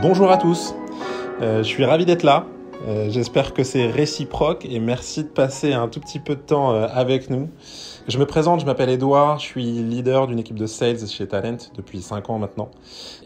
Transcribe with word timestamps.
Bonjour 0.00 0.30
à 0.30 0.36
tous, 0.36 0.76
euh, 1.42 1.58
je 1.58 1.68
suis 1.68 1.84
ravi 1.84 2.04
d'être 2.04 2.22
là. 2.22 2.46
Euh, 2.86 3.10
J'espère 3.10 3.52
que 3.52 3.64
c'est 3.64 3.90
réciproque 3.90 4.64
et 4.64 4.78
merci 4.78 5.24
de 5.24 5.28
passer 5.28 5.72
un 5.72 5.88
tout 5.88 5.98
petit 5.98 6.20
peu 6.20 6.36
de 6.36 6.40
temps 6.40 6.72
euh, 6.72 6.86
avec 6.92 7.30
nous. 7.30 7.50
Je 8.08 8.16
me 8.16 8.24
présente, 8.24 8.60
je 8.60 8.64
m'appelle 8.64 8.88
Edouard, 8.88 9.38
je 9.38 9.44
suis 9.44 9.64
leader 9.64 10.28
d'une 10.28 10.38
équipe 10.38 10.58
de 10.58 10.66
sales 10.66 11.06
chez 11.06 11.28
Talent 11.28 11.58
depuis 11.76 12.00
5 12.00 12.30
ans 12.30 12.38
maintenant. 12.38 12.70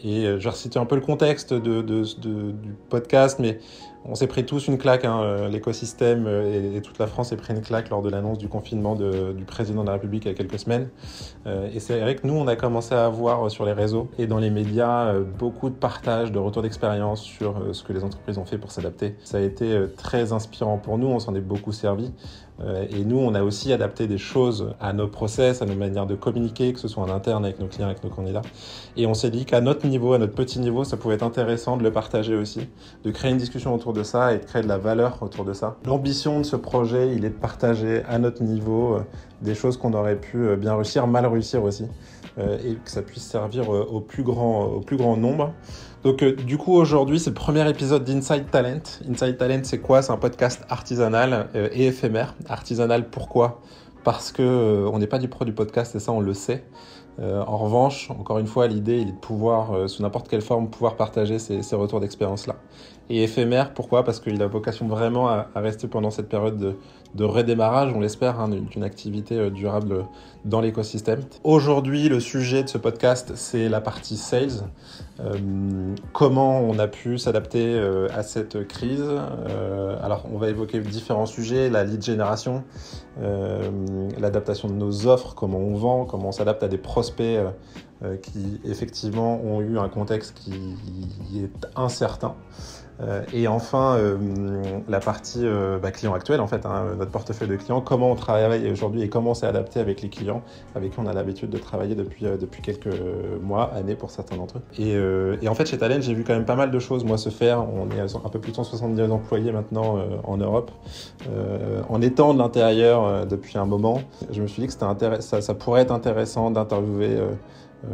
Et 0.03 0.25
euh, 0.25 0.39
je 0.39 0.43
vais 0.43 0.49
reciter 0.49 0.77
un 0.77 0.85
peu 0.85 0.95
le 0.95 1.01
contexte 1.01 1.53
du 1.53 2.75
podcast, 2.89 3.39
mais 3.39 3.59
on 4.03 4.15
s'est 4.15 4.27
pris 4.27 4.45
tous 4.45 4.67
une 4.67 4.77
claque, 4.77 5.05
hein, 5.05 5.21
euh, 5.21 5.47
l'écosystème 5.47 6.25
euh, 6.27 6.75
et, 6.75 6.81
toute 6.81 6.99
la 6.99 7.07
France 7.07 7.29
s'est 7.29 7.37
pris 7.37 7.53
une 7.53 7.61
claque 7.61 7.89
lors 7.91 8.01
de 8.01 8.09
l'annonce 8.09 8.37
du 8.37 8.49
confinement 8.49 8.95
du 8.95 9.45
président 9.45 9.83
de 9.83 9.87
la 9.87 9.93
République 9.93 10.25
il 10.25 10.27
y 10.27 10.31
a 10.31 10.33
quelques 10.33 10.59
semaines. 10.59 10.89
Et 11.73 11.79
c'est 11.79 12.01
vrai 12.01 12.17
que 12.17 12.27
nous, 12.27 12.33
on 12.33 12.47
a 12.47 12.57
commencé 12.57 12.93
à 12.93 13.05
avoir 13.05 13.49
sur 13.49 13.63
les 13.63 13.71
réseaux 13.71 14.09
et 14.17 14.27
dans 14.27 14.39
les 14.39 14.49
médias 14.49 15.17
beaucoup 15.19 15.69
de 15.69 15.75
partages, 15.75 16.33
de 16.33 16.39
retours 16.39 16.61
d'expérience 16.61 17.21
sur 17.21 17.73
ce 17.73 17.83
que 17.83 17.93
les 17.93 18.03
entreprises 18.03 18.37
ont 18.37 18.45
fait 18.45 18.57
pour 18.57 18.71
s'adapter. 18.71 19.15
Ça 19.23 19.37
a 19.37 19.41
été 19.41 19.85
très 19.95 20.33
inspirant 20.33 20.77
pour 20.77 20.97
nous, 20.97 21.07
on 21.07 21.19
s'en 21.19 21.35
est 21.35 21.41
beaucoup 21.41 21.71
servi. 21.71 22.11
Et 22.91 23.03
nous, 23.03 23.17
on 23.17 23.33
a 23.33 23.43
aussi 23.43 23.73
adapté 23.73 24.07
des 24.07 24.17
choses 24.17 24.73
à 24.79 24.93
nos 24.93 25.07
process, 25.07 25.61
à 25.61 25.65
nos 25.65 25.75
manières 25.75 26.05
de 26.05 26.15
communiquer, 26.15 26.71
que 26.71 26.79
ce 26.79 26.87
soit 26.87 27.03
en 27.03 27.09
interne 27.09 27.43
avec 27.43 27.59
nos 27.59 27.67
clients, 27.67 27.87
avec 27.87 28.03
nos 28.03 28.09
candidats. 28.09 28.43
Et 28.95 29.07
on 29.07 29.13
s'est 29.13 29.31
dit 29.31 29.45
qu'à 29.45 29.59
notre 29.59 29.87
niveau, 29.87 30.13
à 30.13 30.19
notre 30.19 30.35
petit 30.35 30.59
niveau, 30.59 30.83
ça 30.83 30.95
pouvait 30.95 31.15
être 31.15 31.23
intéressant 31.23 31.77
de 31.77 31.83
le 31.83 31.91
partager 31.91 32.35
aussi, 32.35 32.69
de 33.03 33.11
créer 33.11 33.31
une 33.31 33.37
discussion 33.37 33.73
autour 33.73 33.93
de 33.93 34.03
ça 34.03 34.33
et 34.33 34.37
de 34.37 34.45
créer 34.45 34.61
de 34.61 34.67
la 34.67 34.77
valeur 34.77 35.17
autour 35.21 35.45
de 35.45 35.53
ça. 35.53 35.77
L'ambition 35.85 36.39
de 36.39 36.45
ce 36.45 36.55
projet, 36.55 37.15
il 37.15 37.25
est 37.25 37.29
de 37.29 37.35
partager 37.35 38.03
à 38.07 38.19
notre 38.19 38.43
niveau 38.43 38.99
des 39.41 39.55
choses 39.55 39.75
qu'on 39.77 39.93
aurait 39.93 40.19
pu 40.19 40.55
bien 40.55 40.75
réussir, 40.75 41.07
mal 41.07 41.25
réussir 41.25 41.63
aussi, 41.63 41.85
et 42.39 42.75
que 42.75 42.89
ça 42.89 43.01
puisse 43.01 43.23
servir 43.23 43.69
au 43.69 44.01
plus 44.01 44.23
grand, 44.23 44.65
au 44.65 44.81
plus 44.81 44.97
grand 44.97 45.17
nombre. 45.17 45.53
Donc 46.03 46.21
euh, 46.21 46.35
du 46.35 46.57
coup 46.57 46.73
aujourd'hui 46.73 47.17
c'est 47.17 47.29
le 47.29 47.35
premier 47.35 47.67
épisode 47.69 48.03
d'Inside 48.03 48.49
Talent. 48.51 48.83
Inside 49.09 49.37
Talent 49.37 49.61
c'est 49.63 49.79
quoi? 49.79 50.01
C'est 50.01 50.11
un 50.11 50.17
podcast 50.17 50.65
artisanal 50.69 51.47
euh, 51.55 51.69
et 51.71 51.87
éphémère. 51.87 52.35
Artisanal 52.49 53.09
pourquoi? 53.09 53.61
Parce 54.03 54.33
que 54.33 54.43
euh, 54.43 54.89
on 54.91 54.99
n'est 54.99 55.07
pas 55.07 55.19
du 55.19 55.29
pro 55.29 55.45
du 55.45 55.53
podcast 55.53 55.95
et 55.95 55.99
ça 55.99 56.11
on 56.11 56.19
le 56.19 56.33
sait. 56.33 56.65
en 57.21 57.57
revanche, 57.57 58.09
encore 58.09 58.39
une 58.39 58.47
fois, 58.47 58.67
l'idée 58.67 59.01
est 59.01 59.05
de 59.05 59.11
pouvoir, 59.11 59.87
sous 59.87 60.01
n'importe 60.01 60.27
quelle 60.27 60.41
forme, 60.41 60.67
pouvoir 60.69 60.95
partager 60.95 61.37
ces, 61.37 61.75
retours 61.75 61.99
d'expérience-là. 61.99 62.55
Et 63.09 63.23
éphémère, 63.23 63.73
pourquoi? 63.73 64.03
Parce 64.03 64.19
qu'il 64.19 64.41
a 64.41 64.47
vocation 64.47 64.87
vraiment 64.87 65.27
à, 65.27 65.47
rester 65.55 65.87
pendant 65.87 66.09
cette 66.09 66.29
période 66.29 66.75
de, 67.13 67.23
redémarrage, 67.23 67.91
on 67.93 67.99
l'espère, 67.99 68.39
hein, 68.39 68.49
d'une 68.49 68.83
activité 68.83 69.49
durable 69.51 70.05
dans 70.45 70.61
l'écosystème. 70.61 71.21
Aujourd'hui, 71.43 72.09
le 72.09 72.19
sujet 72.19 72.63
de 72.63 72.69
ce 72.69 72.77
podcast, 72.77 73.33
c'est 73.35 73.69
la 73.69 73.81
partie 73.81 74.17
sales. 74.17 74.63
Euh, 75.19 75.95
comment 76.11 76.61
on 76.61 76.79
a 76.79 76.87
pu 76.87 77.17
s'adapter 77.17 77.75
euh, 77.75 78.07
à 78.13 78.23
cette 78.23 78.67
crise? 78.67 79.03
Euh, 79.05 79.97
Alors, 80.01 80.25
on 80.33 80.37
va 80.37 80.49
évoquer 80.49 80.79
différents 80.79 81.25
sujets, 81.25 81.69
la 81.69 81.83
lead 81.83 82.01
génération, 82.01 82.63
l'adaptation 84.19 84.69
de 84.69 84.73
nos 84.73 85.05
offres, 85.07 85.35
comment 85.35 85.59
on 85.59 85.75
vend, 85.75 86.05
comment 86.05 86.29
on 86.29 86.31
s'adapte 86.31 86.63
à 86.63 86.67
des 86.67 86.79
prospects 86.79 87.39
qui, 88.21 88.59
effectivement, 88.65 89.39
ont 89.43 89.61
eu 89.61 89.77
un 89.77 89.87
contexte 89.87 90.33
qui 90.33 90.53
est 91.43 91.67
incertain. 91.75 92.35
Euh, 93.01 93.23
et 93.33 93.47
enfin, 93.47 93.95
euh, 93.97 94.17
la 94.87 94.99
partie 94.99 95.41
euh, 95.43 95.79
bah, 95.79 95.91
client 95.91 96.13
actuel, 96.13 96.39
en 96.39 96.47
fait, 96.47 96.65
hein, 96.65 96.85
notre 96.97 97.11
portefeuille 97.11 97.47
de 97.47 97.55
clients, 97.55 97.81
comment 97.81 98.11
on 98.11 98.15
travaille 98.15 98.71
aujourd'hui 98.71 99.01
et 99.01 99.09
comment 99.09 99.33
s'est 99.33 99.47
adapté 99.47 99.79
avec 99.79 100.01
les 100.01 100.09
clients 100.09 100.43
avec 100.75 100.91
qui 100.91 100.99
on 100.99 101.07
a 101.07 101.13
l'habitude 101.13 101.49
de 101.49 101.57
travailler 101.57 101.95
depuis, 101.95 102.25
depuis 102.39 102.61
quelques 102.61 102.89
mois, 103.41 103.71
années 103.73 103.95
pour 103.95 104.11
certains 104.11 104.37
d'entre 104.37 104.57
eux. 104.57 105.37
Et, 105.41 105.47
en 105.47 105.55
fait, 105.55 105.65
chez 105.65 105.77
Talent, 105.77 106.01
j'ai 106.01 106.13
vu 106.13 106.23
quand 106.23 106.33
même 106.33 106.45
pas 106.45 106.55
mal 106.55 106.71
de 106.71 106.79
choses, 106.79 107.03
moi, 107.03 107.17
se 107.17 107.29
faire. 107.29 107.65
On 107.67 107.89
est 107.89 107.99
un 107.99 108.29
peu 108.29 108.39
plus 108.39 108.51
de 108.51 108.57
170 108.57 109.11
employés 109.11 109.51
maintenant 109.51 109.97
en 110.23 110.37
Europe. 110.37 110.71
en 111.89 112.01
étant 112.01 112.33
de 112.33 112.39
l'intérieur 112.39 113.25
depuis 113.25 113.57
un 113.57 113.65
moment, 113.65 114.01
je 114.31 114.41
me 114.41 114.47
suis 114.47 114.61
dit 114.61 114.67
que 114.67 114.73
ça, 114.73 115.41
ça, 115.41 115.53
pourrait 115.53 115.81
être 115.81 115.91
intéressant 115.91 116.51
d'interviewer, 116.51 117.19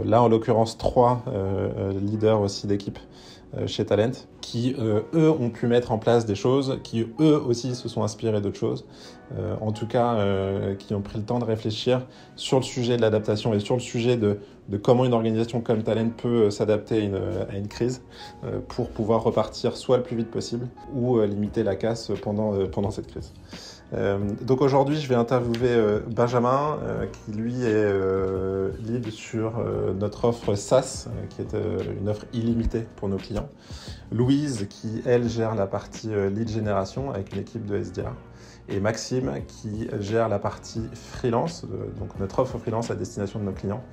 là, 0.05 0.21
en 0.21 0.27
l'occurrence, 0.27 0.77
trois 0.77 1.23
leaders 2.01 2.41
aussi 2.41 2.67
d'équipe 2.67 2.99
chez 3.65 3.85
Talent, 3.85 4.11
qui 4.41 4.75
euh, 4.79 5.01
eux 5.13 5.29
ont 5.29 5.49
pu 5.49 5.67
mettre 5.67 5.91
en 5.91 5.97
place 5.99 6.25
des 6.25 6.35
choses, 6.35 6.79
qui 6.83 7.07
eux 7.19 7.39
aussi 7.39 7.75
se 7.75 7.87
sont 7.87 8.03
inspirés 8.03 8.41
d'autres 8.41 8.57
choses, 8.57 8.85
euh, 9.37 9.55
en 9.61 9.71
tout 9.71 9.87
cas 9.87 10.15
euh, 10.15 10.75
qui 10.75 10.93
ont 10.95 11.01
pris 11.01 11.19
le 11.19 11.23
temps 11.23 11.39
de 11.39 11.45
réfléchir 11.45 12.05
sur 12.35 12.57
le 12.57 12.63
sujet 12.63 12.97
de 12.97 13.01
l'adaptation 13.01 13.53
et 13.53 13.59
sur 13.59 13.75
le 13.75 13.79
sujet 13.79 14.17
de, 14.17 14.39
de, 14.69 14.77
comment 14.77 15.05
une 15.05 15.13
organisation 15.13 15.61
comme 15.61 15.83
Talent 15.83 16.09
peut 16.09 16.49
s'adapter 16.49 17.11
à 17.13 17.53
à 17.53 17.57
une, 17.57 17.67
crise 17.67 18.01
pour 18.67 18.89
pouvoir 18.89 19.23
repartir 19.23 19.77
soit 19.77 19.97
le 19.97 20.03
plus 20.03 20.15
vite 20.15 20.31
possible 20.31 20.67
ou 20.93 21.21
limiter 21.21 21.63
la 21.63 21.75
casse 21.75 22.11
pendant, 22.21 22.65
pendant 22.67 22.91
cette 22.91 23.07
crise. 23.07 23.33
Euh, 23.93 24.19
donc 24.41 24.61
aujourd'hui, 24.61 24.99
je 24.99 25.07
vais 25.07 25.15
interviewer 25.15 25.69
euh, 25.69 25.99
Benjamin, 26.07 26.77
euh, 26.83 27.05
qui 27.07 27.31
lui 27.31 27.63
est 27.63 28.81
lead 28.83 29.09
sur 29.09 29.53
notre 29.99 30.25
offre 30.25 30.55
SaaS, 30.55 31.07
qui 31.29 31.41
est 31.41 31.55
une 31.99 32.09
offre 32.09 32.25
illimitée 32.33 32.85
pour 32.95 33.09
nos 33.09 33.17
clients. 33.17 33.49
Louise, 34.11 34.67
qui 34.69 35.01
elle 35.05 35.27
gère 35.29 35.55
la 35.55 35.67
partie 35.67 36.09
lead 36.31 36.49
génération 36.49 37.11
avec 37.11 37.33
une 37.33 37.41
équipe 37.41 37.65
de 37.65 37.77
SDR 37.77 38.13
et 38.67 38.79
Maxime 38.79 39.31
qui 39.47 39.87
gère 39.99 40.29
la 40.29 40.39
partie 40.39 40.83
freelance, 40.93 41.65
donc 41.99 42.17
notre 42.19 42.39
offre 42.39 42.57
freelance 42.57 42.91
à 42.91 42.95
destination 42.95 43.39
de 43.39 43.45
nos 43.45 43.51
clients. 43.51 43.83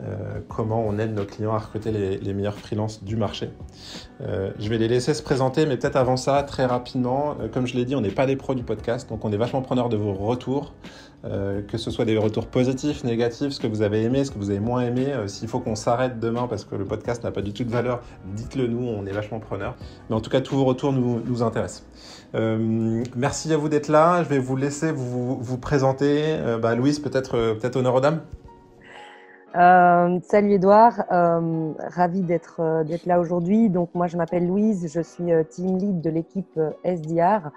Euh, 0.00 0.40
comment 0.48 0.84
on 0.86 0.98
aide 0.98 1.14
nos 1.14 1.24
clients 1.24 1.54
à 1.54 1.58
recruter 1.58 1.90
les, 1.90 2.34
meilleurs 2.34 2.58
freelances 2.58 3.02
du 3.02 3.16
marché. 3.16 3.50
Euh, 4.20 4.50
je 4.58 4.68
vais 4.68 4.78
les 4.78 4.88
laisser 4.88 5.14
se 5.14 5.22
présenter, 5.22 5.66
mais 5.66 5.76
peut-être 5.76 5.96
avant 5.96 6.16
ça, 6.16 6.42
très 6.44 6.66
rapidement, 6.66 7.36
euh, 7.40 7.48
comme 7.48 7.66
je 7.66 7.74
l'ai 7.74 7.84
dit, 7.84 7.96
on 7.96 8.00
n'est 8.00 8.10
pas 8.10 8.26
des 8.26 8.36
pros 8.36 8.54
du 8.54 8.62
podcast, 8.62 9.08
donc 9.08 9.24
on 9.24 9.32
est 9.32 9.36
vachement 9.36 9.62
preneur 9.62 9.88
de 9.88 9.96
vos 9.96 10.12
retours. 10.12 10.74
Que 11.20 11.78
ce 11.78 11.90
soit 11.90 12.04
des 12.04 12.16
retours 12.16 12.46
positifs, 12.46 13.02
négatifs, 13.02 13.50
ce 13.50 13.58
que 13.58 13.66
vous 13.66 13.82
avez 13.82 14.04
aimé, 14.04 14.24
ce 14.24 14.30
que 14.30 14.38
vous 14.38 14.50
avez 14.50 14.60
moins 14.60 14.82
aimé. 14.82 15.12
S'il 15.26 15.48
faut 15.48 15.58
qu'on 15.58 15.74
s'arrête 15.74 16.20
demain 16.20 16.46
parce 16.46 16.64
que 16.64 16.76
le 16.76 16.84
podcast 16.84 17.24
n'a 17.24 17.32
pas 17.32 17.42
du 17.42 17.52
tout 17.52 17.64
de 17.64 17.70
valeur, 17.70 18.02
dites-le 18.36 18.68
nous, 18.68 18.86
on 18.86 19.04
est 19.04 19.10
vachement 19.10 19.40
preneurs. 19.40 19.74
Mais 20.08 20.14
en 20.14 20.20
tout 20.20 20.30
cas, 20.30 20.40
tous 20.40 20.54
vos 20.54 20.64
retours 20.64 20.92
nous, 20.92 21.42
intéressent. 21.42 21.84
Merci 22.34 23.52
à 23.52 23.56
vous 23.56 23.68
d'être 23.68 23.88
là. 23.88 24.22
Je 24.22 24.28
vais 24.28 24.38
vous 24.38 24.54
laisser 24.54 24.92
vous, 24.92 25.36
vous 25.40 25.58
présenter. 25.58 26.38
Bah, 26.62 26.76
Louise, 26.76 27.00
peut-être 27.00 27.36
euh, 27.36 27.54
peut 27.54 27.70
honneur 27.74 27.96
aux 27.96 28.00
dames. 28.00 28.20
Euh, 29.56 30.18
salut 30.22 30.52
Edouard, 30.52 31.04
euh, 31.10 31.72
ravi 31.78 32.22
d'être 32.22 32.84
d'être 32.84 33.06
là 33.06 33.18
aujourd'hui. 33.18 33.70
Donc 33.70 33.90
moi 33.94 34.06
je 34.06 34.16
m'appelle 34.16 34.46
Louise, 34.46 34.90
je 34.92 35.00
suis 35.00 35.32
team 35.50 35.78
lead 35.78 36.00
de 36.00 36.10
l'équipe 36.10 36.60
SDR. 36.84 37.50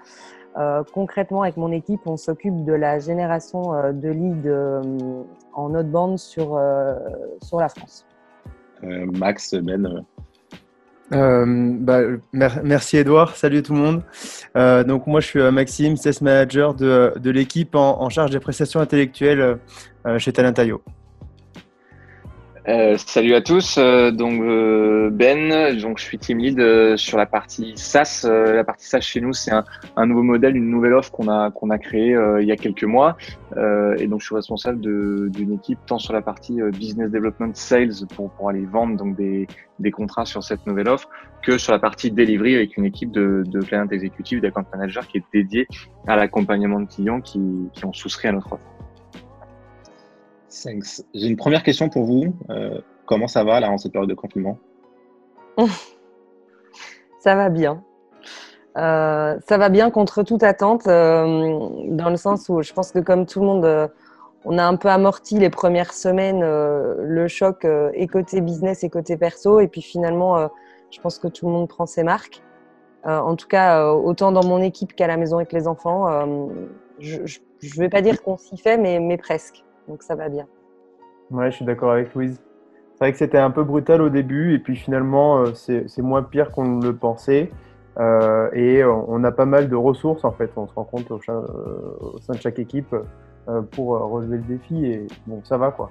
Euh, 0.58 0.82
concrètement, 0.92 1.42
avec 1.42 1.56
mon 1.56 1.72
équipe, 1.72 2.00
on 2.06 2.16
s'occupe 2.16 2.64
de 2.64 2.72
la 2.72 2.98
génération 2.98 3.74
euh, 3.74 3.92
de 3.92 4.08
leads 4.08 4.46
euh, 4.46 4.82
en 5.54 5.74
outbound 5.74 6.18
sur, 6.18 6.60
sur 7.42 7.60
la 7.60 7.68
France. 7.68 8.06
Max, 8.82 9.54
Ben 9.54 10.04
bah, 11.10 12.00
merci 12.62 12.96
Edouard, 12.96 13.36
salut 13.36 13.62
tout 13.62 13.74
le 13.74 13.78
monde. 13.78 14.86
donc 14.86 15.06
moi 15.06 15.20
je 15.20 15.26
suis 15.26 15.50
Maxime, 15.50 15.96
sales 15.96 16.14
manager 16.22 16.74
de, 16.74 17.12
de 17.16 17.30
l'équipe 17.30 17.74
en, 17.74 18.00
en, 18.02 18.08
charge 18.08 18.30
des 18.30 18.40
prestations 18.40 18.80
intellectuelles 18.80 19.58
chez 20.18 20.32
Talentaio. 20.32 20.82
Euh, 22.68 22.96
salut 22.96 23.34
à 23.34 23.40
tous, 23.40 23.76
euh, 23.76 24.12
donc 24.12 24.40
euh, 24.40 25.10
Ben, 25.10 25.76
donc 25.80 25.98
je 25.98 26.04
suis 26.04 26.16
team 26.16 26.38
lead 26.38 26.60
euh, 26.60 26.96
sur 26.96 27.18
la 27.18 27.26
partie 27.26 27.72
SaaS. 27.74 28.24
La 28.24 28.62
partie 28.62 28.86
SaaS 28.86 29.00
chez 29.00 29.20
nous, 29.20 29.32
c'est 29.32 29.50
un, 29.50 29.64
un, 29.96 30.06
nouveau 30.06 30.22
modèle, 30.22 30.56
une 30.56 30.70
nouvelle 30.70 30.94
offre 30.94 31.10
qu'on 31.10 31.26
a 31.26 31.50
qu'on 31.50 31.70
a 31.70 31.78
créée 31.78 32.16
il 32.40 32.46
y 32.46 32.52
a 32.52 32.56
quelques 32.56 32.84
mois, 32.84 33.16
et 33.56 34.06
donc 34.06 34.20
je 34.20 34.26
suis 34.26 34.34
responsable 34.36 34.80
d'une 34.80 35.52
équipe 35.54 35.80
tant 35.86 35.98
sur 35.98 36.12
la 36.12 36.22
partie 36.22 36.60
business 36.72 37.10
development 37.10 37.54
sales 37.54 38.06
pour 38.14 38.30
pour 38.30 38.48
aller 38.48 38.64
vendre 38.64 38.96
donc 38.96 39.16
des 39.16 39.48
des 39.80 39.90
contrats 39.90 40.24
sur 40.24 40.44
cette 40.44 40.64
nouvelle 40.64 40.88
offre 40.88 41.08
que 41.42 41.58
sur 41.58 41.72
la 41.72 41.80
partie 41.80 42.12
delivery 42.12 42.54
avec 42.54 42.76
une 42.76 42.84
équipe 42.84 43.10
de, 43.10 43.42
de 43.44 43.60
client 43.60 43.86
d'account 43.86 44.64
manager 44.72 45.08
qui 45.08 45.18
est 45.18 45.24
dédiée 45.32 45.66
à 46.06 46.14
l'accompagnement 46.14 46.78
de 46.78 46.86
clients 46.86 47.20
qui 47.20 47.40
qui 47.72 47.84
ont 47.84 47.92
souscrit 47.92 48.28
à 48.28 48.32
notre 48.32 48.52
offre. 48.52 48.71
Thanks. 50.52 51.02
J'ai 51.14 51.28
une 51.28 51.36
première 51.36 51.62
question 51.62 51.88
pour 51.88 52.04
vous. 52.04 52.34
Euh, 52.50 52.80
comment 53.06 53.26
ça 53.26 53.42
va 53.42 53.60
là 53.60 53.70
en 53.70 53.78
cette 53.78 53.92
période 53.92 54.10
de 54.10 54.14
confinement? 54.14 54.58
Ça 57.20 57.36
va 57.36 57.50
bien. 57.50 57.82
Euh, 58.76 59.38
ça 59.46 59.58
va 59.58 59.68
bien 59.68 59.90
contre 59.90 60.22
toute 60.24 60.42
attente, 60.42 60.88
euh, 60.88 61.68
dans 61.88 62.10
le 62.10 62.16
sens 62.16 62.48
où 62.48 62.62
je 62.62 62.72
pense 62.72 62.90
que 62.90 62.98
comme 62.98 63.26
tout 63.26 63.38
le 63.38 63.46
monde, 63.46 63.90
on 64.44 64.58
a 64.58 64.64
un 64.64 64.74
peu 64.74 64.88
amorti 64.88 65.38
les 65.38 65.50
premières 65.50 65.92
semaines 65.92 66.40
le 66.40 67.28
choc 67.28 67.64
et 67.94 68.06
côté 68.08 68.40
business 68.40 68.82
et 68.82 68.90
côté 68.90 69.16
perso, 69.16 69.60
et 69.60 69.68
puis 69.68 69.82
finalement, 69.82 70.48
je 70.90 71.00
pense 71.00 71.18
que 71.18 71.28
tout 71.28 71.46
le 71.46 71.52
monde 71.52 71.68
prend 71.68 71.86
ses 71.86 72.02
marques. 72.02 72.42
en 73.04 73.36
tout 73.36 73.46
cas, 73.46 73.92
autant 73.92 74.32
dans 74.32 74.44
mon 74.44 74.60
équipe 74.60 74.94
qu'à 74.94 75.06
la 75.06 75.16
maison 75.16 75.36
avec 75.36 75.52
les 75.52 75.68
enfants, 75.68 76.08
je 76.98 77.18
ne 77.20 77.78
vais 77.78 77.88
pas 77.88 78.00
dire 78.00 78.20
qu'on 78.20 78.36
s'y 78.36 78.56
fait, 78.56 78.78
mais 78.78 79.16
presque 79.16 79.62
donc 79.88 80.02
ça 80.02 80.14
va 80.14 80.28
bien. 80.28 80.46
Ouais, 81.30 81.50
je 81.50 81.56
suis 81.56 81.64
d'accord 81.64 81.92
avec 81.92 82.14
Louise. 82.14 82.40
c'est 82.92 83.04
vrai 83.04 83.12
que 83.12 83.18
c'était 83.18 83.38
un 83.38 83.50
peu 83.50 83.64
brutal 83.64 84.02
au 84.02 84.08
début, 84.08 84.54
et 84.54 84.58
puis 84.58 84.76
finalement, 84.76 85.44
c'est 85.54 85.98
moins 85.98 86.22
pire 86.22 86.50
qu'on 86.52 86.80
le 86.80 86.94
pensait. 86.94 87.50
et 88.54 88.84
on 88.84 89.24
a 89.24 89.32
pas 89.32 89.46
mal 89.46 89.68
de 89.68 89.76
ressources, 89.76 90.24
en 90.24 90.32
fait, 90.32 90.50
on 90.56 90.66
se 90.66 90.74
rend 90.74 90.84
compte 90.84 91.10
au, 91.10 91.20
au 92.00 92.18
sein 92.20 92.34
de 92.34 92.38
chaque 92.38 92.58
équipe 92.58 92.94
pour 93.72 93.98
relever 93.98 94.36
le 94.36 94.42
défi, 94.42 94.86
et 94.86 95.06
bon, 95.26 95.40
ça 95.44 95.56
va 95.56 95.70
quoi. 95.70 95.90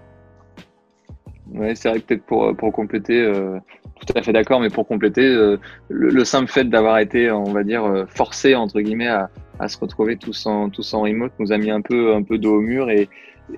Ouais, 1.53 1.75
c'est 1.75 1.89
vrai 1.89 1.99
que 1.99 2.05
peut-être 2.05 2.23
pour, 2.23 2.55
pour 2.55 2.71
compléter, 2.71 3.19
euh, 3.19 3.59
tout 4.05 4.13
à 4.15 4.21
fait 4.21 4.31
d'accord, 4.31 4.61
mais 4.61 4.69
pour 4.69 4.87
compléter, 4.87 5.25
euh, 5.25 5.57
le, 5.89 6.23
simple 6.23 6.49
fait 6.49 6.63
d'avoir 6.65 6.99
été, 6.99 7.29
on 7.29 7.51
va 7.51 7.63
dire, 7.63 7.83
euh, 7.83 8.05
forcé 8.05 8.55
entre 8.55 8.79
guillemets 8.79 9.09
à, 9.09 9.29
à, 9.59 9.67
se 9.67 9.77
retrouver 9.77 10.15
tous 10.15 10.45
en 10.45 10.69
tous 10.69 10.94
en 10.94 11.01
remote 11.01 11.33
nous 11.39 11.51
a 11.51 11.57
mis 11.57 11.69
un 11.69 11.81
peu 11.81 12.15
un 12.15 12.23
peu 12.23 12.37
dos 12.37 12.55
au 12.57 12.61
mur 12.61 12.89
et, 12.89 13.09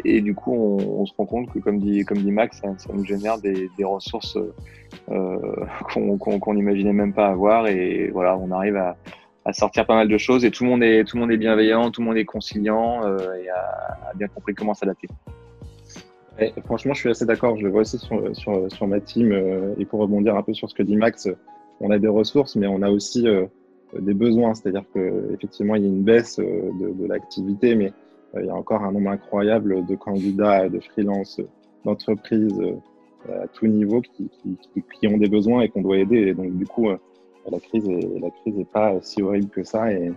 et 0.06 0.22
du 0.22 0.36
coup 0.36 0.54
on, 0.54 1.06
se 1.06 1.14
rend 1.18 1.26
compte 1.26 1.52
que 1.52 1.60
comme 1.60 1.80
dit 1.80 2.32
Max, 2.32 2.62
ça, 2.62 2.94
nous 2.94 3.06
génère 3.06 3.38
des, 3.40 3.70
ressources 3.84 4.38
qu'on 5.08 6.18
qu'on 6.18 6.54
n'imaginait 6.54 6.94
même 6.94 7.14
pas 7.14 7.28
avoir 7.28 7.68
et 7.68 8.10
voilà, 8.12 8.38
on 8.38 8.52
arrive 8.52 8.78
à, 8.78 8.96
sortir 9.52 9.86
pas 9.86 9.96
mal 9.96 10.08
de 10.08 10.18
choses 10.18 10.46
et 10.46 10.52
tout 10.52 10.64
le 10.64 10.70
monde 10.70 10.84
est 10.84 11.04
tout 11.04 11.18
le 11.18 11.22
monde 11.22 11.32
est 11.32 11.38
bienveillant, 11.38 11.92
tout 11.92 12.02
le 12.02 12.08
monde 12.08 12.18
est 12.18 12.26
conciliant 12.26 13.02
et 13.08 13.50
a, 13.50 14.14
bien 14.16 14.28
compris 14.28 14.54
comment 14.54 14.74
s'adapter 14.74 15.08
franchement, 16.66 16.94
je 16.94 17.00
suis 17.00 17.10
assez 17.10 17.26
d'accord. 17.26 17.58
Je 17.58 17.64
le 17.64 17.70
vois 17.70 17.82
aussi 17.82 17.98
sur, 17.98 18.36
sur, 18.36 18.72
sur 18.72 18.88
ma 18.88 19.00
team. 19.00 19.32
Euh, 19.32 19.76
et 19.78 19.86
pour 19.86 20.00
rebondir 20.00 20.36
un 20.36 20.44
peu 20.44 20.54
sur 20.54 20.70
ce 20.70 20.76
que 20.76 20.84
dit 20.84 20.96
Max, 20.96 21.30
on 21.80 21.92
a 21.92 22.00
des 22.00 22.08
ressources, 22.08 22.56
mais 22.56 22.68
on 22.68 22.82
a 22.82 22.90
aussi 22.90 23.28
euh, 23.28 23.46
des 24.00 24.14
besoins. 24.14 24.54
C'est-à-dire 24.54 24.84
qu'effectivement, 24.94 25.76
il 25.76 25.84
y 25.84 25.86
a 25.86 25.90
une 25.90 26.04
baisse 26.04 26.40
euh, 26.40 26.72
de, 26.80 26.94
de 26.94 27.08
l'activité, 27.08 27.76
mais 27.76 27.94
il 28.40 28.46
y 28.46 28.50
a 28.50 28.56
encore 28.56 28.84
un 28.84 28.92
nombre 28.92 29.12
incroyable 29.12 29.86
de 29.86 29.96
candidats, 29.96 30.68
de 30.70 30.80
freelance, 30.80 31.40
d'entreprises 31.86 32.60
à 33.30 33.48
tout 33.48 33.68
niveau 33.68 34.02
qui, 34.02 35.08
ont 35.08 35.18
des 35.18 35.30
besoins 35.30 35.62
et 35.62 35.70
qu'on 35.70 35.82
doit 35.82 35.98
aider. 35.98 36.18
Et 36.18 36.34
donc, 36.34 36.52
du 36.58 36.66
coup, 36.66 36.88
la 36.90 37.60
crise 37.60 37.88
n'est 37.88 38.66
pas 38.66 38.96
si 39.02 39.22
horrible 39.22 39.50
que 39.50 39.64
ça 39.64 39.92
et, 39.92 40.12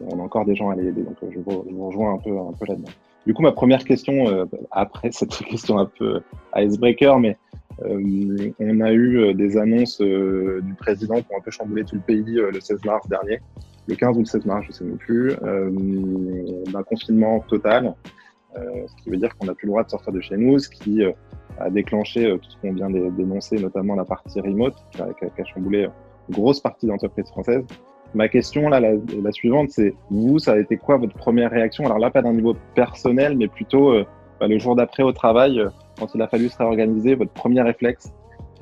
on 0.00 0.18
a 0.18 0.22
encore 0.22 0.44
des 0.44 0.54
gens 0.54 0.70
à 0.70 0.76
les 0.76 0.88
aider. 0.88 1.02
Donc, 1.02 1.16
je 1.30 1.38
vous, 1.40 1.86
rejoins 1.86 2.14
un 2.14 2.18
peu, 2.18 2.38
un 2.38 2.52
peu 2.52 2.66
là-dedans. 2.66 2.92
Du 3.26 3.34
coup, 3.34 3.42
ma 3.42 3.52
première 3.52 3.84
question, 3.84 4.28
euh, 4.28 4.44
après 4.70 5.10
cette 5.12 5.36
question 5.36 5.78
un 5.78 5.86
peu 5.86 6.20
icebreaker, 6.54 7.18
mais 7.18 7.36
euh, 7.84 8.52
on 8.60 8.80
a 8.80 8.92
eu 8.92 9.18
euh, 9.18 9.34
des 9.34 9.56
annonces 9.56 10.00
du 10.00 10.74
président 10.78 11.16
qui 11.16 11.26
ont 11.32 11.38
un 11.38 11.42
peu 11.42 11.50
chamboulé 11.50 11.84
tout 11.84 11.96
le 11.96 12.02
pays 12.02 12.24
le 12.24 12.60
16 12.60 12.84
mars 12.84 13.08
dernier, 13.08 13.40
le 13.88 13.94
15 13.94 14.16
ou 14.16 14.20
le 14.20 14.24
16 14.24 14.46
mars, 14.46 14.62
je 14.64 14.68
ne 14.68 14.72
sais 14.72 14.84
même 14.84 14.98
plus, 14.98 15.34
d'un 16.72 16.82
confinement 16.82 17.40
total, 17.40 17.94
ce 18.54 19.02
qui 19.02 19.10
veut 19.10 19.16
dire 19.16 19.36
qu'on 19.36 19.46
n'a 19.46 19.54
plus 19.54 19.66
le 19.66 19.72
droit 19.72 19.84
de 19.84 19.90
sortir 19.90 20.12
de 20.12 20.20
chez 20.20 20.36
nous, 20.36 20.58
ce 20.58 20.68
qui 20.68 21.02
a 21.58 21.70
déclenché 21.70 22.36
tout 22.42 22.50
ce 22.50 22.56
qu'on 22.58 22.72
vient 22.72 22.90
dénoncer, 22.90 23.56
notamment 23.56 23.94
la 23.94 24.04
partie 24.04 24.40
remote, 24.40 24.74
qui 24.92 25.02
a, 25.02 25.08
qui 25.14 25.40
a 25.40 25.44
chamboulé 25.44 25.88
une 26.28 26.34
grosse 26.34 26.60
partie 26.60 26.86
d'entreprises 26.86 27.28
françaises. 27.28 27.64
Ma 28.14 28.28
question, 28.28 28.68
là, 28.68 28.80
la, 28.80 29.32
suivante, 29.32 29.70
c'est 29.70 29.94
vous, 30.10 30.38
ça 30.38 30.52
a 30.52 30.58
été 30.58 30.76
quoi 30.76 30.96
votre 30.96 31.14
première 31.14 31.50
réaction? 31.50 31.84
Alors 31.84 31.98
là, 31.98 32.10
pas 32.10 32.22
d'un 32.22 32.32
niveau 32.32 32.54
personnel, 32.74 33.36
mais 33.36 33.48
plutôt 33.48 33.90
euh, 33.90 34.06
bah, 34.40 34.48
le 34.48 34.58
jour 34.58 34.76
d'après 34.76 35.02
au 35.02 35.12
travail, 35.12 35.60
euh, 35.60 35.68
quand 35.98 36.14
il 36.14 36.22
a 36.22 36.28
fallu 36.28 36.48
se 36.48 36.56
réorganiser, 36.56 37.14
votre 37.14 37.32
premier 37.32 37.62
réflexe, 37.62 38.12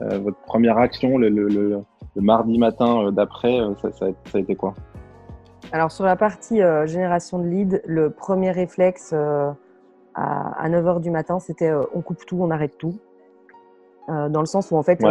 euh, 0.00 0.18
votre 0.18 0.38
première 0.46 0.78
action 0.78 1.18
le, 1.18 1.28
le, 1.28 1.48
le, 1.48 1.84
mardi 2.16 2.58
matin 2.58 3.12
d'après, 3.12 3.58
ça, 3.82 3.92
ça, 3.92 4.06
a 4.34 4.38
été 4.38 4.54
quoi? 4.54 4.74
Alors 5.74 5.90
sur 5.90 6.04
la 6.04 6.14
partie 6.14 6.60
génération 6.84 7.38
de 7.40 7.48
leads, 7.48 7.80
le 7.84 8.10
premier 8.10 8.52
réflexe 8.52 9.12
à, 9.12 9.56
à 10.14 10.68
9h 10.70 11.00
du 11.00 11.10
matin, 11.10 11.40
c'était 11.40 11.72
on 11.92 12.00
coupe 12.00 12.24
tout, 12.24 12.38
on 12.40 12.52
arrête 12.52 12.78
tout. 12.78 12.94
dans 14.06 14.40
le 14.40 14.46
sens 14.46 14.70
où 14.70 14.76
en 14.76 14.84
fait, 14.84 15.04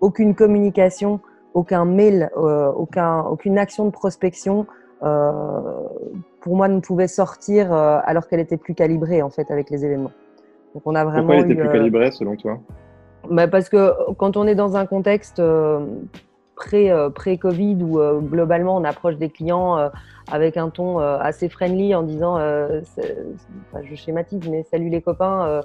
aucune 0.00 0.34
communication 0.34 1.20
aucun 1.54 1.84
mail, 1.84 2.30
euh, 2.36 2.70
aucun, 2.72 3.20
aucune 3.20 3.58
action 3.58 3.84
de 3.86 3.90
prospection 3.90 4.66
euh, 5.02 5.60
pour 6.40 6.56
moi 6.56 6.68
ne 6.68 6.80
pouvait 6.80 7.08
sortir 7.08 7.72
euh, 7.72 7.98
alors 8.04 8.28
qu'elle 8.28 8.40
était 8.40 8.56
plus 8.56 8.74
calibrée 8.74 9.22
en 9.22 9.30
fait 9.30 9.50
avec 9.50 9.70
les 9.70 9.84
événements. 9.84 10.12
Donc 10.74 10.82
on 10.86 10.94
a 10.94 11.04
vraiment 11.04 11.26
Pourquoi 11.26 11.44
elle 11.44 11.50
était 11.50 11.60
plus 11.60 11.72
calibrée 11.72 12.10
selon 12.12 12.36
toi? 12.36 12.58
Bah 13.30 13.48
Parce 13.48 13.68
que 13.68 13.92
quand 14.14 14.36
on 14.36 14.46
est 14.46 14.54
dans 14.54 14.76
un 14.76 14.86
contexte 14.86 15.40
pré-Covid 16.54 17.82
où 17.82 17.98
globalement 18.20 18.76
on 18.76 18.84
approche 18.84 19.16
des 19.16 19.30
clients 19.30 19.90
avec 20.30 20.56
un 20.56 20.70
ton 20.70 20.98
assez 20.98 21.48
friendly 21.48 21.94
en 21.94 22.02
disant, 22.02 22.38
je 22.38 23.94
schématise, 23.94 24.48
mais 24.48 24.62
salut 24.70 24.88
les 24.88 25.02
copains, 25.02 25.62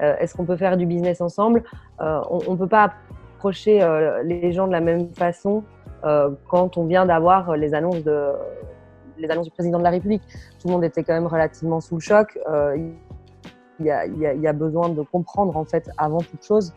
est-ce 0.00 0.36
qu'on 0.36 0.44
peut 0.44 0.56
faire 0.56 0.76
du 0.76 0.86
business 0.86 1.20
ensemble? 1.20 1.64
On 1.98 2.52
ne 2.52 2.56
peut 2.56 2.68
pas 2.68 2.94
approcher 3.38 3.80
euh, 3.82 4.24
les 4.24 4.52
gens 4.52 4.66
de 4.66 4.72
la 4.72 4.80
même 4.80 5.14
façon 5.14 5.62
euh, 6.04 6.30
quand 6.48 6.76
on 6.76 6.86
vient 6.86 7.06
d'avoir 7.06 7.56
les 7.56 7.72
annonces 7.72 8.02
de 8.02 8.32
les 9.16 9.30
annonces 9.30 9.46
du 9.46 9.52
président 9.52 9.78
de 9.78 9.84
la 9.84 9.90
République. 9.90 10.22
Tout 10.60 10.66
le 10.66 10.72
monde 10.72 10.84
était 10.84 11.04
quand 11.04 11.14
même 11.14 11.26
relativement 11.26 11.80
sous 11.80 11.94
le 11.94 12.00
choc. 12.00 12.38
Euh, 12.50 12.76
il 13.80 13.86
y, 13.86 13.88
y 13.88 14.46
a, 14.46 14.52
besoin 14.52 14.88
de 14.88 15.02
comprendre 15.02 15.56
en 15.56 15.64
fait 15.64 15.88
avant 15.98 16.18
toute 16.18 16.44
chose 16.44 16.72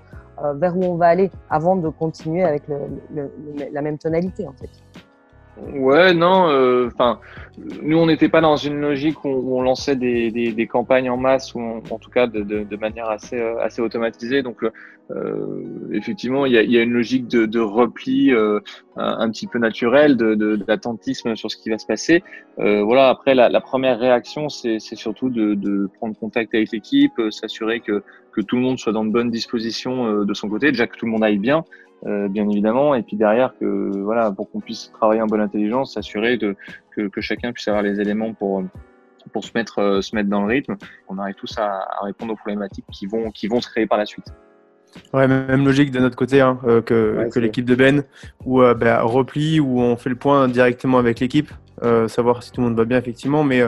vers 0.55 0.77
où 0.77 0.83
on 0.83 0.95
va 0.95 1.07
aller 1.07 1.31
avant 1.49 1.75
de 1.75 1.89
continuer 1.89 2.43
avec 2.43 2.63
la 3.71 3.81
même 3.81 3.97
tonalité 3.97 4.47
en 4.47 4.53
fait. 4.53 4.69
Ouais, 5.57 6.13
non. 6.13 6.49
Euh, 6.49 6.87
enfin, 6.87 7.19
nous, 7.57 7.97
on 7.97 8.05
n'était 8.05 8.29
pas 8.29 8.41
dans 8.41 8.55
une 8.55 8.79
logique 8.79 9.23
où 9.25 9.57
on, 9.57 9.61
lançait 9.61 9.95
des, 9.95 10.67
campagnes 10.69 11.09
en 11.09 11.17
masse 11.17 11.53
ou 11.53 11.59
en, 11.59 11.99
tout 11.99 12.09
cas 12.09 12.27
de, 12.27 12.75
manière 12.77 13.09
assez 13.09 13.39
euh, 13.39 13.61
assez 13.61 13.81
automatisée. 13.81 14.41
Donc, 14.43 14.63
euh, 14.63 14.71
effectivement, 15.91 16.45
il 16.45 16.53
y 16.53 16.57
a, 16.57 16.63
y 16.63 16.77
a, 16.77 16.81
une 16.81 16.93
logique 16.93 17.27
de, 17.27 17.45
de 17.45 17.59
repli 17.59 18.33
euh, 18.33 18.59
un, 18.95 19.29
petit 19.29 19.47
peu 19.47 19.59
naturel, 19.59 20.17
de 20.17 20.55
d'attentisme 20.55 21.35
sur 21.35 21.51
ce 21.51 21.57
qui 21.57 21.69
va 21.69 21.77
se 21.77 21.85
passer. 21.85 22.23
voilà. 22.57 23.09
Après, 23.09 23.35
la, 23.35 23.49
la 23.49 23.61
première 23.61 23.99
réaction, 23.99 24.49
c'est 24.49 24.79
surtout 24.79 25.29
de, 25.29 25.53
de, 25.53 25.89
prendre 25.97 26.17
contact 26.17 26.53
avec 26.55 26.71
l'équipe, 26.71 27.13
s'assurer 27.29 27.79
que 27.79 28.03
que 28.31 28.41
tout 28.41 28.55
le 28.55 28.61
monde 28.61 28.79
soit 28.79 28.93
dans 28.93 29.03
de 29.03 29.11
bonnes 29.11 29.31
dispositions 29.31 30.23
de 30.23 30.33
son 30.33 30.47
côté, 30.47 30.71
déjà 30.71 30.87
que 30.87 30.97
tout 30.97 31.05
le 31.05 31.11
monde 31.11 31.23
aille 31.23 31.39
bien. 31.39 31.65
Euh, 32.07 32.27
bien 32.27 32.49
évidemment, 32.49 32.95
et 32.95 33.03
puis 33.03 33.15
derrière 33.15 33.55
que 33.59 33.99
voilà 33.99 34.31
pour 34.31 34.49
qu'on 34.49 34.59
puisse 34.59 34.91
travailler 34.91 35.21
en 35.21 35.27
bonne 35.27 35.41
intelligence, 35.41 35.93
s'assurer 35.93 36.35
de 36.35 36.55
que, 36.95 37.07
que, 37.09 37.21
chacun 37.21 37.53
puisse 37.53 37.67
avoir 37.67 37.83
les 37.83 38.01
éléments 38.01 38.33
pour 38.33 38.63
pour 39.31 39.43
se 39.43 39.51
mettre 39.53 39.77
euh, 39.77 40.01
se 40.01 40.15
mettre 40.15 40.27
dans 40.27 40.41
le 40.41 40.47
rythme. 40.47 40.77
On 41.09 41.19
arrive 41.19 41.35
tous 41.35 41.55
à, 41.59 41.67
à, 41.67 42.03
répondre 42.03 42.33
aux 42.33 42.37
problématiques 42.37 42.85
qui 42.91 43.05
vont 43.05 43.29
qui 43.29 43.47
vont 43.47 43.61
se 43.61 43.69
créer 43.69 43.85
par 43.85 43.99
la 43.99 44.07
suite. 44.07 44.33
Ouais, 45.13 45.27
même 45.27 45.65
logique 45.65 45.91
de 45.91 45.99
notre 45.99 46.15
côté 46.15 46.41
hein, 46.41 46.59
euh, 46.65 46.81
que, 46.81 47.29
que 47.31 47.39
l'équipe 47.39 47.65
de 47.65 47.75
Ben, 47.75 48.03
où 48.45 48.61
bah, 48.61 49.01
repli, 49.03 49.59
où 49.59 49.81
on 49.81 49.95
fait 49.95 50.09
le 50.09 50.15
point 50.15 50.47
directement 50.47 50.97
avec 50.97 51.19
l'équipe, 51.19 51.51
savoir 52.07 52.43
si 52.43 52.51
tout 52.51 52.61
le 52.61 52.67
monde 52.67 52.77
va 52.77 52.85
bien 52.85 52.99
effectivement, 52.99 53.43
mais 53.43 53.63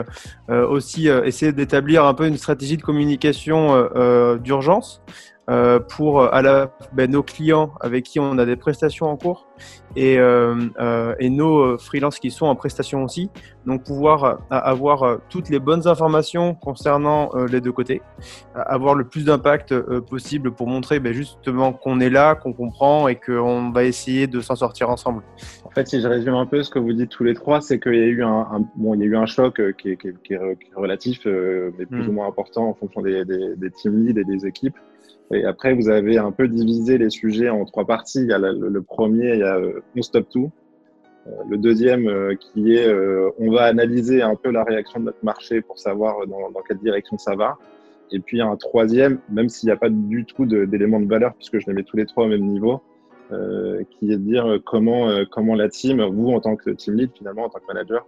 aussi 0.48 1.08
essayer 1.08 1.52
d'établir 1.52 2.04
un 2.04 2.14
peu 2.14 2.28
une 2.28 2.36
stratégie 2.36 2.76
de 2.76 2.82
communication 2.82 3.88
d'urgence 4.36 5.02
euh, 5.50 5.78
pour 5.78 6.22
à 6.22 6.40
la, 6.40 6.74
ben, 6.94 7.10
nos 7.10 7.22
clients 7.22 7.74
avec 7.82 8.04
qui 8.04 8.18
on 8.18 8.38
a 8.38 8.46
des 8.46 8.56
prestations 8.56 9.06
en 9.06 9.16
cours 9.18 9.46
et, 9.94 10.18
euh, 10.18 10.54
euh, 10.80 11.14
et 11.18 11.28
nos 11.28 11.76
freelances 11.76 12.18
qui 12.18 12.30
sont 12.30 12.46
en 12.46 12.56
prestation 12.56 13.04
aussi. 13.04 13.28
Donc 13.66 13.84
pouvoir 13.84 14.40
avoir 14.48 15.18
toutes 15.28 15.50
les 15.50 15.58
bonnes 15.58 15.86
informations 15.86 16.54
concernant 16.54 17.30
les 17.50 17.60
deux 17.60 17.72
côtés, 17.72 18.00
avoir 18.54 18.94
le 18.94 19.04
plus 19.04 19.24
d'impact 19.24 19.78
possible 20.00 20.50
pour 20.50 20.66
montrer 20.66 20.98
ben, 20.98 21.12
justement 21.12 21.72
qu'on 21.72 22.00
est 22.00 22.10
là, 22.10 22.34
qu'on 22.34 22.52
comprend 22.52 23.08
et 23.08 23.16
qu'on 23.16 23.70
va 23.70 23.84
essayer 23.84 24.26
de 24.26 24.40
s'en 24.40 24.56
sortir 24.56 24.88
ensemble. 24.90 25.22
En 25.64 25.70
fait, 25.70 25.88
si 25.88 26.00
je 26.00 26.08
résume 26.08 26.34
un 26.34 26.46
peu 26.46 26.62
ce 26.62 26.70
que 26.70 26.78
vous 26.78 26.92
dites 26.92 27.10
tous 27.10 27.24
les 27.24 27.34
trois, 27.34 27.60
c'est 27.60 27.80
qu'il 27.80 27.94
y 27.94 28.02
a 28.02 28.06
eu 28.06 28.22
un, 28.22 28.46
un, 28.50 28.64
bon, 28.76 28.94
il 28.94 29.00
y 29.00 29.02
a 29.04 29.06
eu 29.06 29.16
un 29.16 29.26
choc 29.26 29.56
qui 29.78 29.90
est, 29.90 29.96
qui 29.96 30.08
est, 30.08 30.24
qui 30.24 30.34
est 30.34 30.40
relatif, 30.74 31.26
mais 31.26 31.86
plus 31.86 32.02
hmm. 32.02 32.08
ou 32.08 32.12
moins 32.12 32.28
important 32.28 32.68
en 32.68 32.74
fonction 32.74 33.00
des, 33.00 33.24
des, 33.24 33.56
des 33.56 33.70
team 33.70 34.04
leads 34.04 34.20
et 34.20 34.24
des 34.24 34.46
équipes. 34.46 34.76
Et 35.32 35.44
après, 35.44 35.74
vous 35.74 35.88
avez 35.88 36.18
un 36.18 36.32
peu 36.32 36.48
divisé 36.48 36.98
les 36.98 37.10
sujets 37.10 37.48
en 37.48 37.64
trois 37.64 37.86
parties. 37.86 38.20
Il 38.20 38.28
y 38.28 38.32
a 38.32 38.38
le, 38.38 38.82
premier, 38.82 39.34
il 39.34 39.40
y 39.40 39.42
a 39.42 39.56
euh, 39.56 39.82
On 39.96 40.02
Stop 40.02 40.28
Tout. 40.30 40.50
Euh, 41.26 41.30
le 41.48 41.56
deuxième, 41.56 42.06
euh, 42.06 42.34
qui 42.34 42.74
est 42.74 42.86
on 43.38 43.50
va 43.50 43.62
analyser 43.64 44.22
un 44.22 44.34
peu 44.34 44.50
la 44.50 44.64
réaction 44.64 45.00
de 45.00 45.06
notre 45.06 45.24
marché 45.24 45.62
pour 45.62 45.78
savoir 45.78 46.26
dans, 46.26 46.62
quelle 46.66 46.78
direction 46.78 47.18
ça 47.18 47.34
va. 47.34 47.56
Et 48.12 48.20
puis 48.20 48.40
un 48.40 48.56
troisième, 48.56 49.18
même 49.30 49.48
s'il 49.48 49.68
n'y 49.68 49.72
a 49.72 49.76
pas 49.76 49.88
du 49.88 50.24
tout 50.24 50.44
d'éléments 50.44 51.00
de, 51.00 51.08
valeur, 51.08 51.34
puisque 51.34 51.58
je 51.58 51.66
les 51.66 51.72
mets 51.72 51.82
tous 51.82 51.96
les 51.96 52.06
trois 52.06 52.24
au 52.24 52.28
même 52.28 52.44
niveau, 52.44 52.80
euh, 53.32 53.82
qui 53.90 54.12
est 54.12 54.16
de 54.16 54.22
dire 54.22 54.58
comment, 54.64 55.08
comment 55.30 55.54
la 55.54 55.68
team, 55.68 56.02
vous 56.02 56.30
en 56.30 56.40
tant 56.40 56.54
que 56.54 56.70
team 56.70 56.94
lead 56.94 57.10
finalement, 57.16 57.44
en 57.44 57.48
tant 57.48 57.58
que 57.58 57.66
manager, 57.66 58.06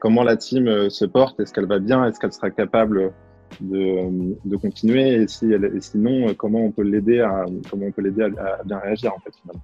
comment 0.00 0.22
la 0.22 0.36
team 0.36 0.90
se 0.90 1.06
porte, 1.06 1.40
est-ce 1.40 1.52
qu'elle 1.52 1.66
va 1.66 1.78
bien, 1.78 2.04
est-ce 2.04 2.20
qu'elle 2.20 2.32
sera 2.32 2.50
capable 2.50 3.12
de, 3.60 4.56
continuer 4.56 5.14
et, 5.14 5.28
si, 5.28 5.52
et, 5.52 5.80
sinon 5.80 6.34
comment 6.34 6.60
on 6.60 6.70
peut 6.70 6.82
l'aider 6.82 7.20
à 7.20 7.44
comment 7.70 7.86
on 7.86 7.92
peut 7.92 8.02
l'aider 8.02 8.22
à, 8.22 8.62
bien 8.64 8.78
réagir 8.78 9.12
en 9.14 9.18
fait 9.20 9.32
finalement. 9.40 9.62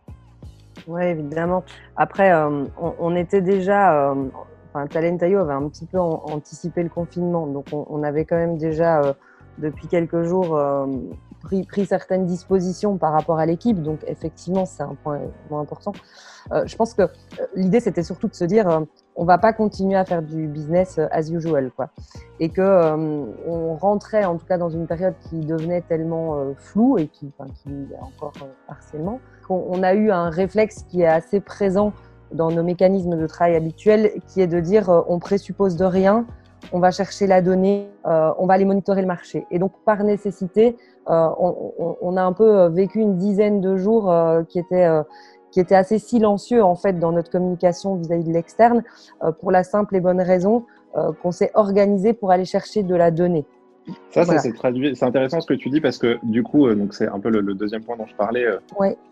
Oui, 0.86 1.02
évidemment. 1.04 1.64
Après, 1.96 2.32
euh, 2.32 2.64
on, 2.78 3.16
était 3.16 3.40
déjà, 3.40 4.10
euh, 4.10 4.26
enfin, 4.72 4.86
avait 5.40 5.54
un 5.54 5.68
petit 5.68 5.86
peu 5.86 5.98
anticipé 5.98 6.82
le 6.82 6.88
confinement, 6.88 7.46
donc 7.46 7.66
on, 7.72 7.86
on 7.88 8.02
avait 8.02 8.24
quand 8.24 8.36
même 8.36 8.58
déjà 8.58 9.00
euh, 9.00 9.12
depuis 9.58 9.86
quelques 9.86 10.24
jours 10.24 10.58
pris, 11.44 11.86
certaines 11.86 12.26
dispositions 12.26 12.96
par 12.96 13.12
rapport 13.12 13.38
à 13.38 13.46
l'équipe. 13.46 13.82
Donc, 13.82 14.00
effectivement, 14.06 14.66
c'est 14.66 14.82
un 14.82 14.96
point, 15.02 15.20
important. 15.50 15.92
Euh, 16.52 16.64
je 16.66 16.76
pense 16.76 16.94
que 16.94 17.02
euh, 17.02 17.06
l'idée, 17.54 17.80
c'était 17.80 18.02
surtout 18.02 18.28
de 18.28 18.34
se 18.34 18.44
dire, 18.44 18.68
euh, 18.68 18.80
on 19.16 19.24
va 19.24 19.38
pas 19.38 19.52
continuer 19.52 19.96
à 19.96 20.04
faire 20.04 20.22
du 20.22 20.46
business 20.48 20.98
as 20.98 21.30
usual, 21.30 21.70
quoi. 21.70 21.90
Et 22.40 22.48
que 22.48 22.96
on 23.46 23.76
rentrait, 23.76 24.24
en 24.24 24.36
tout 24.36 24.46
cas, 24.46 24.58
dans 24.58 24.70
une 24.70 24.86
période 24.86 25.14
qui 25.28 25.40
devenait 25.40 25.82
tellement 25.82 26.52
floue 26.56 26.98
et 26.98 27.06
qui, 27.06 27.30
qui 27.62 27.68
est 27.68 28.02
encore 28.02 28.32
partiellement, 28.66 29.20
qu'on 29.46 29.64
on 29.68 29.82
a 29.84 29.94
eu 29.94 30.10
un 30.10 30.30
réflexe 30.30 30.84
qui 30.88 31.02
est 31.02 31.06
assez 31.06 31.38
présent 31.38 31.92
dans 32.32 32.50
nos 32.50 32.64
mécanismes 32.64 33.16
de 33.16 33.26
travail 33.28 33.54
habituels, 33.54 34.10
qui 34.26 34.40
est 34.40 34.48
de 34.48 34.58
dire, 34.58 35.04
on 35.06 35.20
présuppose 35.20 35.76
de 35.76 35.84
rien 35.84 36.26
on 36.72 36.78
va 36.78 36.90
chercher 36.90 37.26
la 37.26 37.42
donnée, 37.42 37.88
euh, 38.06 38.30
on 38.38 38.46
va 38.46 38.54
aller 38.54 38.64
monitorer 38.64 39.00
le 39.00 39.06
marché. 39.06 39.46
Et 39.50 39.58
donc, 39.58 39.72
par 39.84 40.02
nécessité, 40.04 40.76
euh, 41.08 41.28
on, 42.00 42.16
a 42.16 42.22
un 42.22 42.32
peu 42.32 42.58
euh, 42.58 42.68
vécu 42.68 43.00
une 43.00 43.16
dizaine 43.16 43.60
de 43.60 43.76
jours 43.76 44.12
qui 44.48 44.58
étaient 44.58 44.88
qui 45.50 45.60
était 45.60 45.76
assez 45.76 46.00
silencieux 46.00 46.64
en 46.64 46.74
fait 46.74 46.98
dans 46.98 47.12
notre 47.12 47.30
communication 47.30 47.94
vis-à-vis 47.94 48.24
de 48.24 48.32
l'externe, 48.32 48.82
pour 49.40 49.52
la 49.52 49.62
simple 49.62 49.94
et 49.94 50.00
bonne 50.00 50.20
raison 50.20 50.64
qu'on 51.22 51.30
s'est 51.30 51.52
organisé 51.54 52.12
pour 52.12 52.32
aller 52.32 52.44
chercher 52.44 52.82
de 52.82 52.94
la 52.96 53.12
donnée. 53.12 53.44
Ça, 54.10 54.24
ça 54.24 54.52
traduit. 54.52 54.96
C'est 54.96 55.04
intéressant 55.04 55.40
ce 55.40 55.46
que 55.46 55.54
tu 55.54 55.70
dis 55.70 55.80
parce 55.80 55.98
que 55.98 56.18
du 56.24 56.42
coup, 56.42 56.68
donc 56.74 56.92
c'est 56.92 57.06
un 57.06 57.20
peu 57.20 57.30
le, 57.30 57.54
deuxième 57.54 57.84
point 57.84 57.96
dont 57.96 58.06
je 58.06 58.16
parlais, 58.16 58.46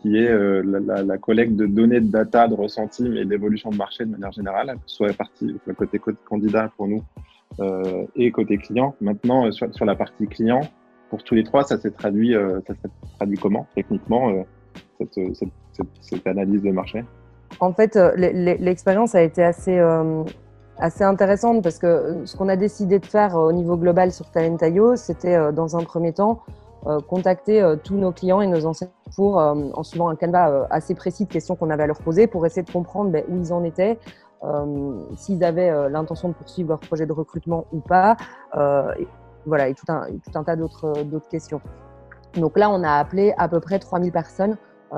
qui 0.00 0.16
est 0.16 0.34
la, 0.64 1.18
collecte 1.18 1.54
de 1.54 1.66
données, 1.66 2.00
de 2.00 2.10
data, 2.10 2.48
de 2.48 2.54
ressenti, 2.54 3.08
mais 3.08 3.24
d'évolution 3.24 3.70
de 3.70 3.76
marché 3.76 4.04
de 4.04 4.10
manière 4.10 4.32
générale, 4.32 4.76
soit 4.86 5.12
partie, 5.12 5.54
le 5.64 5.74
côté 5.74 6.00
candidat 6.24 6.72
pour 6.76 6.88
nous, 6.88 7.02
et 8.16 8.30
côté 8.30 8.58
client. 8.58 8.94
Maintenant, 9.00 9.46
euh, 9.46 9.50
sur, 9.50 9.84
la 9.84 9.94
partie 9.94 10.26
client, 10.26 10.60
pour 11.10 11.22
tous 11.22 11.34
les 11.34 11.44
trois, 11.44 11.64
ça 11.64 11.78
s'est 11.78 11.90
traduit, 11.90 12.34
euh, 12.34 12.60
comment 13.40 13.66
techniquement 13.74 14.44
cette, 14.98 16.26
analyse 16.26 16.62
de 16.62 16.70
marché? 16.70 17.04
En 17.60 17.72
fait, 17.72 17.98
l'expérience 18.16 19.14
a 19.14 19.22
été 19.22 19.42
assez 19.42 19.78
assez 20.78 21.04
intéressante 21.04 21.62
parce 21.62 21.78
que 21.78 22.22
ce 22.24 22.36
qu'on 22.36 22.48
a 22.48 22.56
décidé 22.56 22.98
de 22.98 23.06
faire 23.06 23.36
au 23.36 23.52
niveau 23.52 23.76
global 23.76 24.10
sur 24.10 24.30
Talent.io, 24.30 24.96
c'était 24.96 25.52
dans 25.52 25.76
un 25.76 25.84
premier 25.84 26.12
temps 26.12 26.42
contacter 27.08 27.74
tous 27.84 27.94
nos 27.94 28.10
clients 28.10 28.40
et 28.40 28.46
nos 28.46 28.64
enseignants 28.64 28.90
pour, 29.14 29.36
en 29.36 29.82
suivant 29.82 30.08
un 30.08 30.16
canevas 30.16 30.66
assez 30.70 30.94
précis 30.94 31.26
de 31.26 31.32
questions 31.32 31.56
qu'on 31.56 31.70
avait 31.70 31.84
à 31.84 31.86
leur 31.86 32.00
poser, 32.00 32.26
pour 32.26 32.46
essayer 32.46 32.62
de 32.62 32.72
comprendre 32.72 33.10
ben, 33.10 33.22
où 33.28 33.36
ils 33.36 33.52
en 33.52 33.62
étaient, 33.64 33.98
euh, 33.98 34.21
s'ils 35.16 35.44
avaient 35.44 35.70
euh, 35.70 35.88
l'intention 35.88 36.28
de 36.28 36.34
poursuivre 36.34 36.70
leur 36.70 36.80
projet 36.80 37.06
de 37.06 37.12
recrutement 37.12 37.66
ou 37.72 37.80
pas. 37.80 38.16
Euh, 38.56 38.92
et, 38.98 39.06
voilà, 39.46 39.68
et 39.68 39.74
tout 39.74 39.86
un, 39.88 40.06
tout 40.06 40.38
un 40.38 40.44
tas 40.44 40.56
d'autres 40.56 41.28
questions. 41.28 41.60
Donc 42.34 42.58
là, 42.58 42.70
on 42.70 42.82
a 42.82 42.92
appelé 42.92 43.34
à 43.36 43.48
peu 43.48 43.60
près 43.60 43.78
3000 43.78 44.12
personnes 44.12 44.56
euh, 44.92 44.96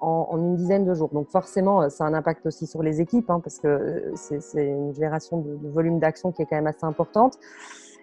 en, 0.00 0.36
une 0.38 0.56
dizaine 0.56 0.84
de 0.84 0.94
jours. 0.94 1.10
Donc 1.12 1.28
forcément, 1.28 1.88
ça 1.90 2.04
a 2.04 2.08
un 2.08 2.14
impact 2.14 2.46
aussi 2.46 2.66
sur 2.66 2.82
les 2.82 3.00
équipes, 3.00 3.30
hein, 3.30 3.40
parce 3.40 3.58
que 3.58 4.12
c'est 4.14 4.66
une 4.66 4.94
génération 4.94 5.38
de, 5.38 5.68
volume 5.68 5.98
d'action 5.98 6.32
qui 6.32 6.42
est 6.42 6.46
quand 6.46 6.56
même 6.56 6.66
assez 6.66 6.84
importante. 6.84 7.38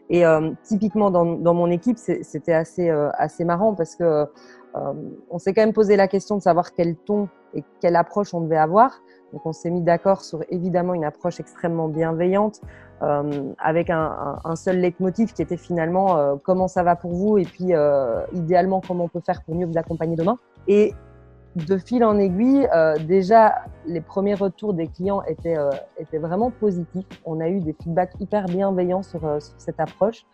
Et 0.10 0.24
euh, 0.24 0.52
typiquement 0.62 1.10
dans, 1.10 1.26
dans, 1.26 1.56
mon 1.56 1.72
équipe, 1.72 1.98
c'était 1.98 2.54
assez, 2.54 2.90
assez 2.90 3.44
marrant 3.44 3.74
parce 3.74 3.96
que 3.96 4.28
on 5.30 5.40
s'est 5.40 5.54
quand 5.54 5.62
même 5.62 5.74
posé 5.74 5.96
la 5.96 6.08
question 6.08 6.36
de 6.38 6.42
savoir 6.42 6.74
quel 6.74 6.96
ton 6.96 7.30
et 7.54 7.64
quelle 7.80 7.96
approche 7.96 8.34
on 8.34 8.42
devait 8.42 8.58
avoir. 8.58 9.02
Donc 9.34 9.46
on 9.46 9.54
s'est 9.54 9.70
mis 9.70 9.82
d'accord 9.82 10.22
sur 10.22 10.44
évidemment 10.50 10.94
une 10.94 11.04
approche 11.04 11.40
extrêmement 11.40 11.88
bienveillante, 11.88 12.62
euh, 13.02 13.52
avec 13.58 13.90
un, 13.90 14.56
seul 14.56 14.80
leitmotiv 14.80 15.34
qui 15.34 15.42
était 15.42 15.58
finalement 15.58 16.18
euh, 16.18 16.36
comment 16.42 16.68
ça 16.68 16.84
va 16.84 16.96
pour 16.96 17.12
vous 17.12 17.38
et 17.38 17.44
puis 17.44 17.74
euh, 17.74 18.22
idéalement 18.34 18.82
comment 18.86 19.06
on 19.06 19.10
peut 19.10 19.22
faire 19.26 19.44
pour 19.44 19.56
mieux 19.56 19.66
vous 19.66 19.78
accompagner 19.78 20.16
demain. 20.16 20.38
Et 20.68 20.94
de 21.56 21.78
fil 21.78 22.04
en 22.04 22.18
aiguille, 22.18 22.68
euh, 22.74 22.96
déjà 22.98 23.64
les 23.86 24.02
premiers 24.02 24.36
retours 24.36 24.74
des 24.74 24.88
clients 24.88 25.22
étaient, 25.24 25.58
euh, 25.58 25.72
vraiment 26.14 26.52
positifs. 26.52 27.06
On 27.26 27.40
a 27.40 27.50
eu 27.50 27.60
des 27.60 27.74
feedbacks 27.74 28.14
hyper 28.20 28.46
bienveillants 28.46 29.04
sur 29.04 29.22
cette 29.58 29.80
approche. 29.80 30.26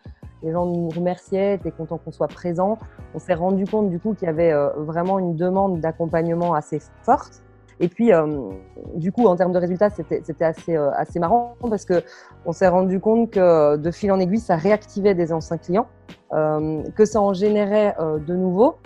Les 0.42 0.52
gens 0.52 0.66
nous 0.66 0.88
remerciaient, 0.88 1.54
étaient 1.54 1.70
contents 1.70 1.98
qu'on 1.98 2.12
soit 2.12 2.28
présent. 2.28 2.78
On 3.14 3.18
s'est 3.18 3.34
rendu 3.34 3.64
compte 3.64 3.90
du 3.90 3.98
coup 3.98 4.14
qu'il 4.14 4.26
y 4.26 4.30
avait 4.30 4.52
vraiment 4.76 5.18
une 5.18 5.36
demande 5.36 5.80
d'accompagnement 5.80 6.54
assez 6.54 6.80
forte. 7.02 7.42
Et 7.82 7.88
puis, 7.88 8.12
euh, 8.12 8.50
du 8.94 9.10
coup, 9.10 9.26
en 9.26 9.34
termes 9.34 9.52
de 9.52 9.58
résultats, 9.58 9.90
c'était 9.90 10.44
assez, 10.44 10.76
euh, 10.76 10.92
assez 10.92 11.18
marrant 11.18 11.56
parce 11.68 11.84
que 11.84 12.04
on 12.46 12.52
s'est 12.52 12.68
rendu 12.68 13.00
compte 13.00 13.30
que 13.30 13.76
de 13.76 13.90
fil 13.90 14.12
en 14.12 14.20
aiguille, 14.20 14.38
ça 14.38 14.54
réactivait 14.54 15.16
des 15.16 15.32
anciens 15.32 15.58
clients, 15.58 15.88
euh, 16.32 16.82
que 16.94 17.04
ça 17.04 17.20
en 17.20 17.34
générait 17.34 17.96
de 17.98 18.34
nouveaux. 18.36 18.76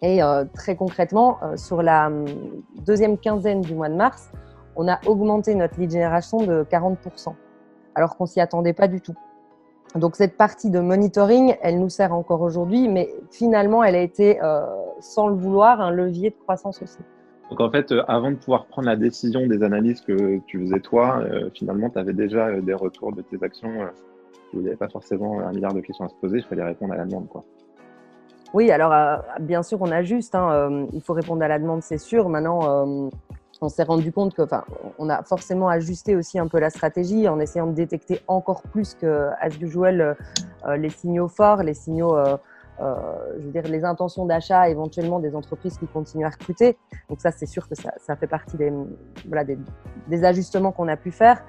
Et 0.00 0.20
très 0.54 0.76
concrètement, 0.76 1.38
sur 1.56 1.82
la 1.82 2.10
deuxième 2.86 3.18
quinzaine 3.18 3.60
du 3.60 3.74
mois 3.74 3.88
de 3.88 3.96
mars, 3.96 4.30
on 4.76 4.86
a 4.88 5.00
augmenté 5.06 5.56
notre 5.56 5.78
lead 5.78 5.90
génération 5.90 6.38
de 6.38 6.64
40%, 6.70 7.34
alors 7.96 8.16
qu'on 8.16 8.26
s'y 8.26 8.40
attendait 8.40 8.72
pas 8.72 8.86
du 8.86 9.00
tout. 9.00 9.16
Donc 9.94 10.16
cette 10.16 10.36
partie 10.36 10.70
de 10.70 10.80
monitoring, 10.80 11.56
elle 11.62 11.80
nous 11.80 11.88
sert 11.88 12.12
encore 12.12 12.42
aujourd'hui, 12.42 12.88
mais 12.88 13.08
finalement, 13.30 13.82
elle 13.82 13.94
a 13.94 14.02
été, 14.02 14.38
sans 15.00 15.28
le 15.28 15.34
vouloir, 15.34 15.80
un 15.80 15.90
levier 15.90 16.30
de 16.30 16.36
croissance 16.36 16.82
aussi. 16.82 16.98
Donc 17.50 17.60
en 17.60 17.70
fait, 17.70 17.92
euh, 17.92 18.02
avant 18.08 18.30
de 18.30 18.36
pouvoir 18.36 18.66
prendre 18.66 18.88
la 18.88 18.96
décision 18.96 19.46
des 19.46 19.62
analyses 19.62 20.00
que 20.02 20.38
tu 20.46 20.60
faisais 20.60 20.80
toi, 20.80 21.20
euh, 21.20 21.48
finalement, 21.54 21.88
tu 21.88 21.98
avais 21.98 22.12
déjà 22.12 22.48
euh, 22.48 22.60
des 22.60 22.74
retours 22.74 23.12
de 23.12 23.22
tes 23.22 23.42
actions 23.42 23.70
où 24.52 24.58
il 24.58 24.60
n'y 24.60 24.68
avait 24.68 24.76
pas 24.76 24.88
forcément 24.88 25.40
un 25.40 25.52
milliard 25.52 25.72
de 25.72 25.80
questions 25.80 26.04
à 26.04 26.08
se 26.08 26.14
poser, 26.20 26.38
il 26.38 26.44
fallait 26.44 26.64
répondre 26.64 26.92
à 26.92 26.96
la 26.96 27.04
demande. 27.04 27.28
Quoi. 27.28 27.44
Oui, 28.54 28.70
alors 28.70 28.94
bien 29.40 29.62
sûr, 29.62 29.80
on 29.82 29.90
ajuste. 29.90 30.34
Hein, 30.34 30.86
il 30.94 31.02
faut 31.02 31.12
répondre 31.12 31.42
à 31.42 31.48
la 31.48 31.58
demande, 31.58 31.82
c'est 31.82 31.98
sûr. 31.98 32.30
Maintenant, 32.30 33.10
on 33.60 33.68
s'est 33.68 33.82
rendu 33.82 34.12
compte 34.12 34.34
que, 34.34 34.42
enfin, 34.42 34.64
on 34.98 35.08
a 35.08 35.22
forcément 35.22 35.68
ajusté 35.68 36.16
aussi 36.16 36.38
un 36.38 36.46
peu 36.46 36.58
la 36.58 36.70
stratégie 36.70 37.28
en 37.28 37.40
essayant 37.40 37.66
de 37.66 37.72
détecter 37.72 38.20
encore 38.28 38.62
plus 38.62 38.94
que, 38.94 39.30
as 39.40 39.48
usual, 39.60 40.16
les 40.76 40.90
signaux 40.90 41.28
forts, 41.28 41.62
les 41.62 41.74
signaux 41.74 42.16
euh, 42.80 43.04
je 43.38 43.44
veux 43.44 43.50
dire, 43.50 43.64
les 43.64 43.84
intentions 43.84 44.24
d'achat 44.24 44.68
éventuellement 44.68 45.18
des 45.18 45.34
entreprises 45.34 45.78
qui 45.78 45.86
continuent 45.86 46.26
à 46.26 46.30
recruter. 46.30 46.76
Donc 47.08 47.20
ça, 47.20 47.32
c'est 47.32 47.46
sûr 47.46 47.68
que 47.68 47.74
ça, 47.74 48.16
fait 48.16 48.26
partie 48.26 48.56
des, 48.56 48.72
voilà, 49.26 49.44
des, 49.44 50.24
ajustements 50.24 50.72
qu'on 50.72 50.88
a 50.88 50.96
pu 50.96 51.10
faire. 51.10 51.42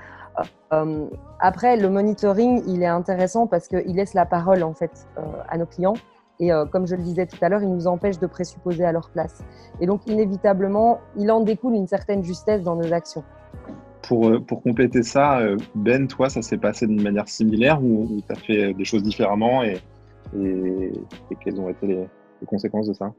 Euh, 0.73 1.05
après, 1.39 1.77
le 1.77 1.89
monitoring, 1.89 2.63
il 2.67 2.81
est 2.81 2.87
intéressant 2.87 3.45
parce 3.45 3.67
qu'il 3.67 3.95
laisse 3.95 4.13
la 4.13 4.25
parole 4.25 4.63
en 4.63 4.73
fait 4.73 5.07
euh, 5.17 5.21
à 5.47 5.57
nos 5.57 5.65
clients. 5.65 5.95
Et 6.39 6.53
euh, 6.53 6.65
comme 6.65 6.87
je 6.87 6.95
le 6.95 7.03
disais 7.03 7.25
tout 7.25 7.37
à 7.41 7.49
l'heure, 7.49 7.61
il 7.61 7.69
nous 7.69 7.87
empêche 7.87 8.17
de 8.19 8.27
présupposer 8.27 8.85
à 8.85 8.91
leur 8.91 9.09
place. 9.09 9.43
Et 9.81 9.85
donc, 9.85 10.07
inévitablement, 10.07 11.01
il 11.17 11.29
en 11.31 11.41
découle 11.41 11.75
une 11.75 11.87
certaine 11.87 12.23
justesse 12.23 12.63
dans 12.63 12.75
nos 12.75 12.93
actions. 12.93 13.23
Pour, 14.03 14.31
pour 14.45 14.63
compléter 14.63 15.03
ça, 15.03 15.41
Ben, 15.75 16.07
toi, 16.07 16.29
ça 16.29 16.41
s'est 16.41 16.57
passé 16.57 16.87
d'une 16.87 17.01
manière 17.01 17.27
similaire 17.27 17.83
ou, 17.83 18.21
tu 18.25 18.31
as 18.31 18.35
fait 18.35 18.73
des 18.73 18.85
choses 18.85 19.03
différemment 19.03 19.63
et, 19.63 19.77
et, 20.37 20.91
quelles 21.41 21.59
ont 21.59 21.69
été 21.69 21.87
les, 21.87 22.07
conséquences 22.45 22.87
de 22.87 22.93
ça? 22.93 23.11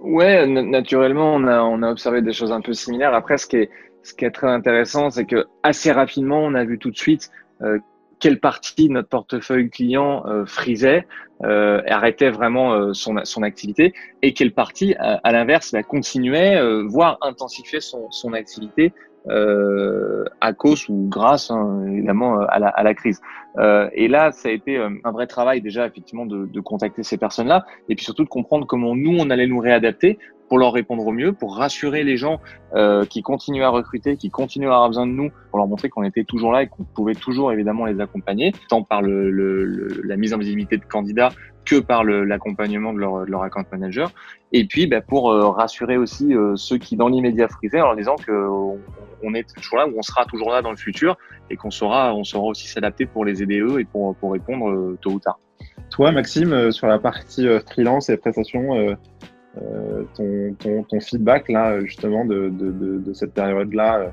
Ouais, 0.00 0.46
naturellement, 0.46 1.34
on 1.34 1.46
a, 1.48 1.60
on 1.62 1.82
a 1.82 1.90
observé 1.90 2.22
des 2.22 2.32
choses 2.32 2.52
un 2.52 2.60
peu 2.60 2.72
similaires. 2.72 3.14
Après, 3.14 3.36
ce 3.38 3.46
qui 3.46 3.56
est, 3.56 3.70
ce 4.04 4.14
qui 4.14 4.24
est 4.24 4.30
très 4.30 4.48
intéressant, 4.48 5.10
c'est 5.10 5.24
que 5.24 5.46
assez 5.62 5.90
rapidement, 5.90 6.38
on 6.38 6.54
a 6.54 6.64
vu 6.64 6.78
tout 6.78 6.90
de 6.90 6.96
suite 6.96 7.30
euh, 7.62 7.78
quelle 8.20 8.40
partie 8.40 8.88
de 8.88 8.92
notre 8.94 9.08
portefeuille 9.08 9.70
client 9.70 10.24
euh, 10.26 10.44
frisait, 10.46 11.06
euh, 11.44 11.80
arrêtait 11.86 12.30
vraiment 12.30 12.72
euh, 12.72 12.92
son, 12.92 13.16
son 13.24 13.42
activité, 13.42 13.94
et 14.22 14.32
quelle 14.32 14.52
partie, 14.52 14.94
à, 14.98 15.32
l'inverse, 15.32 15.72
bah, 15.72 15.82
continuait, 15.82 16.56
euh, 16.56 16.84
voire 16.86 17.18
intensifiait 17.22 17.80
son, 17.80 18.10
son 18.10 18.32
activité 18.32 18.92
euh, 19.28 20.24
à 20.40 20.52
cause 20.52 20.88
ou 20.88 21.06
grâce 21.08 21.50
hein, 21.50 21.84
évidemment 21.86 22.40
à 22.48 22.58
la, 22.58 22.68
à 22.68 22.82
la 22.82 22.94
crise. 22.94 23.20
Euh, 23.58 23.88
et 23.92 24.08
là, 24.08 24.32
ça 24.32 24.48
a 24.48 24.52
été 24.52 24.78
euh, 24.78 24.90
un 25.04 25.10
vrai 25.10 25.26
travail 25.26 25.60
déjà 25.60 25.86
effectivement 25.86 26.24
de, 26.24 26.46
de 26.46 26.60
contacter 26.60 27.02
ces 27.02 27.18
personnes-là 27.18 27.66
et 27.88 27.94
puis 27.94 28.04
surtout 28.04 28.24
de 28.24 28.28
comprendre 28.28 28.66
comment 28.66 28.94
nous 28.94 29.16
on 29.18 29.30
allait 29.30 29.46
nous 29.46 29.58
réadapter 29.58 30.18
pour 30.48 30.58
leur 30.58 30.72
répondre 30.72 31.06
au 31.06 31.12
mieux, 31.12 31.32
pour 31.32 31.56
rassurer 31.56 32.04
les 32.04 32.16
gens 32.16 32.40
euh, 32.74 33.04
qui 33.04 33.22
continuent 33.22 33.62
à 33.62 33.68
recruter, 33.68 34.16
qui 34.16 34.30
continuent 34.30 34.68
à 34.68 34.74
avoir 34.74 34.88
besoin 34.88 35.06
de 35.06 35.12
nous, 35.12 35.30
pour 35.50 35.58
leur 35.58 35.68
montrer 35.68 35.88
qu'on 35.88 36.04
était 36.04 36.24
toujours 36.24 36.52
là 36.52 36.62
et 36.62 36.66
qu'on 36.66 36.84
pouvait 36.84 37.14
toujours 37.14 37.52
évidemment 37.52 37.84
les 37.84 38.00
accompagner, 38.00 38.52
tant 38.68 38.82
par 38.82 39.02
le, 39.02 39.30
le, 39.30 40.02
la 40.04 40.16
mise 40.16 40.34
en 40.34 40.38
visibilité 40.38 40.76
de 40.76 40.84
candidats 40.84 41.30
que 41.68 41.76
par 41.76 42.02
l'accompagnement 42.02 42.94
de 42.94 42.98
leur, 42.98 43.26
de 43.26 43.30
leur 43.30 43.42
account 43.42 43.64
manager. 43.70 44.10
Et 44.52 44.64
puis 44.64 44.86
bah, 44.86 45.02
pour 45.02 45.30
euh, 45.30 45.50
rassurer 45.50 45.98
aussi 45.98 46.34
euh, 46.34 46.56
ceux 46.56 46.78
qui 46.78 46.96
dans 46.96 47.08
l'immédiat 47.08 47.48
frisaient 47.48 47.80
en 47.80 47.86
leur 47.86 47.96
disant 47.96 48.16
qu'on 48.16 48.78
on 49.22 49.34
est 49.34 49.46
toujours 49.54 49.76
là 49.76 49.86
ou 49.86 49.92
on 49.98 50.02
sera 50.02 50.24
toujours 50.24 50.50
là 50.50 50.62
dans 50.62 50.70
le 50.70 50.76
futur 50.76 51.18
et 51.50 51.56
qu'on 51.56 51.70
saura, 51.70 52.14
on 52.14 52.24
saura 52.24 52.46
aussi 52.46 52.68
s'adapter 52.68 53.04
pour 53.04 53.24
les 53.24 53.42
aider 53.42 53.60
eux 53.60 53.80
et 53.80 53.84
pour, 53.84 54.16
pour 54.16 54.32
répondre 54.32 54.70
euh, 54.70 54.98
tôt 55.02 55.10
ou 55.10 55.18
tard. 55.18 55.38
Toi, 55.90 56.12
Maxime, 56.12 56.70
sur 56.70 56.86
la 56.86 56.98
partie 56.98 57.46
freelance 57.66 58.08
et 58.10 58.16
prestations, 58.16 58.74
euh, 58.76 58.94
ton, 60.14 60.82
ton, 60.82 61.00
feedback 61.00 61.48
là 61.48 61.80
justement 61.80 62.24
de, 62.24 63.12
cette 63.12 63.34
période-là, 63.34 64.12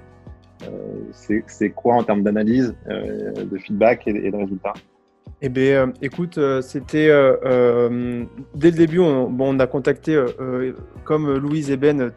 euh, 0.64 1.42
c'est 1.48 1.70
quoi 1.72 1.96
en 1.96 2.04
termes 2.04 2.24
d'analyse, 2.24 2.75
euh, 2.90 3.32
de 3.44 3.58
feedback 3.58 4.08
et, 4.08 4.32
de 4.32 4.36
résultats? 4.36 4.74
Eh 5.42 5.50
bien, 5.50 5.92
écoute, 6.02 6.40
c'était 6.62 7.08
dès 7.08 8.72
le 8.72 8.78
début, 8.78 9.00
on, 9.00 9.30
bon, 9.30 9.56
on 9.56 9.60
a 9.60 9.68
contacté, 9.68 10.24
comme 11.04 11.36
Louise 11.38 11.72
et 11.72 11.78
Ben, 11.78 12.12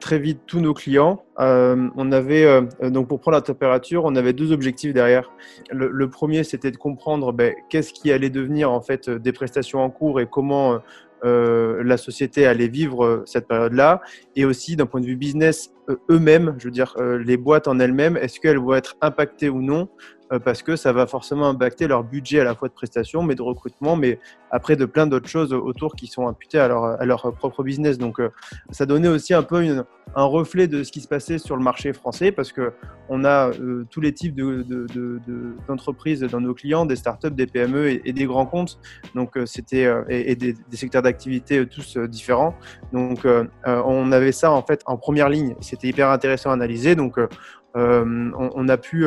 très 0.00 0.18
vite 0.18 0.40
tous 0.46 0.60
nos 0.60 0.74
clients. 0.74 1.22
on 1.38 2.12
avait, 2.12 2.46
donc 2.82 3.08
pour 3.08 3.20
prendre 3.20 3.36
la 3.36 3.42
température, 3.42 4.04
on 4.04 4.16
avait 4.16 4.32
deux 4.32 4.52
objectifs 4.52 4.92
derrière. 4.92 5.30
Le, 5.70 6.10
premier, 6.10 6.42
c'était 6.42 6.70
de 6.70 6.76
comprendre 6.76 7.32
ben, 7.32 7.54
qu'est-ce 7.70 7.92
qui 7.92 8.12
allait 8.12 8.28
devenir 8.28 8.72
en 8.72 8.80
fait 8.80 9.08
des 9.08 9.32
prestations 9.32 9.80
en 9.80 9.88
cours 9.88 10.20
et 10.20 10.26
comment 10.26 10.74
euh, 10.74 10.78
la 11.24 11.96
société 11.96 12.46
allait 12.46 12.68
vivre 12.68 13.04
euh, 13.04 13.22
cette 13.26 13.48
période-là, 13.48 14.00
et 14.36 14.44
aussi 14.44 14.76
d'un 14.76 14.86
point 14.86 15.00
de 15.00 15.06
vue 15.06 15.16
business, 15.16 15.70
euh, 15.88 15.96
eux-mêmes, 16.10 16.54
je 16.58 16.64
veux 16.64 16.70
dire, 16.70 16.94
les 16.98 17.36
boîtes 17.36 17.68
en 17.68 17.78
elles-mêmes, 17.78 18.16
est-ce 18.16 18.40
qu'elles 18.40 18.58
vont 18.58 18.74
être 18.74 18.96
impactées 19.00 19.48
ou 19.48 19.60
non 19.60 19.88
euh, 20.23 20.23
parce 20.38 20.62
que 20.62 20.76
ça 20.76 20.92
va 20.92 21.06
forcément 21.06 21.48
impacter 21.48 21.86
leur 21.86 22.04
budget 22.04 22.40
à 22.40 22.44
la 22.44 22.54
fois 22.54 22.68
de 22.68 22.72
prestation, 22.74 23.22
mais 23.22 23.34
de 23.34 23.42
recrutement, 23.42 23.96
mais 23.96 24.18
après 24.50 24.76
de 24.76 24.84
plein 24.84 25.06
d'autres 25.06 25.28
choses 25.28 25.52
autour 25.52 25.96
qui 25.96 26.06
sont 26.06 26.28
imputées 26.28 26.58
à 26.58 26.68
leur, 26.68 27.32
propre 27.34 27.62
business. 27.62 27.98
Donc 27.98 28.20
euh, 28.20 28.30
ça 28.70 28.86
donnait 28.86 29.08
aussi 29.08 29.34
un 29.34 29.42
peu 29.42 29.84
un 30.14 30.24
reflet 30.24 30.68
de 30.68 30.82
ce 30.84 30.92
qui 30.92 31.00
se 31.00 31.08
passait 31.08 31.38
sur 31.38 31.56
le 31.56 31.62
marché 31.62 31.92
français 31.92 32.30
parce 32.32 32.52
que 32.52 32.72
on 33.08 33.24
a 33.24 33.50
euh, 33.50 33.84
tous 33.90 34.00
les 34.00 34.12
types 34.12 34.34
d'entreprises 34.36 36.20
de, 36.20 36.26
de, 36.26 36.32
dans 36.32 36.40
nos 36.40 36.54
clients, 36.54 36.86
des 36.86 36.96
startups, 36.96 37.30
des 37.30 37.46
PME 37.46 38.06
et, 38.06 38.12
des 38.12 38.24
grands 38.26 38.46
comptes. 38.46 38.78
Donc 39.14 39.36
et, 39.36 40.36
des, 40.36 40.54
secteurs 40.72 41.02
d'activité 41.02 41.66
tous 41.66 41.96
différents. 41.96 42.54
Donc 42.92 43.26
on 43.66 44.12
avait 44.12 44.32
ça 44.32 44.52
en 44.52 44.62
fait 44.62 44.82
en 44.86 44.96
première 44.96 45.28
ligne. 45.28 45.56
C'était 45.60 45.88
hyper 45.88 46.10
intéressant 46.10 46.50
à 46.50 46.54
analyser. 46.54 46.94
Donc 46.94 47.18
on, 47.74 48.30
on, 48.34 48.68
a 48.68 48.76
pu 48.76 49.06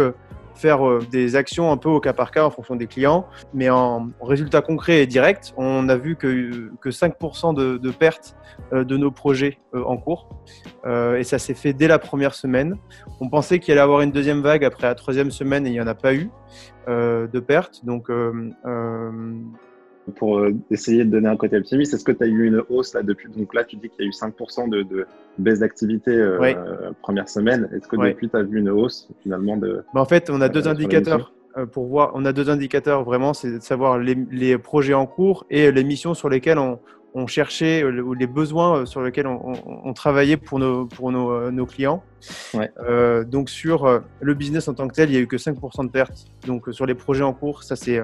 faire 0.57 0.87
euh, 0.87 0.99
des 1.11 1.35
actions 1.35 1.71
un 1.71 1.77
peu 1.77 1.89
au 1.89 1.99
cas 1.99 2.13
par 2.13 2.31
cas 2.31 2.43
en 2.43 2.49
fonction 2.49 2.75
des 2.75 2.87
clients. 2.87 3.25
Mais 3.53 3.69
en, 3.69 4.09
résultat 4.21 4.61
concret 4.61 5.01
et 5.03 5.07
direct, 5.07 5.53
on 5.57 5.87
a 5.89 5.95
vu 5.95 6.15
que, 6.15 6.71
que 6.81 6.89
5% 6.89 7.53
de, 7.53 7.91
pertes 7.91 8.35
euh, 8.73 8.83
de 8.83 8.97
nos 8.97 9.11
projets 9.11 9.59
euh, 9.73 9.83
en 9.83 9.97
cours. 9.97 10.27
et 10.85 11.23
ça 11.23 11.39
s'est 11.39 11.53
fait 11.53 11.73
dès 11.73 11.87
la 11.87 11.99
première 11.99 12.33
semaine. 12.33 12.77
On 13.21 13.29
pensait 13.29 13.59
qu'il 13.59 13.71
allait 13.73 13.81
avoir 13.81 14.01
une 14.01 14.11
deuxième 14.11 14.41
vague 14.41 14.65
après 14.65 14.87
la 14.87 14.95
troisième 14.95 15.31
semaine 15.31 15.65
et 15.65 15.69
il 15.69 15.73
n'y 15.73 15.81
en 15.81 15.87
a 15.87 15.95
pas 15.95 16.13
eu 16.13 16.29
de 16.87 17.39
pertes. 17.39 17.85
Donc 17.85 18.09
pour 20.15 20.39
euh, 20.39 20.53
essayer 20.71 21.05
de 21.05 21.11
donner 21.11 21.27
un 21.27 21.37
côté 21.37 21.57
optimiste. 21.57 21.93
Est-ce 21.93 22.03
que 22.03 22.11
tu 22.11 22.23
as 22.23 22.27
eu 22.27 22.45
une 22.45 22.63
hausse 22.69 22.93
là 22.93 23.03
depuis? 23.03 23.29
Donc 23.35 23.53
là, 23.53 23.63
tu 23.63 23.75
dis 23.75 23.89
qu'il 23.89 24.05
y 24.05 24.07
a 24.07 24.09
eu 24.09 24.11
5% 24.11 24.69
de, 24.69 24.83
de, 24.83 25.05
baisse 25.37 25.59
d'activité 25.59 26.11
euh, 26.11 26.91
première 27.01 27.29
semaine. 27.29 27.69
Est-ce 27.75 27.87
que 27.87 27.95
depuis, 27.95 28.29
tu 28.29 28.35
as 28.37 28.43
vu 28.43 28.59
une 28.59 28.69
hausse 28.69 29.09
finalement 29.21 29.57
de 29.57 29.83
bah, 29.93 30.01
En 30.01 30.05
fait, 30.05 30.29
on 30.29 30.41
a 30.41 30.49
deux 30.49 30.67
indicateurs. 30.67 31.33
Euh, 31.57 31.65
pour 31.65 31.87
voir, 31.87 32.11
on 32.13 32.25
a 32.25 32.33
deux 32.33 32.49
indicateurs 32.49 33.03
vraiment, 33.03 33.33
c'est 33.33 33.51
de 33.51 33.61
savoir 33.61 33.97
les, 33.97 34.15
les, 34.31 34.57
projets 34.57 34.93
en 34.93 35.07
cours 35.07 35.45
et 35.49 35.71
les 35.71 35.83
missions 35.83 36.13
sur 36.13 36.29
lesquelles 36.29 36.59
on, 36.59 36.79
on 37.13 37.27
cherchait 37.27 37.83
euh, 37.83 38.13
les 38.17 38.27
besoins 38.27 38.79
euh, 38.79 38.85
sur 38.85 39.01
lesquels 39.01 39.27
on, 39.27 39.93
travaillait 39.93 40.37
pour 40.37 40.59
nos, 40.59 40.85
pour 40.85 41.11
nos, 41.11 41.31
euh, 41.31 41.51
nos 41.51 41.65
clients. 41.65 42.03
donc 43.27 43.49
sur 43.49 44.01
le 44.21 44.33
business 44.33 44.67
en 44.67 44.73
tant 44.73 44.87
que 44.87 44.93
tel, 44.93 45.09
il 45.09 45.13
n'y 45.13 45.17
a 45.17 45.21
eu 45.21 45.27
que 45.27 45.37
5% 45.37 45.85
de 45.85 45.91
pertes. 45.91 46.25
Donc 46.45 46.67
sur 46.71 46.85
les 46.85 46.95
projets 46.95 47.23
en 47.23 47.33
cours, 47.33 47.63
ça 47.63 47.75
c'est, 47.75 47.99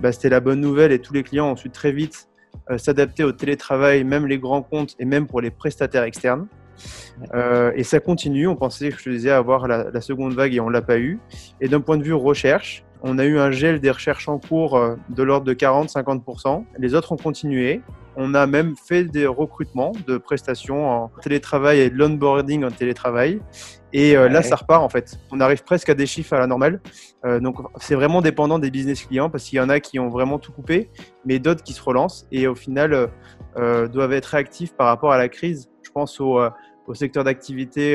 bah, 0.00 0.12
c'était 0.12 0.28
la 0.28 0.40
bonne 0.40 0.60
nouvelle 0.60 0.92
et 0.92 0.98
tous 0.98 1.14
les 1.14 1.22
clients 1.22 1.50
ont 1.50 1.56
su 1.56 1.70
très 1.70 1.92
vite 1.92 2.28
s'adapter 2.76 3.24
au 3.24 3.32
télétravail, 3.32 4.04
même 4.04 4.26
les 4.26 4.38
grands 4.38 4.62
comptes 4.62 4.94
et 4.98 5.04
même 5.04 5.26
pour 5.26 5.40
les 5.40 5.50
prestataires 5.50 6.04
externes. 6.04 6.46
et 7.74 7.84
ça 7.84 8.00
continue. 8.00 8.46
On 8.46 8.56
pensait, 8.56 8.90
je 8.90 9.02
te 9.02 9.10
disais, 9.10 9.30
avoir 9.30 9.66
la, 9.66 9.90
la 9.90 10.00
seconde 10.00 10.34
vague 10.34 10.54
et 10.54 10.60
on 10.60 10.68
l'a 10.68 10.82
pas 10.82 10.98
eu. 10.98 11.18
Et 11.60 11.68
d'un 11.68 11.80
point 11.80 11.96
de 11.96 12.04
vue 12.04 12.14
recherche, 12.14 12.84
on 13.02 13.18
a 13.18 13.24
eu 13.24 13.38
un 13.38 13.50
gel 13.50 13.80
des 13.80 13.90
recherches 13.90 14.28
en 14.28 14.38
cours 14.38 14.80
de 15.08 15.22
l'ordre 15.22 15.44
de 15.44 15.54
40-50%. 15.54 16.64
Les 16.78 16.94
autres 16.94 17.12
ont 17.12 17.16
continué. 17.16 17.82
On 18.16 18.34
a 18.34 18.46
même 18.46 18.74
fait 18.76 19.04
des 19.04 19.26
recrutements 19.26 19.92
de 20.06 20.18
prestations 20.18 20.88
en 20.88 21.10
télétravail 21.22 21.80
et 21.80 21.90
de 21.90 21.96
l'onboarding 21.96 22.64
en 22.64 22.70
télétravail. 22.70 23.40
Et 23.92 24.16
euh, 24.16 24.28
là, 24.28 24.42
ça 24.42 24.56
repart 24.56 24.82
en 24.82 24.88
fait. 24.88 25.18
On 25.30 25.40
arrive 25.40 25.62
presque 25.64 25.88
à 25.88 25.94
des 25.94 26.06
chiffres 26.06 26.32
à 26.32 26.38
la 26.38 26.46
normale. 26.46 26.80
Euh, 27.24 27.40
donc, 27.40 27.56
c'est 27.76 27.94
vraiment 27.94 28.22
dépendant 28.22 28.58
des 28.58 28.70
business 28.70 29.04
clients 29.04 29.30
parce 29.30 29.44
qu'il 29.44 29.58
y 29.58 29.60
en 29.60 29.68
a 29.68 29.80
qui 29.80 29.98
ont 29.98 30.08
vraiment 30.08 30.38
tout 30.38 30.52
coupé, 30.52 30.90
mais 31.24 31.38
d'autres 31.38 31.62
qui 31.62 31.72
se 31.72 31.82
relancent 31.82 32.26
et 32.32 32.46
au 32.46 32.54
final 32.54 33.10
euh, 33.56 33.88
doivent 33.88 34.12
être 34.12 34.26
réactifs 34.26 34.74
par 34.74 34.86
rapport 34.86 35.12
à 35.12 35.18
la 35.18 35.28
crise. 35.28 35.70
Je 35.82 35.90
pense 35.90 36.20
au, 36.86 36.94
secteur 36.94 37.24
d'activité 37.24 37.94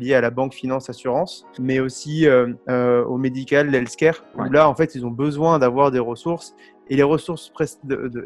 lié 0.00 0.14
à 0.14 0.20
la 0.20 0.30
banque, 0.30 0.54
finance, 0.54 0.90
assurance, 0.90 1.46
mais 1.58 1.80
aussi 1.80 2.26
au 2.28 3.16
médical, 3.18 3.70
l'healthcare, 3.70 4.24
où 4.36 4.44
là, 4.44 4.68
en 4.68 4.74
fait, 4.74 4.94
ils 4.94 5.04
ont 5.06 5.10
besoin 5.10 5.58
d'avoir 5.58 5.90
des 5.90 5.98
ressources 5.98 6.54
et 6.90 6.96
les 6.96 7.02
ressources 7.02 7.52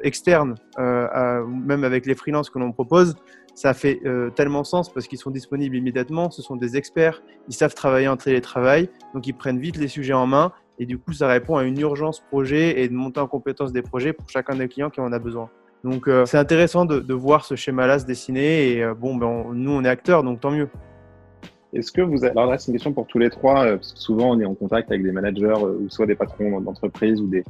externes, 0.03 0.55
euh, 0.79 1.45
même 1.47 1.85
avec 1.85 2.07
les 2.07 2.15
freelances 2.15 2.51
que 2.51 2.59
l'on 2.59 2.73
propose, 2.73 3.17
ça 3.55 3.75
fait 3.75 4.01
euh, 4.07 4.31
tellement 4.31 4.65
sens 4.65 4.91
parce 4.93 5.07
qu'ils 5.07 5.19
sont 5.19 5.31
disponibles 5.31 5.77
immédiatement. 5.77 6.31
Ce 6.31 6.43
sont 6.43 6.57
des 6.57 6.77
experts, 6.77 7.23
ils 7.49 7.55
savent 7.55 7.75
travailler 7.75 8.09
en 8.09 8.17
télétravail, 8.17 8.88
donc 9.15 9.27
ils 9.27 9.35
prennent 9.35 9.59
vite 9.59 9.77
les 9.77 9.88
sujets 9.88 10.15
en 10.15 10.27
main. 10.27 10.53
Et 10.79 10.87
du 10.87 10.99
coup, 10.99 11.12
ça 11.12 11.29
répond 11.29 11.57
à 11.57 11.65
une 11.65 11.79
urgence 11.79 12.21
projet 12.21 12.81
et 12.81 12.88
de 12.88 12.95
monter 12.95 13.21
en 13.21 13.27
compétence 13.27 13.73
des 13.73 13.83
projets 13.83 14.12
pour 14.12 14.29
chacun 14.31 14.57
des 14.57 14.69
clients 14.69 14.91
qui 14.91 15.01
en 15.01 15.12
a 15.12 15.19
besoin. 15.19 15.51
Donc, 15.85 16.09
euh, 16.09 16.27
c'est 16.27 16.38
intéressant 16.38 16.85
de, 16.85 17.14
voir 17.14 17.45
ce 17.45 17.57
schéma-là 17.57 17.99
se 17.99 18.07
dessiner. 18.07 18.73
Et 18.73 18.87
bon, 18.99 19.16
ben, 19.16 19.47
nous, 19.53 19.71
on 19.73 19.85
est 19.85 19.88
acteurs, 19.88 20.23
donc 20.23 20.40
tant 20.40 20.51
mieux. 20.51 20.68
Est-ce 21.73 21.90
que 21.90 22.03
vous 22.03 22.25
avez... 22.25 22.33
Alors 22.33 22.51
là, 22.51 22.59
c'est 22.59 22.68
une 22.68 22.75
question 22.75 22.92
pour 22.92 23.07
tous 23.07 23.18
les 23.18 23.31
trois, 23.31 23.64
parce 23.64 23.95
que 23.95 23.99
souvent, 23.99 24.31
on 24.31 24.40
est 24.40 24.45
en 24.45 24.55
contact 24.55 24.90
avec 24.90 25.03
des 25.03 25.12
managers 25.12 25.55
ou 25.59 25.88
soit 25.88 26.07
des 26.07 26.14
patrons 26.14 26.61
d'entreprise 26.61 27.21
ou 27.21 27.27
des, 27.27 27.45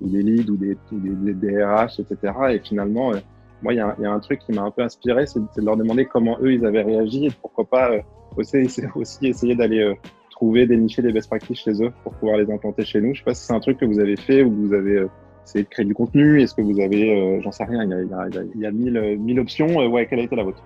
ou 0.00 0.08
des 0.08 0.22
leads 0.22 0.50
ou 0.50 0.56
des, 0.56 0.76
des, 0.92 1.34
des, 1.34 1.64
RH, 1.64 2.00
etc. 2.00 2.32
Et 2.50 2.58
finalement, 2.60 3.12
euh, 3.12 3.18
moi, 3.62 3.72
il 3.72 3.76
y, 3.76 3.80
a 3.80 4.12
un 4.12 4.20
truc 4.20 4.40
qui 4.40 4.52
m'a 4.52 4.62
un 4.62 4.70
peu 4.70 4.82
inspiré, 4.82 5.26
c'est 5.26 5.40
de 5.40 5.64
leur 5.64 5.76
demander 5.76 6.06
comment 6.06 6.38
eux, 6.40 6.52
ils 6.52 6.64
avaient 6.64 6.82
réagi 6.82 7.26
et 7.26 7.30
pourquoi 7.30 7.64
pas 7.64 7.90
euh, 7.90 8.00
aussi, 8.36 8.56
aussi 8.94 9.26
essayer 9.26 9.56
d'aller 9.56 9.80
euh, 9.80 9.94
trouver, 10.30 10.66
dénicher 10.66 11.02
des 11.02 11.12
best 11.12 11.28
practices 11.28 11.58
chez 11.58 11.82
eux 11.82 11.92
pour 12.04 12.14
pouvoir 12.14 12.38
les 12.38 12.50
implanter 12.50 12.84
chez 12.84 13.00
nous. 13.00 13.14
Je 13.14 13.20
sais 13.20 13.24
pas 13.24 13.34
si 13.34 13.46
c'est 13.46 13.54
un 13.54 13.60
truc 13.60 13.78
que 13.78 13.84
vous 13.84 13.98
avez 13.98 14.16
fait 14.16 14.42
ou 14.42 14.52
vous 14.52 14.74
avez 14.74 15.06
essayé 15.48 15.64
de 15.64 15.68
créer 15.68 15.86
du 15.86 15.94
contenu. 15.94 16.40
Est-ce 16.40 16.54
que 16.54 16.62
vous 16.62 16.80
avez, 16.80 17.40
j'en 17.42 17.52
sais 17.52 17.64
rien, 17.64 17.84
il 17.84 17.90
y 17.90 17.94
a, 17.94 18.00
il 18.02 18.08
y 18.08 18.38
a, 18.38 18.42
il 18.54 18.60
y 18.60 18.66
a 18.66 18.70
mille, 18.70 19.18
mille 19.18 19.40
options. 19.40 19.76
ouais, 19.86 20.06
quelle 20.06 20.20
a 20.20 20.22
été 20.22 20.36
la 20.36 20.44
vôtre? 20.44 20.62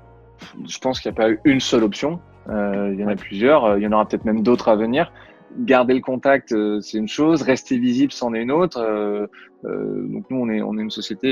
Je 0.69 0.79
pense 0.79 1.01
qu'il 1.01 1.11
n'y 1.11 1.17
a 1.17 1.17
pas 1.17 1.31
eu 1.31 1.39
une 1.45 1.61
seule 1.61 1.85
option. 1.85 2.21
il 2.49 2.97
y 2.99 3.05
en 3.05 3.09
a 3.09 3.17
plusieurs. 3.17 3.79
Il 3.79 3.83
y 3.83 3.87
en 3.87 3.93
aura 3.93 4.07
peut-être 4.07 4.25
même 4.25 4.43
d'autres 4.43 4.69
à 4.69 4.77
venir 4.77 5.13
garder 5.59 5.95
le 5.95 6.01
contact, 6.01 6.53
euh, 6.53 6.81
c'est 6.81 6.99
une 6.99 7.09
chose, 7.09 7.43
rester 7.43 7.79
visible, 7.79 8.13
c'en 8.13 8.35
est 8.35 8.43
une 8.43 8.51
autre. 8.51 8.79
Euh, 8.79 9.27
euh, 9.65 10.07
donc 10.09 10.25
nous, 10.31 10.39
on 10.39 10.49
est, 10.49 10.83
une 10.83 10.91
société 10.91 11.31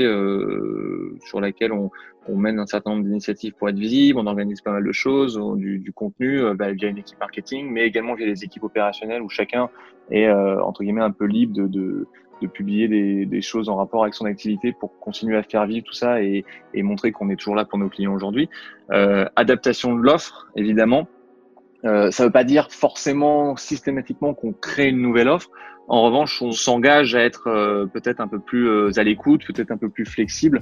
sur 1.25 1.41
laquelle 1.41 1.71
on, 1.73 1.89
mène 2.29 2.59
un 2.59 2.65
certain 2.65 2.91
nombre 2.91 3.03
d'initiatives 3.03 3.53
pour 3.53 3.67
être 3.67 3.77
visible, 3.77 4.19
on 4.19 4.27
organise 4.27 4.61
pas 4.61 4.71
mal 4.71 4.85
de 4.85 4.91
choses, 4.91 5.39
du, 5.57 5.91
contenu 5.93 6.41
bah, 6.55 6.71
via 6.71 6.87
une 6.87 6.99
équipe 6.99 7.19
marketing, 7.19 7.69
mais 7.69 7.85
également 7.85 8.13
via 8.13 8.25
des 8.25 8.43
équipes 8.45 8.63
opérationnelles 8.63 9.21
où 9.21 9.29
chacun 9.29 9.69
est 10.11 10.31
entre 10.31 10.83
guillemets 10.83 11.01
un 11.01 11.11
peu 11.11 11.25
libre 11.25 11.67
de, 11.67 12.07
de 12.41 12.47
publier 12.47 12.87
des, 12.87 13.25
des, 13.25 13.41
choses 13.41 13.69
en 13.69 13.75
rapport 13.75 14.03
avec 14.03 14.13
son 14.13 14.25
activité 14.25 14.73
pour 14.77 14.97
continuer 14.99 15.37
à 15.37 15.43
faire 15.43 15.65
vivre 15.65 15.85
tout 15.85 15.93
ça 15.93 16.21
et, 16.21 16.43
et 16.73 16.83
montrer 16.83 17.11
qu'on 17.11 17.29
est 17.29 17.35
toujours 17.35 17.55
là 17.55 17.65
pour 17.65 17.79
nos 17.79 17.89
clients 17.89 18.13
aujourd'hui. 18.13 18.49
adaptation 18.89 19.95
de 19.95 20.01
l'offre, 20.01 20.47
évidemment. 20.55 21.07
Euh, 21.85 22.11
ça 22.11 22.23
ne 22.23 22.27
veut 22.27 22.31
pas 22.31 22.43
dire 22.43 22.67
forcément 22.69 23.55
systématiquement 23.55 24.33
qu'on 24.33 24.53
crée 24.53 24.89
une 24.89 25.01
nouvelle 25.01 25.29
offre. 25.29 25.49
En 25.87 26.03
revanche, 26.03 26.41
on 26.41 26.51
s'engage 26.51 27.15
à 27.15 27.21
être 27.21 27.47
euh, 27.47 27.85
peut-être 27.85 28.21
un 28.21 28.27
peu 28.27 28.39
plus 28.39 28.69
euh, 28.69 28.91
à 28.97 29.03
l'écoute, 29.03 29.45
peut-être 29.45 29.71
un 29.71 29.77
peu 29.77 29.89
plus 29.89 30.05
flexible 30.05 30.61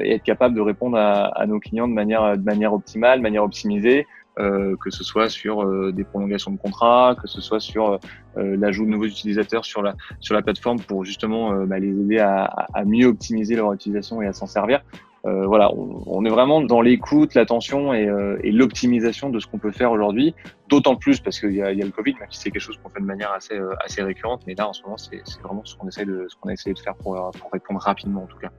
et 0.00 0.14
être 0.14 0.22
capable 0.22 0.54
de 0.54 0.60
répondre 0.60 0.96
à, 0.96 1.26
à, 1.26 1.46
nos 1.46 1.60
clients 1.60 1.88
de 1.88 1.92
manière, 1.92 2.36
de 2.36 2.42
manière 2.42 2.72
optimale, 2.72 3.18
de 3.18 3.22
manière 3.22 3.44
optimisée, 3.44 4.06
que 4.36 4.90
ce 4.90 5.04
soit 5.04 5.28
sur 5.28 5.92
des 5.92 6.04
prolongations 6.04 6.50
de 6.50 6.56
contrats, 6.58 7.16
que 7.20 7.28
ce 7.28 7.40
soit 7.40 7.60
sur 7.60 8.00
l'ajout 8.36 8.84
de 8.84 8.90
nouveaux 8.90 9.04
utilisateurs 9.04 9.64
sur 9.64 9.82
la, 9.82 9.94
sur 10.20 10.34
la 10.34 10.42
plateforme 10.42 10.80
pour 10.80 11.04
justement 11.04 11.64
bah, 11.66 11.78
les 11.78 11.88
aider 11.88 12.18
à, 12.18 12.66
mieux 12.84 13.06
optimiser 13.06 13.56
leur 13.56 13.72
utilisation 13.72 14.22
et 14.22 14.26
à 14.26 14.32
s'en 14.32 14.46
servir. 14.46 14.82
Euh, 15.26 15.46
voilà, 15.46 15.70
on, 15.74 16.22
est 16.26 16.30
vraiment 16.30 16.60
dans 16.60 16.82
l'écoute, 16.82 17.34
l'attention 17.34 17.94
et, 17.94 18.06
euh, 18.06 18.38
l'optimisation 18.44 19.30
de 19.30 19.40
ce 19.40 19.46
qu'on 19.46 19.58
peut 19.58 19.70
faire 19.70 19.90
aujourd'hui. 19.90 20.34
D'autant 20.68 20.96
plus 20.96 21.20
parce 21.20 21.40
qu'il 21.40 21.54
y, 21.54 21.62
a 21.62 21.72
le 21.72 21.90
Covid, 21.90 22.14
même 22.20 22.28
si 22.30 22.40
c'est 22.40 22.50
quelque 22.50 22.62
chose 22.62 22.78
qu'on 22.82 22.90
fait 22.90 23.00
de 23.00 23.06
manière 23.06 23.32
assez, 23.32 23.54
euh, 23.54 23.74
assez 23.82 24.02
récurrente. 24.02 24.42
Mais 24.46 24.54
là, 24.54 24.68
en 24.68 24.74
ce 24.74 24.82
moment, 24.82 24.98
c'est 24.98 25.22
vraiment 25.42 25.64
ce 25.64 25.76
qu'on 25.76 25.88
essaie 25.88 26.04
de, 26.04 26.26
ce 26.28 26.36
qu'on 26.36 26.50
a 26.50 26.52
essayé 26.52 26.74
de 26.74 26.78
faire 26.78 26.94
pour 26.94 27.32
répondre 27.52 27.80
rapidement, 27.80 28.24
en 28.24 28.26
tout 28.26 28.38
cas. 28.38 28.50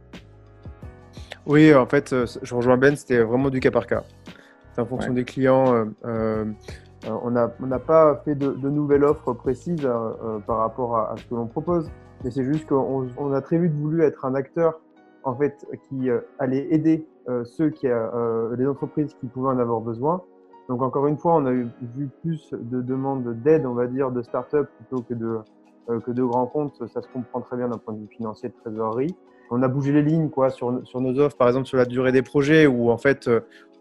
Oui, 1.45 1.71
en 1.75 1.85
fait, 1.85 2.15
je 2.41 2.55
rejoins 2.55 2.77
Ben. 2.77 2.95
C'était 2.95 3.19
vraiment 3.19 3.51
du 3.51 3.59
cas 3.59 3.69
par 3.69 3.85
cas. 3.85 4.03
C'est 4.75 4.81
en 4.81 4.85
fonction 4.85 5.13
des 5.13 5.23
clients. 5.23 5.87
Euh, 6.05 6.45
on 7.07 7.31
n'a 7.31 7.51
on 7.61 7.79
pas 7.79 8.21
fait 8.25 8.35
de, 8.35 8.51
de, 8.51 8.69
nouvelles 8.69 9.03
offres 9.03 9.33
précises 9.33 9.87
par 10.47 10.57
rapport 10.57 10.97
à, 10.97 11.13
à, 11.13 11.17
ce 11.17 11.25
que 11.25 11.35
l'on 11.35 11.47
propose, 11.47 11.89
mais 12.23 12.31
c'est 12.31 12.43
juste 12.43 12.67
qu'on 12.67 13.07
on 13.17 13.31
a 13.31 13.41
très 13.41 13.57
vite 13.57 13.73
voulu 13.73 14.03
être 14.03 14.25
un 14.25 14.35
acteur 14.35 14.79
en 15.25 15.35
fait, 15.35 15.65
qui 15.89 16.09
euh, 16.09 16.19
allait 16.39 16.67
aider 16.71 17.05
euh, 17.27 17.43
ceux 17.43 17.71
qui, 17.71 17.87
euh, 17.87 18.55
les 18.55 18.65
entreprises 18.67 19.13
qui 19.19 19.27
pouvaient 19.27 19.49
en 19.49 19.59
avoir 19.59 19.81
besoin. 19.81 20.21
Donc 20.69 20.81
encore 20.81 21.07
une 21.07 21.17
fois, 21.17 21.35
on 21.35 21.45
a 21.45 21.51
eu 21.51 21.67
vu 21.95 22.09
plus 22.21 22.51
de 22.53 22.81
demandes 22.81 23.41
d'aide, 23.41 23.65
on 23.65 23.73
va 23.73 23.87
dire, 23.87 24.11
de 24.11 24.21
start-up 24.21 24.69
plutôt 24.77 25.03
que 25.03 25.13
de, 25.13 25.39
que 25.99 26.11
deux 26.11 26.25
grands 26.25 26.47
comptes, 26.47 26.87
ça 26.87 27.01
se 27.01 27.07
comprend 27.07 27.41
très 27.41 27.57
bien 27.57 27.67
d'un 27.67 27.77
point 27.77 27.93
de 27.93 27.99
vue 27.99 28.07
financier 28.07 28.49
de 28.49 28.55
trésorerie. 28.63 29.15
On 29.51 29.61
a 29.61 29.67
bougé 29.67 29.91
les 29.91 30.01
lignes 30.01 30.29
quoi, 30.29 30.49
sur, 30.49 30.81
sur 30.87 31.01
nos 31.01 31.19
offres, 31.19 31.37
par 31.37 31.47
exemple 31.47 31.67
sur 31.67 31.77
la 31.77 31.85
durée 31.85 32.11
des 32.11 32.23
projets, 32.23 32.65
où 32.65 32.89
en 32.89 32.97
fait, 32.97 33.29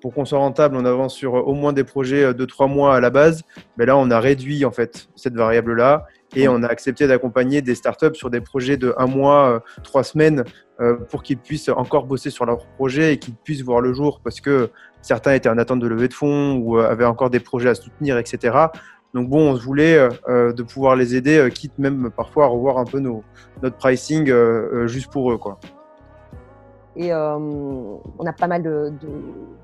pour 0.04 0.12
qu'on 0.12 0.26
soit 0.26 0.38
rentable, 0.38 0.76
on 0.76 0.84
avance 0.84 1.14
sur 1.14 1.32
au 1.32 1.54
moins 1.54 1.72
des 1.72 1.82
projets 1.82 2.34
de 2.34 2.44
trois 2.44 2.66
mois 2.66 2.94
à 2.94 3.00
la 3.00 3.08
base. 3.08 3.42
Mais 3.78 3.86
là, 3.86 3.96
on 3.96 4.10
a 4.10 4.20
réduit 4.20 4.66
en 4.66 4.70
fait 4.70 5.08
cette 5.16 5.32
variable-là 5.34 6.04
et 6.36 6.46
on 6.46 6.62
a 6.62 6.66
accepté 6.66 7.06
d'accompagner 7.06 7.62
des 7.62 7.74
startups 7.74 8.14
sur 8.14 8.28
des 8.28 8.42
projets 8.42 8.76
de 8.76 8.92
un 8.98 9.06
mois, 9.06 9.62
trois 9.82 10.04
semaines, 10.04 10.44
pour 11.08 11.22
qu'ils 11.22 11.38
puissent 11.38 11.70
encore 11.70 12.04
bosser 12.04 12.28
sur 12.28 12.44
leur 12.44 12.66
projet 12.76 13.14
et 13.14 13.18
qu'ils 13.18 13.34
puissent 13.34 13.62
voir 13.62 13.80
le 13.80 13.94
jour 13.94 14.20
parce 14.22 14.42
que 14.42 14.68
certains 15.00 15.32
étaient 15.32 15.48
en 15.48 15.56
attente 15.56 15.80
de 15.80 15.86
levée 15.86 16.08
de 16.08 16.12
fonds 16.12 16.56
ou 16.56 16.76
avaient 16.76 17.06
encore 17.06 17.30
des 17.30 17.40
projets 17.40 17.70
à 17.70 17.74
soutenir, 17.74 18.18
etc. 18.18 18.68
Donc 19.14 19.30
bon, 19.30 19.52
on 19.52 19.54
voulait 19.54 19.96
euh, 20.28 20.52
de 20.52 20.62
pouvoir 20.64 20.96
les 20.96 21.14
aider, 21.14 21.38
euh, 21.38 21.48
quitte 21.48 21.78
même 21.78 22.10
parfois 22.14 22.44
à 22.44 22.48
revoir 22.48 22.76
un 22.76 22.84
peu 22.84 22.98
nos, 22.98 23.22
notre 23.62 23.76
pricing 23.76 24.28
euh, 24.28 24.86
juste 24.88 25.10
pour 25.10 25.32
eux. 25.32 25.38
Quoi. 25.38 25.58
Et 26.96 27.12
on 27.12 28.00
a 28.24 28.32
pas 28.32 28.46
mal 28.46 28.62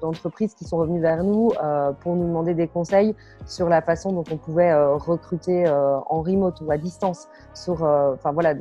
d'entreprises 0.00 0.52
de, 0.54 0.58
qui 0.58 0.64
sont 0.64 0.78
revenues 0.78 1.00
vers 1.00 1.22
nous 1.22 1.52
pour 2.00 2.16
nous 2.16 2.26
demander 2.26 2.54
des 2.54 2.66
conseils 2.66 3.14
sur 3.46 3.68
la 3.68 3.82
façon 3.82 4.12
dont 4.12 4.24
on 4.32 4.36
pouvait 4.36 4.74
recruter 4.74 5.68
en 5.68 6.22
remote 6.22 6.60
ou 6.60 6.70
à 6.70 6.76
distance. 6.76 7.28
Sur, 7.54 7.82
enfin 7.82 8.32
voilà, 8.32 8.54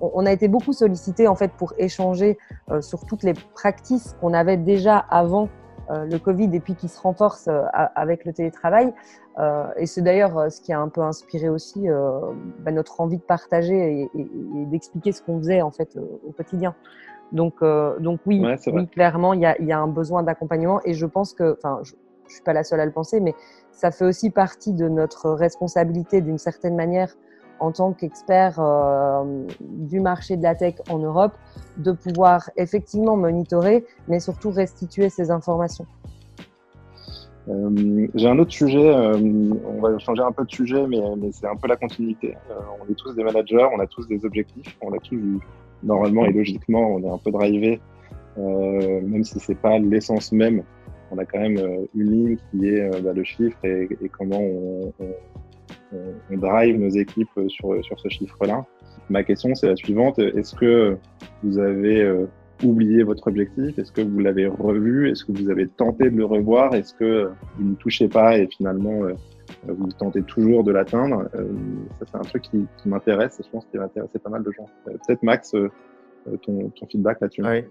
on, 0.00 0.26
a 0.26 0.32
été 0.32 0.48
beaucoup 0.48 0.72
sollicité 0.72 1.26
en 1.26 1.34
fait 1.34 1.52
pour 1.52 1.72
échanger 1.78 2.38
sur 2.80 3.06
toutes 3.06 3.22
les 3.22 3.34
pratiques 3.54 4.02
qu'on 4.20 4.34
avait 4.34 4.56
déjà 4.56 4.98
avant 4.98 5.48
euh, 5.90 6.04
le 6.04 6.18
Covid 6.18 6.48
et 6.52 6.60
puis 6.60 6.74
qui 6.74 6.88
se 6.88 7.00
renforce 7.00 7.48
euh, 7.48 7.64
avec 7.72 8.24
le 8.24 8.32
télétravail. 8.32 8.94
Euh, 9.38 9.66
et 9.76 9.86
c'est 9.86 10.02
d'ailleurs 10.02 10.50
ce 10.50 10.60
qui 10.60 10.72
a 10.72 10.78
un 10.78 10.88
peu 10.88 11.00
inspiré 11.00 11.48
aussi 11.48 11.86
bah, 12.60 12.70
notre 12.70 13.00
envie 13.00 13.16
de 13.16 13.22
partager 13.22 14.08
et, 14.14 14.26
d'expliquer 14.66 15.12
ce 15.12 15.22
qu'on 15.22 15.38
faisait 15.38 15.62
en 15.62 15.70
fait 15.70 15.98
au 16.26 16.32
quotidien. 16.32 16.74
Donc, 17.32 17.64
donc 18.00 18.20
oui, 18.26 18.42
clairement, 18.92 19.32
il 19.32 19.40
y 19.40 19.46
a, 19.46 19.60
y 19.60 19.72
a, 19.72 19.80
un 19.80 19.88
besoin 19.88 20.22
d'accompagnement 20.22 20.80
et 20.84 20.92
je 20.92 21.06
pense 21.06 21.32
que, 21.32 21.56
enfin, 21.56 21.80
je, 21.82 21.92
je 22.28 22.34
suis 22.34 22.42
pas 22.42 22.52
la 22.52 22.64
seule 22.64 22.80
à 22.80 22.86
le 22.86 22.92
penser, 22.92 23.20
mais 23.20 23.34
ça 23.72 23.90
fait 23.90 24.04
aussi 24.04 24.30
partie 24.30 24.72
de 24.72 24.88
notre 24.88 25.30
responsabilité 25.30 26.20
d'une 26.20 26.38
certaine 26.38 26.76
manière 26.76 27.14
en 27.60 27.70
tant 27.70 27.92
qu'expert 27.92 28.56
euh, 28.58 29.46
du 29.60 30.00
marché 30.00 30.36
de 30.36 30.42
la 30.42 30.54
tech 30.54 30.74
en 30.90 30.98
Europe, 30.98 31.32
de 31.76 31.92
pouvoir 31.92 32.50
effectivement 32.56 33.16
monitorer, 33.16 33.84
mais 34.08 34.18
surtout 34.18 34.50
restituer 34.50 35.10
ces 35.10 35.30
informations. 35.30 35.86
Euh, 37.48 38.08
J'ai 38.14 38.28
un 38.28 38.38
autre 38.38 38.52
sujet, 38.52 38.88
euh, 38.88 39.14
on 39.14 39.80
va 39.80 39.96
changer 39.98 40.22
un 40.22 40.32
peu 40.32 40.44
de 40.44 40.50
sujet, 40.50 40.86
mais, 40.86 41.00
mais 41.16 41.30
c'est 41.32 41.46
un 41.46 41.56
peu 41.56 41.68
la 41.68 41.76
continuité. 41.76 42.36
Euh, 42.50 42.54
on 42.80 42.90
est 42.90 42.94
tous 42.94 43.14
des 43.14 43.24
managers, 43.24 43.68
on 43.72 43.80
a 43.80 43.86
tous 43.86 44.06
des 44.08 44.24
objectifs, 44.24 44.76
on 44.80 44.92
a 44.92 44.98
tous, 44.98 45.40
normalement 45.82 46.24
et 46.26 46.32
logiquement, 46.32 46.94
on 46.94 47.02
est 47.02 47.08
un 47.08 47.18
peu 47.18 47.30
drivé, 47.30 47.80
euh, 48.38 49.00
même 49.02 49.24
si 49.24 49.38
c'est 49.40 49.58
pas 49.58 49.78
l'essence 49.78 50.32
même. 50.32 50.62
On 51.10 51.18
a 51.18 51.26
quand 51.26 51.40
même 51.40 51.58
une 51.94 52.10
ligne 52.10 52.36
qui 52.50 52.68
est 52.68 53.02
bah, 53.02 53.12
le 53.12 53.22
chiffre 53.22 53.58
et, 53.64 53.86
et 54.00 54.08
comment 54.08 54.40
on, 54.40 54.92
on 54.98 55.08
on, 56.30 56.36
drive 56.36 56.78
nos 56.78 56.88
équipes 56.88 57.28
sur, 57.48 57.84
sur 57.84 58.00
ce 58.00 58.08
chiffre-là. 58.08 58.64
Ma 59.10 59.22
question, 59.22 59.54
c'est 59.54 59.66
la 59.66 59.76
suivante. 59.76 60.18
Est-ce 60.18 60.54
que 60.54 60.96
vous 61.42 61.58
avez 61.58 62.00
euh, 62.00 62.26
oublié 62.62 63.02
votre 63.02 63.26
objectif? 63.28 63.78
Est-ce 63.78 63.92
que 63.92 64.00
vous 64.00 64.20
l'avez 64.20 64.46
revu? 64.46 65.10
Est-ce 65.10 65.24
que 65.24 65.32
vous 65.32 65.50
avez 65.50 65.66
tenté 65.68 66.10
de 66.10 66.16
le 66.16 66.24
revoir? 66.24 66.74
Est-ce 66.74 66.94
que 66.94 67.30
vous 67.56 67.70
ne 67.70 67.74
touchez 67.74 68.08
pas 68.08 68.38
et 68.38 68.46
finalement 68.46 69.04
euh, 69.04 69.14
vous 69.66 69.88
tentez 69.92 70.22
toujours 70.22 70.64
de 70.64 70.72
l'atteindre 70.72 71.28
euh, 71.34 71.48
Ça, 72.00 72.06
c'est 72.10 72.16
un 72.16 72.22
truc 72.22 72.42
qui, 72.42 72.66
m'intéresse 72.84 73.38
et 73.40 73.42
je 73.44 73.50
pense 73.50 73.64
qu'il 73.66 73.78
va 73.78 73.86
intéresser 73.86 74.18
pas 74.18 74.30
mal 74.30 74.42
de 74.42 74.50
gens. 74.50 74.66
Peut-être 74.84 75.22
Max, 75.22 75.52
ton, 76.42 76.70
ton 76.70 76.86
feedback 76.86 77.20
là-dessus. 77.20 77.44
Oui. 77.44 77.64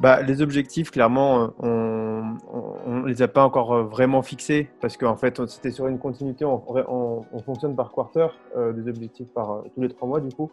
Bah, 0.00 0.22
les 0.22 0.42
objectifs, 0.42 0.90
clairement, 0.90 1.52
on 1.58 3.00
ne 3.00 3.06
les 3.06 3.22
a 3.22 3.28
pas 3.28 3.44
encore 3.44 3.72
euh, 3.72 3.82
vraiment 3.84 4.22
fixés 4.22 4.68
parce 4.80 4.96
qu'en 4.96 5.16
fait, 5.16 5.44
c'était 5.46 5.70
sur 5.70 5.86
une 5.86 5.98
continuité. 5.98 6.44
On, 6.44 7.22
fonctionne 7.44 7.76
par 7.76 7.92
quarter, 7.92 8.28
euh, 8.56 8.72
des 8.72 8.88
objectifs 8.88 9.28
par 9.28 9.52
euh, 9.52 9.62
tous 9.74 9.82
les 9.82 9.88
trois 9.88 10.08
mois, 10.08 10.20
du 10.20 10.34
coup. 10.34 10.50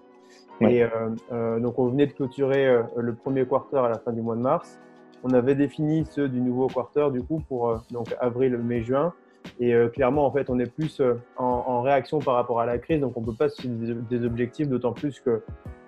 Et 0.62 0.84
donc, 1.32 1.80
on 1.80 1.88
venait 1.88 2.06
de 2.06 2.12
clôturer 2.12 2.84
le 2.96 3.16
premier 3.16 3.48
quarter 3.48 3.78
à 3.78 3.90
la 3.90 3.98
fin 3.98 4.14
du 4.14 4.22
mois 4.22 4.36
de 4.36 4.42
mars. 4.42 4.80
On 5.24 5.32
avait 5.32 5.56
défini 5.56 6.06
ceux 6.08 6.30
du 6.30 6.40
nouveau 6.40 6.68
quarter, 6.68 7.10
du 7.12 7.24
coup, 7.24 7.42
pour 7.50 7.82
donc 7.90 8.16
avril, 8.20 8.56
mai, 8.58 8.84
juin. 8.84 9.12
Et 9.60 9.74
clairement, 9.94 10.26
en 10.26 10.32
fait, 10.32 10.50
on 10.50 10.60
est 10.60 10.72
plus 10.72 11.02
en, 11.38 11.82
réaction 11.82 12.20
par 12.20 12.36
rapport 12.36 12.60
à 12.60 12.66
la 12.66 12.78
crise, 12.78 13.00
donc 13.00 13.16
on 13.16 13.22
ne 13.22 13.26
peut 13.28 13.36
pas 13.38 13.50
se 13.50 13.68
des, 13.68 13.94
des 13.94 14.26
objectifs, 14.26 14.68
d'autant 14.68 14.94
plus 14.94 15.20
que 15.20 15.42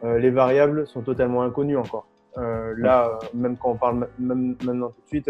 les 0.04 0.30
variables 0.30 0.86
sont 0.86 1.02
totalement 1.02 1.42
inconnues 1.42 1.78
encore. 1.78 2.06
Euh, 2.38 2.74
là, 2.78 3.20
même 3.34 3.58
quand 3.58 3.72
on 3.72 3.76
parle 3.76 4.08
même 4.18 4.56
maintenant 4.64 4.88
tout 4.88 5.02
de 5.02 5.08
suite, 5.08 5.30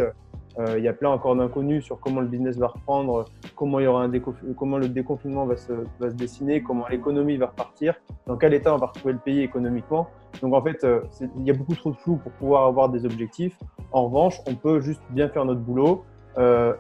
euh, 0.60 0.78
il 0.78 0.84
y 0.84 0.88
a 0.88 0.94
plein 0.94 1.10
encore 1.10 1.36
d'inconnus 1.36 1.84
sur 1.84 2.00
comment 2.00 2.22
le 2.22 2.28
business 2.28 2.58
va 2.58 2.68
reprendre, 2.68 3.26
comment, 3.56 3.80
il 3.80 3.84
y 3.84 3.88
aura 3.88 4.04
un 4.04 4.12
comment 4.56 4.78
le 4.78 4.88
déconfinement 4.88 5.46
va 5.46 5.58
se, 5.58 5.74
va 6.00 6.12
se 6.12 6.16
dessiner, 6.16 6.62
comment 6.62 6.88
l'économie 6.88 7.38
va 7.38 7.48
repartir, 7.48 7.96
dans 8.28 8.38
quel 8.38 8.54
état 8.54 8.74
on 8.74 8.78
va 8.78 8.88
retrouver 8.88 9.14
le 9.14 9.20
pays 9.20 9.42
économiquement. 9.42 10.08
Donc 10.42 10.54
en 10.54 10.62
fait, 10.62 10.84
euh, 10.84 11.02
il 11.38 11.46
y 11.46 11.52
a 11.52 11.54
beaucoup 11.54 11.76
trop 11.76 11.92
de 11.92 11.98
flou 11.98 12.18
pour 12.18 12.32
pouvoir 12.34 12.66
avoir 12.68 12.90
des 12.90 13.06
objectifs. 13.06 13.58
En 13.92 14.06
revanche, 14.06 14.40
on 14.48 14.56
peut 14.56 14.80
juste 14.80 15.02
bien 15.10 15.28
faire 15.28 15.46
notre 15.46 15.62
boulot 15.62 16.06
euh, 16.06 16.13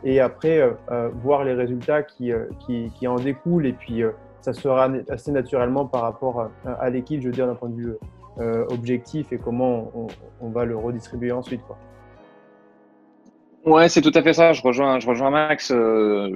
et 0.03 0.19
après 0.19 0.61
euh, 0.61 1.09
voir 1.21 1.43
les 1.43 1.53
résultats 1.53 2.03
qui, 2.03 2.31
qui, 2.59 3.07
en 3.07 3.15
découlent 3.15 3.67
et 3.67 3.73
puis 3.73 4.03
ça 4.41 4.53
sera 4.53 4.89
assez 5.09 5.31
naturellement 5.31 5.85
par 5.85 6.01
rapport 6.01 6.49
à, 6.65 6.89
l'équipe, 6.89 7.21
je 7.21 7.27
veux 7.27 7.33
dire 7.33 7.47
d'un 7.47 7.55
point 7.55 7.69
de 7.69 7.75
vue 7.75 7.93
euh, 8.39 8.65
objectif 8.69 9.31
et 9.31 9.37
comment 9.37 9.91
on, 10.41 10.49
va 10.49 10.65
le 10.65 10.75
redistribuer 10.75 11.31
ensuite. 11.31 11.61
Quoi. 11.67 11.77
Ouais, 13.65 13.87
c'est 13.87 14.01
tout 14.01 14.11
à 14.13 14.21
fait 14.21 14.33
ça. 14.33 14.51
Je 14.51 14.61
rejoins, 14.61 14.99
je 14.99 15.07
rejoins 15.07 15.29
Max. 15.29 15.71
Euh, 15.71 16.29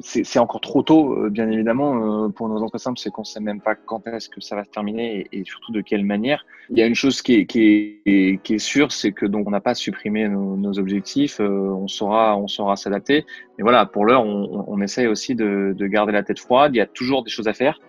c'est 0.00 0.38
encore 0.38 0.60
trop 0.60 0.82
tôt, 0.82 1.12
euh, 1.14 1.28
bien 1.28 1.50
évidemment, 1.50 2.30
pour 2.30 2.48
nos 2.48 2.62
entrées 2.62 2.78
simples, 2.78 3.00
c'est 3.00 3.10
qu'on 3.10 3.24
sait 3.24 3.40
même 3.40 3.60
pas 3.60 3.74
quand 3.74 4.06
est-ce 4.06 4.28
que 4.28 4.40
ça 4.40 4.54
va 4.54 4.62
se 4.62 4.70
terminer 4.70 5.26
et, 5.32 5.44
surtout 5.44 5.72
de 5.72 5.80
quelle 5.80 6.04
manière. 6.04 6.46
Il 6.70 6.78
y 6.78 6.82
a 6.82 6.86
une 6.86 6.94
chose 6.94 7.20
qui 7.20 7.34
est, 7.34 7.46
qui 7.46 8.00
est, 8.06 8.42
qui 8.42 8.54
est 8.54 8.58
sûre, 8.58 8.92
c'est 8.92 9.10
que 9.10 9.26
donc 9.26 9.48
on 9.48 9.50
n'a 9.50 9.60
pas 9.60 9.74
supprimé 9.74 10.28
nos, 10.28 10.78
objectifs. 10.78 11.40
on 11.40 11.88
saura, 11.88 12.36
on 12.36 12.46
saura 12.46 12.76
s'adapter. 12.76 13.26
Mais 13.56 13.62
voilà, 13.62 13.84
pour 13.84 14.04
l'heure, 14.04 14.24
on, 14.24 14.64
on, 14.68 14.80
essaye 14.80 15.08
aussi 15.08 15.34
de, 15.34 15.74
de, 15.76 15.86
garder 15.86 16.12
la 16.12 16.22
tête 16.22 16.38
froide. 16.38 16.74
Il 16.74 16.78
y 16.78 16.82
a 16.82 16.86
toujours 16.86 17.24
des 17.24 17.30
choses 17.30 17.48
à 17.48 17.54
faire, 17.54 17.80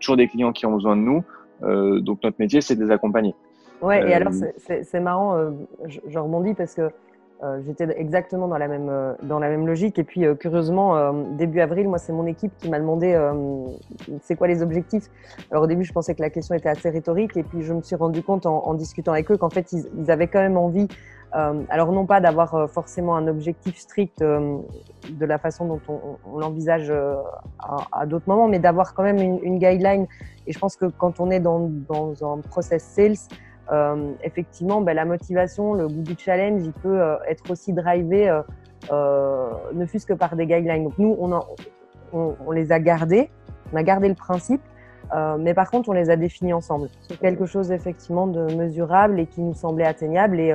toujours 0.00 0.16
des 0.16 0.28
clients 0.28 0.52
qui 0.52 0.64
ont 0.64 0.72
besoin 0.72 0.96
de 0.96 1.02
nous. 1.02 1.22
Euh, 1.62 2.00
donc 2.00 2.22
notre 2.22 2.36
métier, 2.38 2.60
c'est 2.60 2.76
de 2.76 2.84
les 2.84 2.90
accompagner. 2.90 3.34
Ouais, 3.80 4.10
et 4.10 4.14
alors 4.14 4.32
euh, 4.32 4.80
c'est 4.82 5.00
marrant, 5.00 5.36
euh, 5.36 5.50
je, 5.86 6.18
rebondis 6.18 6.54
parce 6.54 6.74
que 6.74 6.90
j'étais 7.64 7.88
exactement 7.96 8.48
dans 8.48 8.58
la 8.58 8.68
même 8.68 9.16
dans 9.22 9.38
la 9.38 9.48
même 9.48 9.66
logique. 9.66 9.98
Et 9.98 10.04
puis 10.04 10.24
curieusement, 10.38 11.12
début 11.36 11.60
avril, 11.60 11.88
moi 11.88 11.98
c'est 11.98 12.12
mon 12.12 12.26
équipe 12.26 12.52
qui 12.58 12.68
m'a 12.68 12.78
demandé 12.78 13.16
c'est 14.22 14.36
quoi 14.36 14.48
les 14.48 14.62
objectifs. 14.62 15.04
Alors 15.50 15.64
au 15.64 15.66
début, 15.66 15.84
je 15.84 15.92
pensais 15.92 16.14
que 16.14 16.22
la 16.22 16.30
question 16.30 16.54
était 16.54 16.68
assez 16.68 16.90
rhétorique, 16.90 17.36
et 17.36 17.42
puis 17.42 17.62
je 17.62 17.72
me 17.72 17.82
suis 17.82 17.96
rendu 17.96 18.22
compte 18.22 18.46
en, 18.46 18.74
discutant 18.74 19.12
avec 19.12 19.30
eux 19.30 19.36
qu'en 19.36 19.50
fait 19.50 19.72
ils, 19.72 20.10
avaient 20.10 20.28
quand 20.28 20.40
même 20.40 20.56
envie 20.56 20.88
euh, 21.36 21.62
alors 21.68 21.92
non 21.92 22.06
pas 22.06 22.20
d'avoir 22.20 22.54
euh, 22.54 22.66
forcément 22.66 23.14
un 23.14 23.28
objectif 23.28 23.76
strict 23.76 24.22
euh, 24.22 24.58
de 25.10 25.26
la 25.26 25.36
façon 25.38 25.66
dont 25.66 25.80
on, 25.88 26.38
l'envisage 26.38 26.92
à, 27.92 28.06
d'autres 28.06 28.28
moments, 28.28 28.48
mais 28.48 28.58
d'avoir 28.58 28.94
quand 28.94 29.02
même 29.02 29.18
une, 29.18 29.58
guideline. 29.58 30.06
Et 30.46 30.52
je 30.52 30.58
pense 30.58 30.76
que 30.76 30.86
quand 30.86 31.20
on 31.20 31.30
est 31.30 31.40
dans, 31.40 31.70
un 32.22 32.40
process 32.40 32.82
sales, 32.82 33.16
effectivement, 34.22 34.80
ben, 34.80 34.94
la 34.94 35.04
motivation, 35.04 35.74
le 35.74 35.88
goût 35.88 36.02
du 36.02 36.14
challenge, 36.16 36.62
il 36.64 36.72
peut 36.72 37.00
être 37.28 37.50
aussi 37.50 37.72
drivé, 37.72 38.30
ne 38.90 39.86
fût-ce 39.86 40.06
que 40.06 40.14
par 40.14 40.36
des 40.36 40.46
guidelines. 40.46 40.84
Donc 40.84 40.98
nous, 40.98 41.16
on, 41.20 42.36
on, 42.46 42.50
les 42.50 42.72
a 42.72 42.80
gardés, 42.80 43.30
on 43.72 43.76
a 43.76 43.82
gardé 43.82 44.08
le 44.08 44.14
principe, 44.14 44.62
mais 45.38 45.54
par 45.54 45.70
contre, 45.70 45.88
on 45.88 45.92
les 45.92 46.10
a 46.10 46.16
définis 46.16 46.52
ensemble. 46.52 46.88
C'est 47.02 47.18
quelque 47.18 47.46
chose 47.46 47.70
effectivement 47.70 48.26
de 48.26 48.54
mesurable 48.54 49.20
et 49.20 49.26
qui 49.26 49.40
nous 49.40 49.54
semblait 49.54 49.86
atteignable. 49.86 50.40
Et, 50.40 50.54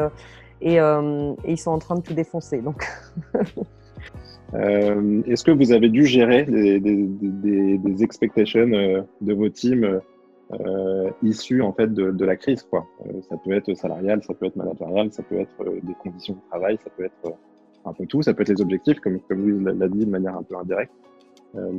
euh, 0.79 1.33
et, 1.43 1.51
ils 1.51 1.57
sont 1.57 1.71
en 1.71 1.79
train 1.79 1.95
de 1.95 2.01
tout 2.01 2.13
défoncer. 2.13 2.61
Donc. 2.61 2.85
Euh, 4.55 5.23
est-ce 5.25 5.43
que 5.43 5.49
vous 5.49 5.71
avez 5.71 5.89
dû 5.89 6.05
gérer 6.05 6.43
des, 6.43 6.79
des, 6.79 8.03
expectations 8.03 8.69
euh, 8.71 9.01
de 9.21 9.33
vos 9.33 9.49
teams 9.49 9.99
issus 11.23 11.61
en 11.61 11.73
fait 11.73 11.93
de, 11.93 12.25
la 12.25 12.35
crise 12.35 12.63
quoi 12.63 12.85
Ça 13.29 13.37
peut 13.43 13.53
être 13.53 13.73
salarial, 13.73 14.21
ça 14.23 14.33
peut 14.33 14.45
être 14.45 14.55
managérial, 14.55 15.11
ça 15.11 15.23
peut 15.23 15.39
être 15.39 15.63
des 15.81 15.93
conditions 15.95 16.35
de 16.35 16.49
travail, 16.49 16.77
ça 16.83 16.89
peut 16.95 17.05
être 17.05 17.33
un 17.85 17.93
peu 17.93 18.05
tout, 18.05 18.21
ça 18.21 18.33
peut 18.33 18.43
être 18.43 18.49
les 18.49 18.61
objectifs 18.61 18.99
comme 18.99 19.19
comme 19.21 19.41
vous 19.41 19.65
l'a 19.65 19.87
dit 19.87 20.05
de 20.05 20.11
manière 20.11 20.37
un 20.37 20.43
peu 20.43 20.55
indirecte. 20.55 20.93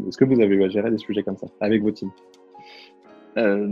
Est-ce 0.09 0.17
que 0.17 0.25
vous 0.25 0.41
avez 0.41 0.55
eu 0.55 0.65
à 0.65 0.69
gérer 0.69 0.91
des 0.91 0.99
sujets 0.99 1.23
comme 1.23 1.37
ça 1.37 1.47
avec 1.61 1.83
vos 1.83 1.91
teams? 1.91 2.11
Euh, 3.37 3.69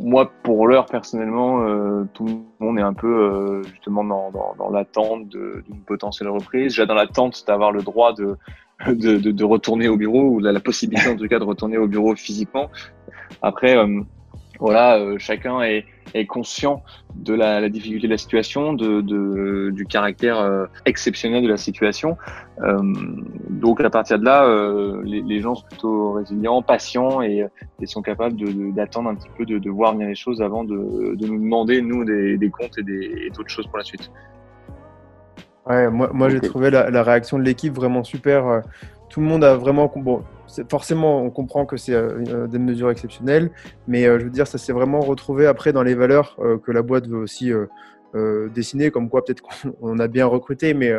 moi, 0.00 0.32
pour 0.42 0.66
l'heure, 0.66 0.86
personnellement, 0.86 1.66
euh, 1.66 2.04
tout 2.14 2.24
le 2.24 2.64
monde 2.64 2.78
est 2.78 2.82
un 2.82 2.94
peu 2.94 3.06
euh, 3.06 3.62
justement 3.64 4.04
dans, 4.04 4.70
l'attente 4.70 5.28
d'une 5.28 5.80
potentielle 5.86 6.28
reprise. 6.28 6.74
J'ai 6.74 6.86
dans 6.86 6.94
l'attente 6.94 7.44
d'avoir 7.46 7.72
le 7.72 7.82
droit 7.82 8.14
de, 8.14 8.36
de, 8.88 9.44
retourner 9.44 9.88
au 9.88 9.96
bureau 9.96 10.22
ou 10.22 10.38
la, 10.38 10.52
la, 10.52 10.60
possibilité 10.60 11.10
en 11.10 11.16
tout 11.16 11.28
cas 11.28 11.38
de 11.38 11.44
retourner 11.44 11.76
au 11.76 11.86
bureau 11.86 12.14
physiquement. 12.16 12.70
Après, 13.42 13.76
euh, 13.76 14.00
voilà, 14.62 14.96
euh, 14.96 15.16
chacun 15.18 15.60
est, 15.62 15.86
est, 16.14 16.24
conscient 16.24 16.84
de 17.16 17.34
la, 17.34 17.60
la, 17.60 17.68
difficulté 17.68 18.06
de 18.06 18.12
la 18.12 18.16
situation, 18.16 18.74
de, 18.74 19.00
de 19.00 19.70
du 19.70 19.86
caractère 19.86 20.38
euh, 20.38 20.66
exceptionnel 20.86 21.42
de 21.42 21.48
la 21.48 21.56
situation. 21.56 22.16
Euh, 22.62 22.80
donc 23.50 23.80
à 23.80 23.90
partir 23.90 24.20
de 24.20 24.24
là, 24.24 24.44
euh, 24.44 25.02
les, 25.04 25.20
les, 25.20 25.40
gens 25.40 25.56
sont 25.56 25.66
plutôt 25.66 26.12
résilients, 26.12 26.62
patients 26.62 27.22
et, 27.22 27.44
et 27.80 27.86
sont 27.86 28.02
capables 28.02 28.36
d'attendre 28.72 29.10
un 29.10 29.16
petit 29.16 29.30
peu, 29.36 29.44
de, 29.44 29.58
de, 29.58 29.68
voir 29.68 29.94
venir 29.94 30.06
les 30.06 30.14
choses 30.14 30.40
avant 30.40 30.62
de, 30.62 31.16
de 31.16 31.26
nous 31.26 31.40
demander, 31.40 31.82
nous, 31.82 32.04
des, 32.04 32.38
des 32.38 32.50
comptes 32.50 32.78
et 32.78 33.30
d'autres 33.30 33.50
choses 33.50 33.66
pour 33.66 33.78
la 33.78 33.84
suite. 33.84 34.12
Ouais, 35.66 35.90
moi, 35.90 36.08
moi 36.12 36.28
j'ai 36.28 36.40
trouvé 36.40 36.70
la, 36.70 36.88
la, 36.88 37.02
réaction 37.02 37.36
de 37.36 37.42
l'équipe 37.42 37.74
vraiment 37.74 38.04
super. 38.04 38.62
Tout 39.12 39.20
le 39.20 39.26
monde 39.26 39.44
a 39.44 39.56
vraiment. 39.56 39.92
Bon, 39.94 40.24
forcément, 40.70 41.22
on 41.22 41.28
comprend 41.28 41.66
que 41.66 41.76
c'est 41.76 41.92
euh, 41.92 42.46
des 42.46 42.58
mesures 42.58 42.90
exceptionnelles, 42.90 43.50
mais 43.86 44.06
euh, 44.06 44.18
je 44.18 44.24
veux 44.24 44.30
dire, 44.30 44.46
ça 44.46 44.56
s'est 44.56 44.72
vraiment 44.72 45.00
retrouvé 45.00 45.46
après 45.46 45.74
dans 45.74 45.82
les 45.82 45.94
valeurs 45.94 46.34
euh, 46.38 46.56
que 46.56 46.72
la 46.72 46.80
boîte 46.80 47.06
veut 47.06 47.18
aussi 47.18 47.52
dessiner, 48.54 48.90
comme 48.90 49.08
quoi 49.08 49.22
peut-être 49.24 49.42
qu'on 49.42 49.98
a 49.98 50.08
bien 50.08 50.26
recruté, 50.26 50.72
mais 50.74 50.92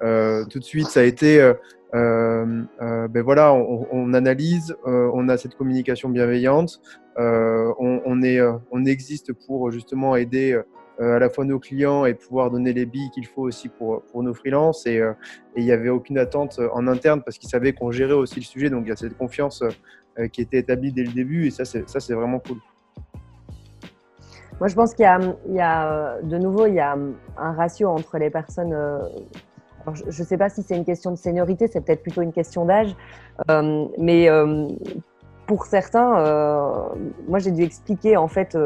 tout 0.00 0.58
de 0.58 0.64
suite, 0.64 0.86
ça 0.86 1.00
a 1.00 1.02
été. 1.02 1.52
ben 1.92 3.22
voilà, 3.24 3.52
on, 3.52 4.14
analyse, 4.14 4.76
on 4.84 5.28
a 5.28 5.36
cette 5.36 5.56
communication 5.56 6.08
bienveillante, 6.08 6.80
on, 7.16 8.22
est, 8.22 8.40
on 8.70 8.84
existe 8.84 9.32
pour 9.32 9.70
justement 9.70 10.16
aider 10.16 10.52
euh, 10.52 10.62
à 10.98 11.18
la 11.18 11.28
fois 11.28 11.44
nos 11.44 11.58
clients 11.58 12.04
et 12.04 12.14
pouvoir 12.14 12.50
donner 12.50 12.72
les 12.72 12.86
billes 12.86 13.10
qu'il 13.10 13.26
faut 13.26 13.42
aussi 13.42 13.68
pour, 13.68 14.02
pour 14.02 14.22
nos 14.22 14.34
freelances. 14.34 14.86
Et, 14.86 14.98
euh, 14.98 15.12
il 15.56 15.64
n'y 15.64 15.72
avait 15.72 15.88
aucune 15.88 16.18
attente 16.18 16.58
euh, 16.58 16.68
en 16.72 16.86
interne 16.86 17.22
parce 17.22 17.38
qu'ils 17.38 17.48
savaient 17.48 17.72
qu'on 17.72 17.90
gérait 17.90 18.14
aussi 18.14 18.36
le 18.36 18.44
sujet. 18.44 18.70
Donc 18.70 18.84
il 18.86 18.88
y 18.88 18.92
a 18.92 18.96
cette 18.96 19.16
confiance 19.16 19.62
qui 20.32 20.40
était 20.40 20.58
établie 20.58 20.92
dès 20.92 21.02
le 21.02 21.12
début 21.12 21.46
et 21.46 21.50
ça, 21.50 21.64
c'est 21.66 22.14
vraiment 22.14 22.38
cool. 22.38 22.56
Moi, 24.58 24.68
je 24.68 24.74
pense 24.74 24.94
qu'il 24.94 25.04
y, 25.04 25.54
y, 25.54 25.60
a, 25.60 26.22
de 26.22 26.38
nouveau, 26.38 26.66
il 26.66 26.74
y 26.74 26.80
a 26.80 26.96
un 27.36 27.52
ratio 27.52 27.90
entre 27.90 28.16
les 28.16 28.30
personnes. 28.30 28.74
je 29.94 30.06
ne 30.06 30.26
sais 30.26 30.38
pas 30.38 30.48
si 30.48 30.62
c'est 30.62 30.74
une 30.74 30.86
question 30.86 31.10
de 31.10 31.16
seniorité, 31.16 31.68
c'est 31.68 31.82
peut-être 31.82 32.02
plutôt 32.02 32.22
une 32.22 32.32
question 32.32 32.64
d'âge. 32.64 32.96
Euh, 33.50 33.86
mais 33.98 34.28
euh, 34.28 34.68
pour 35.46 35.66
certains, 35.66 36.18
euh, 36.18 36.88
moi, 37.28 37.38
j'ai 37.38 37.50
dû 37.50 37.62
expliquer 37.62 38.16
en 38.16 38.28
fait 38.28 38.56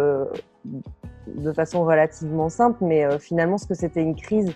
de 1.42 1.52
façon 1.52 1.84
relativement 1.84 2.48
simple, 2.48 2.78
mais 2.82 3.04
euh, 3.04 3.18
finalement, 3.18 3.58
ce 3.58 3.66
que 3.66 3.74
c'était 3.74 4.02
une 4.02 4.16
crise, 4.16 4.52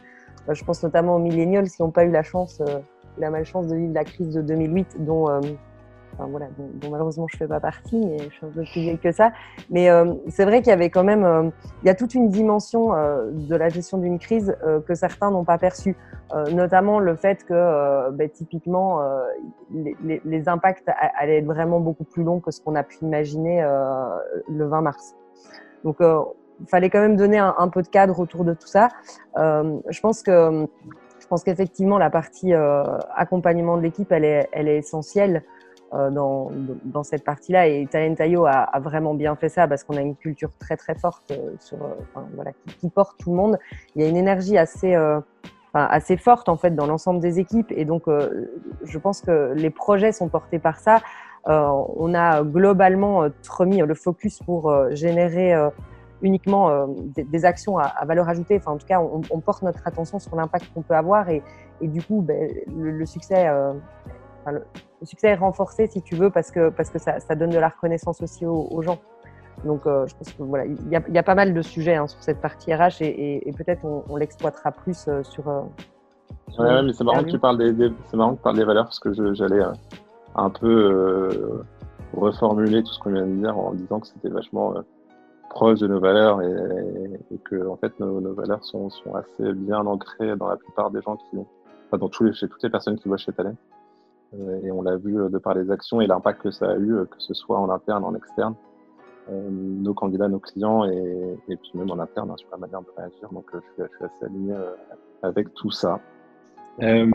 euh, 0.49 0.55
je 0.55 0.65
pense 0.65 0.83
notamment 0.83 1.17
aux 1.17 1.21
millennials 1.21 1.69
qui 1.69 1.83
n'ont 1.83 1.91
pas 1.91 2.05
eu 2.05 2.11
la 2.11 2.23
chance, 2.23 2.61
euh, 2.61 2.81
la 3.19 3.31
malchance 3.31 3.67
de 3.69 3.77
vivre 3.77 3.95
la 3.95 4.05
crise 4.05 4.31
de 4.35 4.43
2008, 4.43 5.05
dont, 5.05 5.29
voilà, 6.19 6.47
dont, 6.59 6.91
malheureusement 6.91 7.27
je 7.29 7.37
ne 7.37 7.39
fais 7.39 7.47
pas 7.47 7.61
partie, 7.61 8.05
mais 8.05 8.19
je 8.19 8.35
suis 8.35 8.47
un 8.47 8.49
peu 8.49 8.63
plus 8.63 8.81
vieille 8.81 8.99
que 8.99 9.13
ça. 9.13 9.33
Mais 9.71 9.89
c'est 10.29 10.45
vrai 10.45 10.59
qu'il 10.59 10.71
y 10.71 10.73
avait 10.73 10.91
quand 10.91 11.05
même, 11.05 11.53
il 11.83 11.87
y 11.87 11.91
a 11.91 11.95
toute 11.95 12.15
une 12.15 12.29
dimension 12.29 12.89
de 12.89 13.55
la 13.55 13.69
gestion 13.69 13.99
d'une 13.99 14.19
crise 14.19 14.57
que 14.85 14.97
certains 14.97 15.31
n'ont 15.31 15.45
pas 15.45 15.59
perçue, 15.59 15.97
notamment 16.51 16.99
le 16.99 17.15
fait 17.15 17.45
que 17.45 18.11
ben, 18.11 18.29
typiquement 18.29 19.01
les, 19.73 20.49
impacts 20.49 20.91
allaient 21.17 21.39
être 21.39 21.47
vraiment 21.47 21.79
beaucoup 21.79 22.05
plus 22.05 22.25
longs 22.25 22.41
que 22.41 22.51
ce 22.51 22.61
qu'on 22.61 22.75
a 22.75 22.83
pu 22.83 22.97
imaginer 23.03 23.63
le 24.49 24.67
20 24.67 24.81
mars. 24.81 25.15
Donc 25.85 25.99
il 26.61 26.67
fallait 26.69 26.91
quand 26.91 27.01
même 27.01 27.17
donner 27.17 27.39
un, 27.39 27.69
peu 27.69 27.83
de 27.83 27.89
cadre 27.89 28.19
autour 28.19 28.45
de 28.45 28.55
tout 28.55 28.67
ça. 28.67 28.89
Euh, 29.37 29.79
je 29.89 30.01
pense 30.01 30.23
que 30.23 30.67
je 31.21 31.27
pense 31.27 31.43
qu'effectivement 31.43 31.99
la 31.99 32.11
partie 32.11 32.53
euh, 32.53 32.83
accompagnement 33.15 33.77
de 33.77 33.83
l'équipe, 33.83 34.13
elle 34.13 34.25
est, 34.25 34.49
elle 34.53 34.69
est 34.69 34.77
essentielle 34.77 35.43
euh, 35.95 36.11
dans, 36.11 36.51
dans 36.85 37.03
cette 37.03 37.25
partie-là. 37.25 37.67
Et 37.67 37.87
Talentayo 37.87 38.45
a, 38.45 38.51
a, 38.51 38.81
vraiment 38.81 39.15
bien 39.15 39.35
fait 39.35 39.49
ça 39.49 39.67
parce 39.67 39.85
qu'on 39.85 39.97
a 39.97 40.03
une 40.03 40.17
culture 40.17 40.51
très 40.59 40.77
très 40.77 40.95
forte 40.95 41.33
sur, 41.61 41.79
voilà, 42.35 42.53
qui, 42.79 42.91
porte 42.91 43.19
tout 43.19 43.31
le 43.31 43.37
monde. 43.37 43.59
Il 43.97 44.03
y 44.03 44.05
a 44.05 44.09
une 44.09 44.17
énergie 44.17 44.59
assez 44.59 44.97
assez 45.77 46.17
forte 46.17 46.49
en 46.49 46.57
fait 46.57 46.71
dans 46.71 46.87
l'ensemble 46.87 47.19
des 47.19 47.41
équipes 47.41 47.73
et 47.73 47.85
donc 47.85 48.05
je 48.85 48.99
pense 48.99 49.21
que 49.21 49.53
les 49.57 49.71
projets 49.71 50.13
sont 50.13 50.29
portés 50.29 50.61
par 50.61 50.79
ça. 50.79 51.01
On 51.47 52.15
a 52.15 52.45
globalement 52.45 53.27
remis 53.51 53.79
le 53.79 53.95
focus 53.95 54.39
pour 54.39 54.73
générer 54.91 55.53
uniquement 56.23 56.71
euh, 56.71 56.87
des, 57.15 57.25
des, 57.25 57.45
actions 57.45 57.79
à, 57.79 57.85
à, 57.85 58.05
valeur 58.05 58.29
ajoutée. 58.29 58.57
Enfin, 58.57 58.73
en 58.73 58.79
tout 58.79 58.87
cas, 58.87 59.01
on, 59.01 59.21
on 59.31 59.41
porte 59.41 59.63
notre 59.63 59.87
attention 59.87 60.19
sur 60.19 60.35
l'impact 60.37 60.73
qu'on 60.75 60.83
peut 60.83 60.95
avoir 60.95 61.29
et, 61.29 61.43
et, 61.81 61.89
du 61.89 62.03
coup, 62.03 62.23
ben, 62.23 62.51
le, 62.77 62.91
le, 62.91 63.07
succès, 63.07 63.49
euh, 63.49 63.73
enfin, 64.41 64.53
le, 64.53 64.65
le, 65.01 65.07
succès 65.07 65.29
est 65.29 65.35
renforcé, 65.35 65.87
si 65.87 66.03
tu 66.03 66.15
veux, 66.15 66.31
parce 66.31 66.51
que, 66.51 66.71
parce 66.71 66.91
que 66.91 66.99
ça, 66.99 67.21
ça 67.21 67.35
donne 67.35 67.51
de 67.51 67.59
la 67.59 67.69
reconnaissance 67.69 68.23
aussi 68.23 68.47
aux, 68.47 68.69
aux 68.71 68.83
gens. 68.83 68.99
Donc, 69.65 69.87
euh, 69.87 70.07
je 70.07 70.15
pense 70.15 70.33
que 70.33 70.43
voilà, 70.43 70.67
il 70.67 70.89
y 70.89 70.97
a, 70.97 71.03
y 71.09 71.19
a, 71.19 71.23
pas 71.23 71.35
mal 71.35 71.55
de 71.55 71.63
sujets 71.63 71.95
hein, 71.95 72.07
sur 72.07 72.23
cette 72.23 72.41
partie 72.41 72.75
RH 72.75 73.01
et, 73.03 73.07
et, 73.07 73.49
et 73.49 73.53
peut-être 73.53 73.85
on, 73.85 74.05
on 74.09 74.17
l'exploitera 74.17 74.73
plus 74.73 75.09
sur. 75.23 75.63
Sur 76.49 76.65
ouais, 76.65 76.83
mais 76.83 76.93
c'est 76.93 77.05
marrant 77.05 77.23
que 77.23 77.31
tu 77.31 77.39
parles 77.39 77.59
des, 77.59 77.73
des 77.73 77.93
c'est 78.07 78.17
marrant 78.17 78.33
que 78.33 78.39
tu 78.39 78.43
parles 78.43 78.57
des 78.57 78.65
valeurs 78.65 78.85
parce 78.85 78.99
que 78.99 79.13
j'allais 79.35 79.63
un 80.35 80.51
peu 80.51 81.65
reformuler 82.17 82.83
tout 82.83 82.93
ce 82.93 82.99
qu'on 82.99 83.11
vient 83.11 83.27
de 83.27 83.37
dire 83.37 83.57
en 83.57 83.73
disant 83.73 84.01
que 84.01 84.07
c'était 84.07 84.29
vachement 84.29 84.75
proche 85.55 85.79
de 85.79 85.87
nos 85.87 86.01
valeurs 86.01 86.43
et, 86.43 87.39
que 87.45 87.67
en 87.67 87.77
fait 87.77 87.99
nos, 88.01 88.35
valeurs 88.35 88.65
sont, 88.65 88.89
assez 89.15 89.53
bien 89.53 89.87
ancrées 89.87 90.37
dans 90.37 90.49
la 90.49 90.57
plupart 90.57 90.91
des 90.91 91.01
gens 91.03 91.17
qui, 91.17 91.39
enfin 91.39 91.99
dans 91.99 92.09
tous 92.09 92.33
chez 92.33 92.49
toutes 92.49 92.63
les 92.63 92.71
personnes 92.71 92.99
qui 92.99 93.09
voient 93.09 93.17
chez 93.17 93.33
Talent. 93.33 93.57
Euh, 94.35 94.61
et 94.65 94.71
on 94.73 94.83
l'a 94.83 94.97
vu 94.97 95.15
de 95.15 95.39
par 95.39 95.55
les 95.55 95.71
actions 95.71 96.01
et 96.01 96.07
l'impact 96.07 96.43
que 96.43 96.51
ça 96.51 96.71
a 96.71 96.77
eu, 96.77 97.07
que 97.09 97.17
ce 97.19 97.35
soit 97.35 97.59
en 97.59 97.71
interne, 97.71 98.05
en 98.05 98.15
externe, 98.15 98.55
euh, 99.31 99.49
nos 99.51 99.95
candidats, 99.95 100.29
nos 100.29 100.39
clients 100.39 100.85
et, 100.85 101.37
puis 101.49 101.71
même 101.75 101.91
en 101.91 101.99
interne 101.99 102.31
hein, 102.31 102.37
sur 102.37 102.49
la 102.51 102.59
manière 102.59 102.83
de 102.83 102.89
réagir. 102.97 103.29
Donc 103.33 103.47
euh, 103.55 103.61
je 103.79 103.85
suis, 103.85 104.05
assez 104.05 104.25
aligné 104.25 104.53
euh, 104.53 104.73
avec 105.23 105.55
tout 105.55 105.71
ça. 105.71 106.01
Euh, 106.83 107.07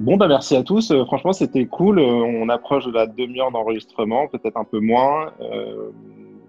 bon, 0.00 0.16
bah 0.16 0.26
merci 0.26 0.56
à 0.56 0.62
tous. 0.62 0.90
Euh, 0.90 1.04
franchement, 1.04 1.32
c'était 1.32 1.66
cool. 1.66 2.00
on 2.00 2.48
approche 2.48 2.86
de 2.86 2.92
la 2.92 3.06
demi-heure 3.06 3.52
d'enregistrement, 3.52 4.26
peut-être 4.26 4.56
un 4.56 4.64
peu 4.64 4.80
moins. 4.80 5.32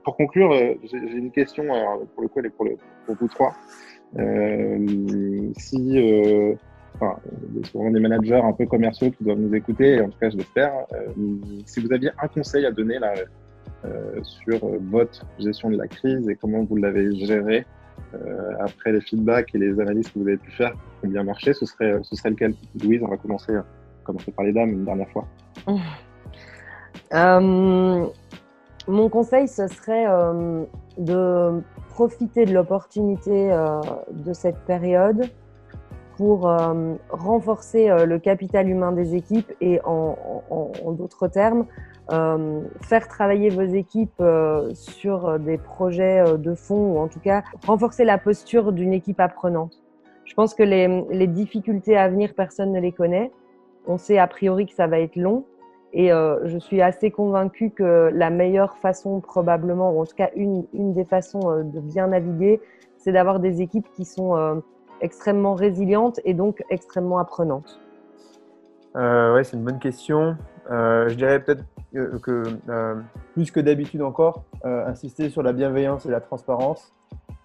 Pour 0.04 0.18
conclure, 0.18 0.52
euh, 0.52 0.76
j'ai 0.84 0.98
une 0.98 1.32
question, 1.32 1.66
pour 2.13 2.24
le 2.24 2.28
coup, 2.28 2.39
elle 2.39 2.48
est 2.48 2.50
pour, 2.50 2.68
vous 3.08 3.28
trois. 3.28 3.54
Euh, 4.20 5.52
si, 5.58 5.98
euh, 5.98 6.54
enfin, 6.96 7.16
souvent 7.63 7.89
des 7.89 8.00
managers 8.00 8.42
un 8.44 8.54
peu 8.54 8.66
commerciaux 8.66 9.12
qui 9.12 9.24
doivent 9.24 9.39
nous 9.39 9.56
écouter, 9.56 10.02
en 10.02 10.10
tout 10.10 10.20
cas, 10.20 10.30
je 10.30 10.38
l'espère, 10.38 10.74
euh, 10.94 11.08
si 11.66 11.80
vous 11.80 11.92
aviez 11.92 12.12
un 12.22 12.28
conseil 12.28 12.66
à 12.66 12.72
donner 12.72 13.00
là, 13.00 13.13
sur 14.22 14.60
votre 14.89 15.26
gestion 15.39 15.70
de 15.70 15.78
la 15.78 15.88
crise 15.88 16.30
et 16.30 16.36
comment 16.36 16.63
vous 16.63 16.78
l'avez 16.78 17.13
gérée 17.16 17.66
après 18.60 18.94
les 18.94 19.02
feedbacks 19.02 19.54
et 19.54 19.58
les 19.58 19.78
analyses 19.78 20.10
que 20.10 20.20
vous 20.20 20.28
avez 20.28 20.38
pu 20.38 20.52
faire 20.52 20.72
qui 20.72 21.08
ont 21.08 21.10
bien 21.10 21.24
marché, 21.24 21.54
ce 21.54 21.66
serait, 21.66 22.00
ce 22.02 22.16
serait 22.16 22.30
lequel? 22.30 22.54
Louise, 22.82 23.02
on 23.04 23.10
va 23.10 23.18
commencer, 23.18 23.52
commencer 24.06 24.32
par 24.32 24.46
les 24.46 24.54
dames 24.54 24.70
une 24.70 24.86
dernière 24.86 25.10
fois. 25.10 25.28
Mon 28.88 29.10
conseil, 29.10 29.48
ce 29.48 29.67
serait 29.67 30.06
euh, 30.08 30.63
de 30.98 31.62
profiter 31.89 32.46
de 32.46 32.54
l'opportunité 32.54 33.52
euh, 33.52 33.80
de 34.12 34.34
cette 34.34 34.60
période 34.65 35.30
pour 36.17 36.48
euh, 36.48 36.93
renforcer 37.10 37.89
euh, 37.89 38.06
le 38.06 38.19
capital 38.19 38.69
humain 38.69 38.91
des 38.91 39.15
équipes 39.15 39.52
et 39.62 39.80
en, 39.84 40.17
en, 40.50 40.72
en 40.86 40.91
d'autres 40.91 41.28
termes, 41.28 41.65
euh, 42.12 42.62
faire 42.82 43.08
travailler 43.08 43.50
vos 43.50 43.62
équipes 43.62 44.22
sur 44.74 45.39
des 45.39 45.58
projets 45.58 46.38
de 46.38 46.54
fond 46.54 46.93
ou 46.93 47.00
en 47.00 47.08
tout 47.08 47.22
cas 47.22 47.43
renforcer 47.65 48.04
la 48.04 48.17
posture 48.17 48.74
d'une 48.74 48.93
équipe 48.93 49.19
apprenante. 49.19 49.82
Je 50.26 50.34
pense 50.34 50.54
que 50.54 50.63
les, 50.63 51.06
les 51.12 51.28
difficultés 51.28 51.98
à 51.98 52.10
venir, 52.10 52.34
personne 52.36 52.72
ne 52.72 52.80
les 52.80 52.91
connaît. 52.91 53.32
On 53.88 53.98
sait 53.98 54.17
a 54.17 54.28
priori 54.28 54.65
que 54.65 54.74
ça 54.74 54.88
va 54.88 55.00
être 55.00 55.15
long, 55.15 55.46
et 55.94 56.12
euh, 56.12 56.40
je 56.48 56.58
suis 56.58 56.82
assez 56.82 57.12
convaincue 57.12 57.70
que 57.70 58.10
la 58.12 58.32
meilleure 58.32 58.78
façon, 58.78 59.22
probablement, 59.22 59.92
ou 59.92 60.02
en 60.02 60.06
tout 60.06 60.16
cas 60.16 60.32
une, 60.36 60.66
des 60.74 61.06
façons 61.06 61.52
euh, 61.52 61.64
de 61.64 61.80
bien 61.80 62.08
naviguer, 62.08 62.60
c'est 62.98 63.12
d'avoir 63.12 63.40
des 63.40 63.62
équipes 63.62 63.88
qui 63.94 64.04
sont 64.04 64.36
euh, 64.36 64.56
extrêmement 65.02 65.54
résilientes 65.54 66.20
et 66.26 66.34
donc 66.34 66.64
extrêmement 66.72 67.20
apprenantes. 67.20 67.80
Ouais, 68.96 69.44
c'est 69.44 69.58
une 69.58 69.64
bonne 69.64 69.80
question. 69.80 70.38
Je 70.70 71.14
dirais 71.16 71.40
peut-être 71.40 71.66
que, 72.22 72.44
plus 73.34 73.50
que 73.50 73.60
d'habitude 73.60 74.04
encore, 74.04 74.44
insister 74.64 75.32
sur 75.32 75.42
la 75.42 75.52
bienveillance 75.52 76.06
et 76.06 76.12
la 76.12 76.22
transparence, 76.22 76.94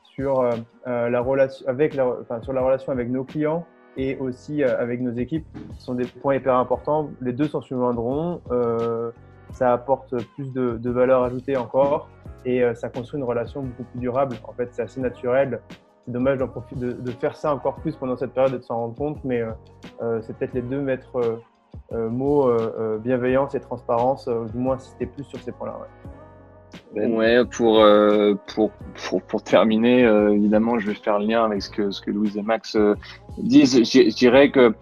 sur, 0.02 0.46
la 0.84 1.20
relation 1.20 1.66
avec 1.66 1.98
enfin, 1.98 2.42
sur 2.42 2.52
la 2.52 2.60
relation 2.60 2.92
avec 2.92 3.08
nos 3.08 3.24
clients, 3.24 3.64
et 3.98 4.16
aussi 4.18 4.62
euh, 4.62 4.80
avec 4.80 5.00
nos 5.00 5.12
équipes 5.12 5.44
sont 5.78 5.94
des 5.94 6.06
points 6.06 6.36
hyper 6.36 6.54
importants. 6.54 7.10
Les 7.20 7.32
deux 7.32 7.48
s'en 7.48 7.60
souviendront. 7.60 8.40
Euh, 8.50 9.10
ça 9.52 9.72
apporte 9.72 10.14
plus 10.34 10.52
de, 10.52 10.90
valeur 10.90 11.24
ajoutée 11.24 11.56
encore 11.56 12.08
et 12.44 12.62
euh, 12.62 12.74
ça 12.74 12.88
construit 12.88 13.18
une 13.18 13.26
relation 13.26 13.62
beaucoup 13.62 13.84
plus 13.84 13.98
durable. 13.98 14.36
En 14.44 14.52
fait, 14.52 14.68
c'est 14.72 14.82
assez 14.82 15.00
naturel. 15.00 15.60
C'est 16.04 16.12
dommage 16.12 16.38
d'en 16.38 16.48
profiter, 16.48 16.94
de, 16.94 17.10
faire 17.10 17.36
ça 17.36 17.52
encore 17.52 17.76
plus 17.76 17.96
pendant 17.96 18.16
cette 18.16 18.32
période 18.32 18.54
et 18.54 18.58
de 18.58 18.62
s'en 18.62 18.76
rendre 18.76 18.94
compte, 18.94 19.24
mais 19.24 19.42
euh, 20.00 20.20
c'est 20.22 20.36
peut-être 20.36 20.54
les 20.54 20.62
deux 20.62 20.80
maîtres 20.80 21.40
mots 21.90 22.50
bienveillance 22.98 23.54
et 23.54 23.60
transparence, 23.60 24.26
du 24.28 24.58
moins 24.58 24.76
insister 24.76 25.06
plus 25.06 25.24
sur 25.24 25.38
ces 25.40 25.52
points-là. 25.52 25.78
Ben. 26.94 27.12
Ouais, 27.12 27.44
pour, 27.44 27.84
pour, 28.46 28.70
pour, 28.70 29.22
pour, 29.22 29.42
terminer, 29.42 30.02
évidemment, 30.32 30.78
je 30.78 30.86
vais 30.86 30.94
faire 30.94 31.18
le 31.18 31.26
lien 31.26 31.44
avec 31.44 31.62
ce 31.62 31.70
que, 31.70 31.90
ce 31.90 32.00
que 32.00 32.10
Louise 32.10 32.36
et 32.36 32.42
Max 32.42 32.76
disent. 33.38 33.82
Je 33.84 34.14
dirais 34.14 34.50
que 34.50 34.72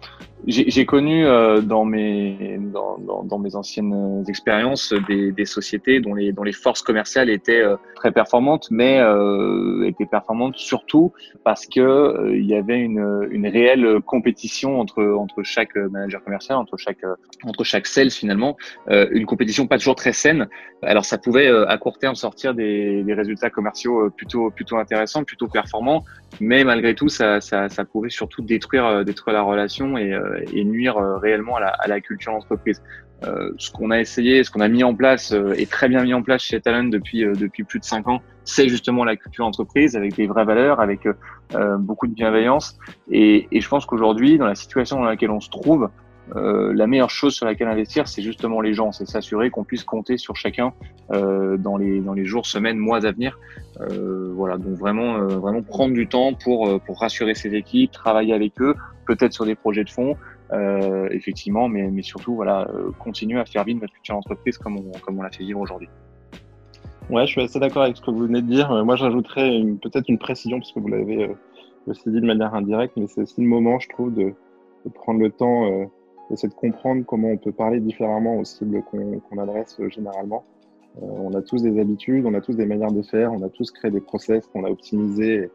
j'ai 0.45 0.85
connu 0.85 1.25
euh, 1.25 1.61
dans, 1.61 1.83
mes, 1.83 2.59
dans, 2.59 2.97
dans, 2.99 3.23
dans, 3.23 3.39
mes 3.39 3.55
anciennes 3.55 4.23
expériences 4.27 4.93
des, 5.07 5.31
des, 5.31 5.45
sociétés 5.45 5.99
dont 5.99 6.13
les, 6.13 6.31
dont 6.31 6.43
les 6.43 6.53
forces 6.53 6.81
commerciales 6.81 7.29
étaient 7.29 7.61
euh, 7.61 7.75
très 7.95 8.11
performantes, 8.11 8.67
mais 8.69 8.99
euh, 8.99 9.85
étaient 9.87 10.05
performantes 10.05 10.55
surtout 10.55 11.11
parce 11.43 11.65
que 11.65 11.79
euh, 11.79 12.37
il 12.37 12.45
y 12.45 12.55
avait 12.55 12.79
une, 12.79 13.27
une 13.31 13.47
réelle 13.47 13.99
compétition 14.05 14.79
entre, 14.79 15.03
entre 15.03 15.43
chaque 15.43 15.75
manager 15.75 16.23
commercial, 16.23 16.57
entre 16.57 16.77
chaque, 16.77 17.03
entre 17.43 17.63
chaque 17.63 17.87
sales 17.87 18.11
finalement, 18.11 18.57
une 18.89 19.25
compétition 19.25 19.67
pas 19.67 19.77
toujours 19.77 19.95
très 19.95 20.13
saine. 20.13 20.47
Alors 20.83 21.05
ça 21.05 21.17
pouvait 21.17 21.47
à 21.47 21.77
court 21.77 21.96
terme 21.97 22.15
sortir 22.15 22.53
des, 22.53 23.03
des 23.03 23.13
résultats 23.13 23.49
commerciaux 23.49 24.09
plutôt, 24.09 24.49
plutôt 24.51 24.77
intéressants, 24.77 25.23
plutôt 25.23 25.47
performants, 25.47 26.03
mais 26.39 26.63
malgré 26.63 26.95
tout 26.95 27.09
ça, 27.09 27.41
ça, 27.41 27.69
ça 27.69 27.85
pouvait 27.85 28.09
surtout 28.09 28.41
détruire, 28.41 29.05
détruire 29.05 29.35
la 29.35 29.43
relation 29.43 29.97
et 29.97 30.17
et 30.53 30.63
nuire 30.63 30.97
euh, 30.97 31.17
réellement 31.17 31.57
à 31.57 31.59
la, 31.59 31.67
à 31.67 31.87
la 31.87 31.99
culture 32.01 32.31
d'entreprise. 32.31 32.81
Euh, 33.23 33.51
ce 33.57 33.71
qu'on 33.71 33.89
a 33.89 33.99
essayé, 33.99 34.43
ce 34.43 34.51
qu'on 34.51 34.61
a 34.61 34.67
mis 34.67 34.83
en 34.83 34.93
place 34.93 35.31
euh, 35.31 35.53
et 35.57 35.65
très 35.65 35.89
bien 35.89 36.03
mis 36.03 36.13
en 36.13 36.21
place 36.21 36.43
chez 36.43 36.61
Talent 36.61 36.85
depuis 36.85 37.25
depuis 37.25 37.63
plus 37.63 37.79
de 37.79 37.83
cinq 37.83 38.07
ans, 38.07 38.21
c'est 38.43 38.69
justement 38.69 39.03
la 39.03 39.15
culture 39.15 39.45
d'entreprise 39.45 39.95
avec 39.95 40.15
des 40.15 40.27
vraies 40.27 40.45
valeurs, 40.45 40.79
avec 40.79 41.07
beaucoup 41.79 42.07
de 42.07 42.13
bienveillance. 42.13 42.77
Et, 43.09 43.47
et 43.51 43.59
je 43.59 43.67
pense 43.67 43.85
qu'aujourd'hui, 43.85 44.37
dans 44.37 44.45
la 44.45 44.55
situation 44.55 44.97
dans 44.97 45.05
laquelle 45.05 45.31
on 45.31 45.39
se 45.41 45.49
trouve, 45.49 45.89
euh, 46.35 46.73
la 46.73 46.87
meilleure 46.87 47.09
chose 47.09 47.33
sur 47.33 47.45
laquelle 47.45 47.67
investir, 47.67 48.07
c'est 48.07 48.21
justement 48.21 48.59
les 48.59 48.73
gens, 48.73 48.91
c'est 48.91 49.07
s'assurer 49.07 49.49
qu'on 49.49 49.63
puisse 49.63 49.83
compter 49.83 50.17
sur 50.17 50.35
chacun 50.35 50.73
euh, 51.11 51.57
dans 51.57 51.77
les 51.77 52.01
dans 52.01 52.13
les 52.13 52.25
jours, 52.25 52.45
semaines, 52.45 52.77
mois 52.77 53.05
à 53.05 53.11
venir. 53.11 53.39
Euh, 53.79 54.31
voilà, 54.33 54.57
donc 54.57 54.77
vraiment 54.77 55.19
vraiment 55.19 55.61
prendre 55.61 55.93
du 55.93 56.07
temps 56.07 56.33
pour 56.33 56.81
pour 56.81 56.99
rassurer 56.99 57.33
ses 57.33 57.55
équipes, 57.55 57.91
travailler 57.91 58.33
avec 58.33 58.59
eux, 58.61 58.75
peut-être 59.05 59.33
sur 59.33 59.45
des 59.45 59.55
projets 59.55 59.85
de 59.85 59.89
fonds, 59.89 60.17
effectivement, 61.11 61.69
mais 61.69 61.89
mais 61.89 62.01
surtout 62.01 62.35
voilà 62.35 62.67
continuer 62.99 63.39
à 63.39 63.45
faire 63.45 63.63
vivre 63.63 63.81
notre 63.81 63.93
culture 63.93 64.15
d'entreprise 64.15 64.57
comme 64.57 64.77
on 64.77 64.91
comme 64.99 65.19
on 65.19 65.21
l'a 65.21 65.31
fait 65.31 65.43
vivre 65.43 65.61
aujourd'hui. 65.61 65.89
Ouais, 67.09 67.25
je 67.25 67.31
suis 67.31 67.41
assez 67.41 67.57
d'accord 67.57 67.83
avec 67.83 67.95
ce 67.95 68.01
que 68.01 68.11
vous 68.11 68.19
venez 68.19 68.41
de 68.41 68.47
dire. 68.47 68.69
Moi, 68.83 68.97
j'ajouterais 68.97 69.61
peut-être 69.81 70.09
une 70.09 70.17
précision 70.17 70.59
parce 70.59 70.73
que 70.73 70.81
vous 70.81 70.89
l'avez 70.89 71.29
aussi 71.85 72.09
dit 72.09 72.19
de 72.19 72.25
manière 72.25 72.53
indirecte, 72.53 72.97
mais 72.97 73.07
c'est 73.07 73.21
aussi 73.21 73.39
le 73.39 73.47
moment, 73.47 73.79
je 73.79 73.87
trouve, 73.87 74.13
de, 74.13 74.33
de 74.85 74.89
prendre 74.93 75.21
le 75.21 75.31
temps 75.31 75.89
c'est 76.35 76.49
de 76.49 76.53
comprendre 76.53 77.05
comment 77.05 77.29
on 77.29 77.37
peut 77.37 77.51
parler 77.51 77.79
différemment 77.79 78.37
aux 78.37 78.43
cibles 78.43 78.83
qu'on 78.83 79.37
adresse 79.37 79.77
euh, 79.79 79.89
généralement. 79.89 80.43
Euh, 81.01 81.05
on 81.05 81.33
a 81.33 81.41
tous 81.41 81.61
des 81.61 81.79
habitudes, 81.79 82.25
on 82.25 82.33
a 82.33 82.41
tous 82.41 82.55
des 82.55 82.65
manières 82.65 82.91
de 82.91 83.01
faire, 83.01 83.31
on 83.31 83.41
a 83.43 83.49
tous 83.49 83.71
créé 83.71 83.91
des 83.91 84.01
process 84.01 84.45
qu'on 84.47 84.65
a 84.65 84.69
optimisés 84.69 85.49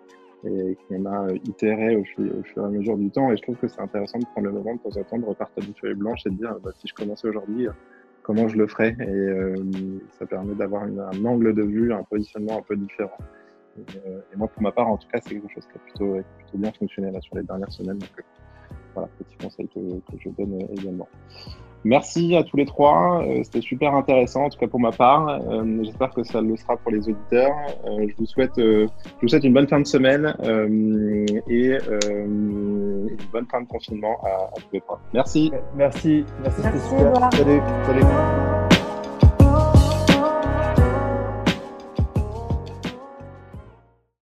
et, 0.44 0.76
qu'on 0.88 1.04
a 1.04 1.26
euh, 1.26 1.36
itéré 1.44 1.96
au, 1.96 2.04
fur 2.04 2.24
et 2.26 2.60
à 2.66 2.68
mesure 2.68 2.96
du 2.96 3.10
temps. 3.10 3.30
Et 3.32 3.36
je 3.36 3.42
trouve 3.42 3.56
que 3.56 3.68
c'est 3.68 3.80
intéressant 3.80 4.18
de 4.18 4.24
prendre 4.24 4.46
le 4.46 4.52
moment 4.54 4.74
de 4.74 4.80
temps 4.80 4.98
en 4.98 5.04
temps 5.04 5.18
de 5.18 5.26
repartir 5.26 5.62
du 5.62 5.72
feuille 5.78 5.94
blanche 5.94 6.20
et 6.26 6.30
de 6.30 6.36
dire 6.36 6.56
bah, 6.62 6.70
si 6.74 6.88
je 6.88 6.94
commençais 6.94 7.28
aujourd'hui, 7.28 7.66
comment 8.22 8.48
je 8.48 8.56
le 8.56 8.66
ferais? 8.66 8.96
Et 9.00 10.04
ça 10.18 10.26
permet 10.26 10.54
d'avoir 10.54 10.84
un 10.84 11.24
angle 11.24 11.54
de 11.54 11.62
vue, 11.62 11.92
un 11.92 12.02
positionnement 12.04 12.58
un 12.58 12.62
peu 12.62 12.76
différent. 12.76 13.18
Et, 13.78 14.36
moi, 14.36 14.48
pour 14.48 14.62
ma 14.62 14.70
part, 14.70 14.88
en 14.88 14.96
tout 14.96 15.08
cas, 15.08 15.18
c'est 15.22 15.30
quelque 15.30 15.52
chose 15.52 15.66
qui 15.66 15.76
a 15.76 15.80
plutôt, 15.80 16.16
plutôt 16.38 16.58
bien 16.58 16.72
fonctionné 16.72 17.10
là, 17.10 17.20
sur 17.20 17.36
les 17.36 17.42
dernières 17.42 17.72
semaines. 17.72 17.98
Donc, 17.98 18.24
voilà, 18.94 19.08
petit 19.18 19.36
conseil 19.36 19.68
que, 19.68 19.80
je 20.18 20.28
donne 20.30 20.62
euh, 20.62 20.80
également. 20.80 21.08
Merci 21.84 22.36
à 22.36 22.44
tous 22.44 22.56
les 22.56 22.64
trois. 22.64 23.24
Euh, 23.24 23.42
c'était 23.42 23.60
super 23.60 23.94
intéressant, 23.94 24.44
en 24.44 24.50
tout 24.50 24.58
cas 24.58 24.68
pour 24.68 24.78
ma 24.78 24.92
part. 24.92 25.28
Euh, 25.28 25.82
j'espère 25.82 26.10
que 26.10 26.22
ça 26.22 26.40
le 26.40 26.56
sera 26.56 26.76
pour 26.76 26.92
les 26.92 27.08
auditeurs. 27.08 27.52
je, 27.84 28.14
vous 28.16 28.26
souhaite, 28.26 28.52
je 28.56 28.86
vous 29.20 29.28
souhaite 29.28 29.44
une 29.44 29.52
bonne 29.52 29.66
fin 29.66 29.80
de 29.80 29.86
semaine 29.86 30.32
et 31.48 31.76
une 31.90 33.16
bonne 33.32 33.46
fin 33.50 33.62
de 33.62 33.66
confinement 33.66 34.16
à, 34.24 34.50
tous 34.60 34.68
les 34.72 34.80
trois. 34.80 35.00
Merci. 35.12 35.50
Merci. 35.74 36.24
Merci, 36.42 36.62
c'était 36.62 36.78
super. 36.78 37.32
Salut. 37.32 37.60
Salut. 37.84 38.61